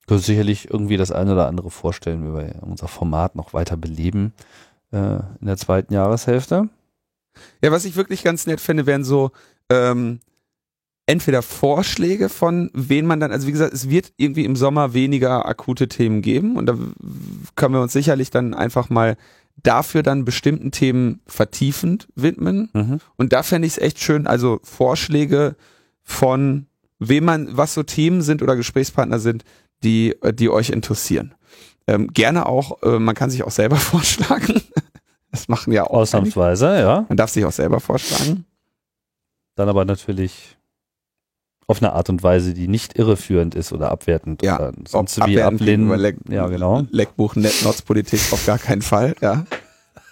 Könnt 0.06 0.22
sicherlich 0.22 0.70
irgendwie 0.70 0.96
das 0.96 1.12
eine 1.12 1.32
oder 1.34 1.46
andere 1.48 1.70
vorstellen, 1.70 2.24
wie 2.24 2.34
wir 2.36 2.54
unser 2.62 2.88
Format 2.88 3.36
noch 3.36 3.52
weiter 3.52 3.76
beleben 3.76 4.32
äh, 4.90 5.16
in 5.40 5.46
der 5.46 5.56
zweiten 5.58 5.92
Jahreshälfte. 5.92 6.68
Ja, 7.62 7.70
was 7.70 7.84
ich 7.84 7.94
wirklich 7.94 8.24
ganz 8.24 8.46
nett 8.46 8.60
finde, 8.60 8.86
wären 8.86 9.04
so 9.04 9.30
ähm, 9.70 10.20
entweder 11.08 11.40
Vorschläge 11.40 12.28
von 12.28 12.70
wen 12.74 13.06
man 13.06 13.18
dann, 13.18 13.32
also 13.32 13.46
wie 13.46 13.52
gesagt, 13.52 13.72
es 13.72 13.88
wird 13.88 14.12
irgendwie 14.18 14.44
im 14.44 14.56
Sommer 14.56 14.92
weniger 14.92 15.46
akute 15.46 15.88
Themen 15.88 16.20
geben 16.20 16.56
und 16.56 16.66
da 16.66 16.76
können 17.56 17.74
wir 17.74 17.80
uns 17.80 17.94
sicherlich 17.94 18.30
dann 18.30 18.52
einfach 18.52 18.90
mal 18.90 19.16
dafür 19.56 20.02
dann 20.02 20.26
bestimmten 20.26 20.70
Themen 20.70 21.20
vertiefend 21.26 22.08
widmen. 22.14 22.68
Mhm. 22.74 23.00
Und 23.16 23.32
da 23.32 23.42
fände 23.42 23.66
ich 23.66 23.72
es 23.72 23.78
echt 23.78 24.00
schön, 24.00 24.26
also 24.26 24.60
Vorschläge 24.62 25.56
von 26.02 26.66
wem 26.98 27.24
man, 27.24 27.56
was 27.56 27.72
so 27.72 27.82
Themen 27.82 28.20
sind 28.20 28.42
oder 28.42 28.54
Gesprächspartner 28.54 29.18
sind, 29.18 29.44
die, 29.82 30.14
äh, 30.22 30.34
die 30.34 30.50
euch 30.50 30.68
interessieren. 30.68 31.34
Ähm, 31.86 32.08
gerne 32.08 32.44
auch, 32.44 32.82
äh, 32.82 32.98
man 32.98 33.14
kann 33.14 33.30
sich 33.30 33.44
auch 33.44 33.50
selber 33.50 33.76
vorschlagen. 33.76 34.60
Das 35.30 35.48
machen 35.48 35.72
ja 35.72 35.84
auch. 35.84 35.86
einige. 35.86 36.02
Ausnahmsweise, 36.02 36.78
ja. 36.80 37.06
Man 37.08 37.16
darf 37.16 37.30
sich 37.30 37.46
auch 37.46 37.52
selber 37.52 37.80
vorschlagen. 37.80 38.44
Dann 39.54 39.70
aber 39.70 39.86
natürlich 39.86 40.57
auf 41.68 41.82
eine 41.82 41.92
Art 41.92 42.08
und 42.08 42.22
Weise, 42.22 42.54
die 42.54 42.66
nicht 42.66 42.98
irreführend 42.98 43.54
ist 43.54 43.72
oder 43.72 43.92
abwertend 43.92 44.42
Ja, 44.42 44.56
oder 44.56 44.72
sonst 44.88 45.24
wie 45.26 45.40
ablehnen. 45.40 45.90
Leck, 45.90 46.16
ja, 46.28 46.46
genau. 46.46 46.82
Leckbuch, 46.90 47.36
Net 47.36 47.52
Politik 47.84 48.20
auf 48.32 48.44
gar 48.46 48.58
keinen 48.58 48.82
Fall, 48.82 49.14
ja. 49.20 49.44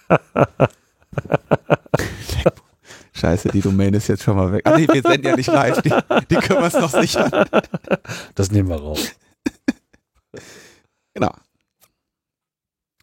Scheiße, 3.15 3.49
die 3.49 3.63
Domain 3.63 3.95
ist 3.95 4.09
jetzt 4.09 4.23
schon 4.23 4.37
mal 4.37 4.53
weg. 4.53 4.63
Ah 4.67 4.77
nee, 4.77 4.87
wir 4.87 5.01
senden 5.01 5.27
ja 5.27 5.35
nicht 5.35 5.47
live, 5.47 5.81
die, 5.81 5.89
die 6.31 6.35
können 6.37 6.61
wir 6.61 6.65
uns 6.67 6.75
noch 6.75 6.91
sichern. 6.91 7.31
Das 8.35 8.51
nehmen 8.51 8.69
wir 8.69 8.77
raus. 8.77 9.13
Genau. 11.15 11.33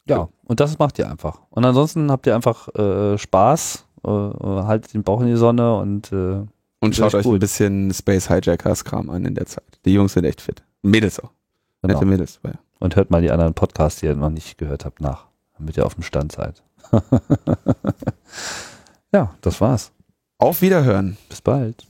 Ja, 0.07 0.29
und 0.43 0.59
das 0.59 0.77
macht 0.77 0.99
ihr 0.99 1.09
einfach. 1.09 1.39
Und 1.49 1.65
ansonsten 1.65 2.11
habt 2.11 2.27
ihr 2.27 2.35
einfach 2.35 2.67
äh, 2.75 3.17
Spaß, 3.17 3.87
äh, 4.05 4.09
haltet 4.09 4.93
den 4.93 5.01
Bauch 5.01 5.21
in 5.21 5.27
die 5.27 5.37
Sonne 5.37 5.75
und 5.77 6.11
äh, 6.11 6.45
Und 6.83 6.95
schaut 6.97 7.13
euch 7.15 7.23
gut. 7.23 7.37
ein 7.37 7.39
bisschen 7.39 7.93
Space 7.93 8.27
Hijackers 8.27 8.83
Kram 8.83 9.09
an 9.09 9.23
in 9.23 9.35
der 9.35 9.45
Zeit. 9.45 9.79
Die 9.85 9.93
Jungs 9.93 10.13
sind 10.13 10.25
echt 10.25 10.41
fit. 10.41 10.63
Mädels 10.81 11.17
auch. 11.19 11.31
genau. 11.81 11.93
Nette 11.93 12.05
Mädels. 12.05 12.41
Ja. 12.43 12.51
und 12.79 12.97
hört 12.97 13.09
mal 13.09 13.21
die 13.21 13.31
anderen 13.31 13.53
Podcasts, 13.53 14.01
die 14.01 14.07
ihr 14.07 14.15
noch 14.15 14.29
nicht 14.29 14.57
gehört 14.57 14.83
habt, 14.83 14.99
nach, 14.99 15.27
damit 15.57 15.77
ihr 15.77 15.85
auf 15.85 15.93
dem 15.93 16.03
Stand 16.03 16.33
seid. 16.33 16.61
ja, 19.13 19.33
das 19.39 19.61
war's. 19.61 19.93
Auf 20.37 20.61
Wiederhören. 20.61 21.15
Bis 21.29 21.39
bald. 21.39 21.87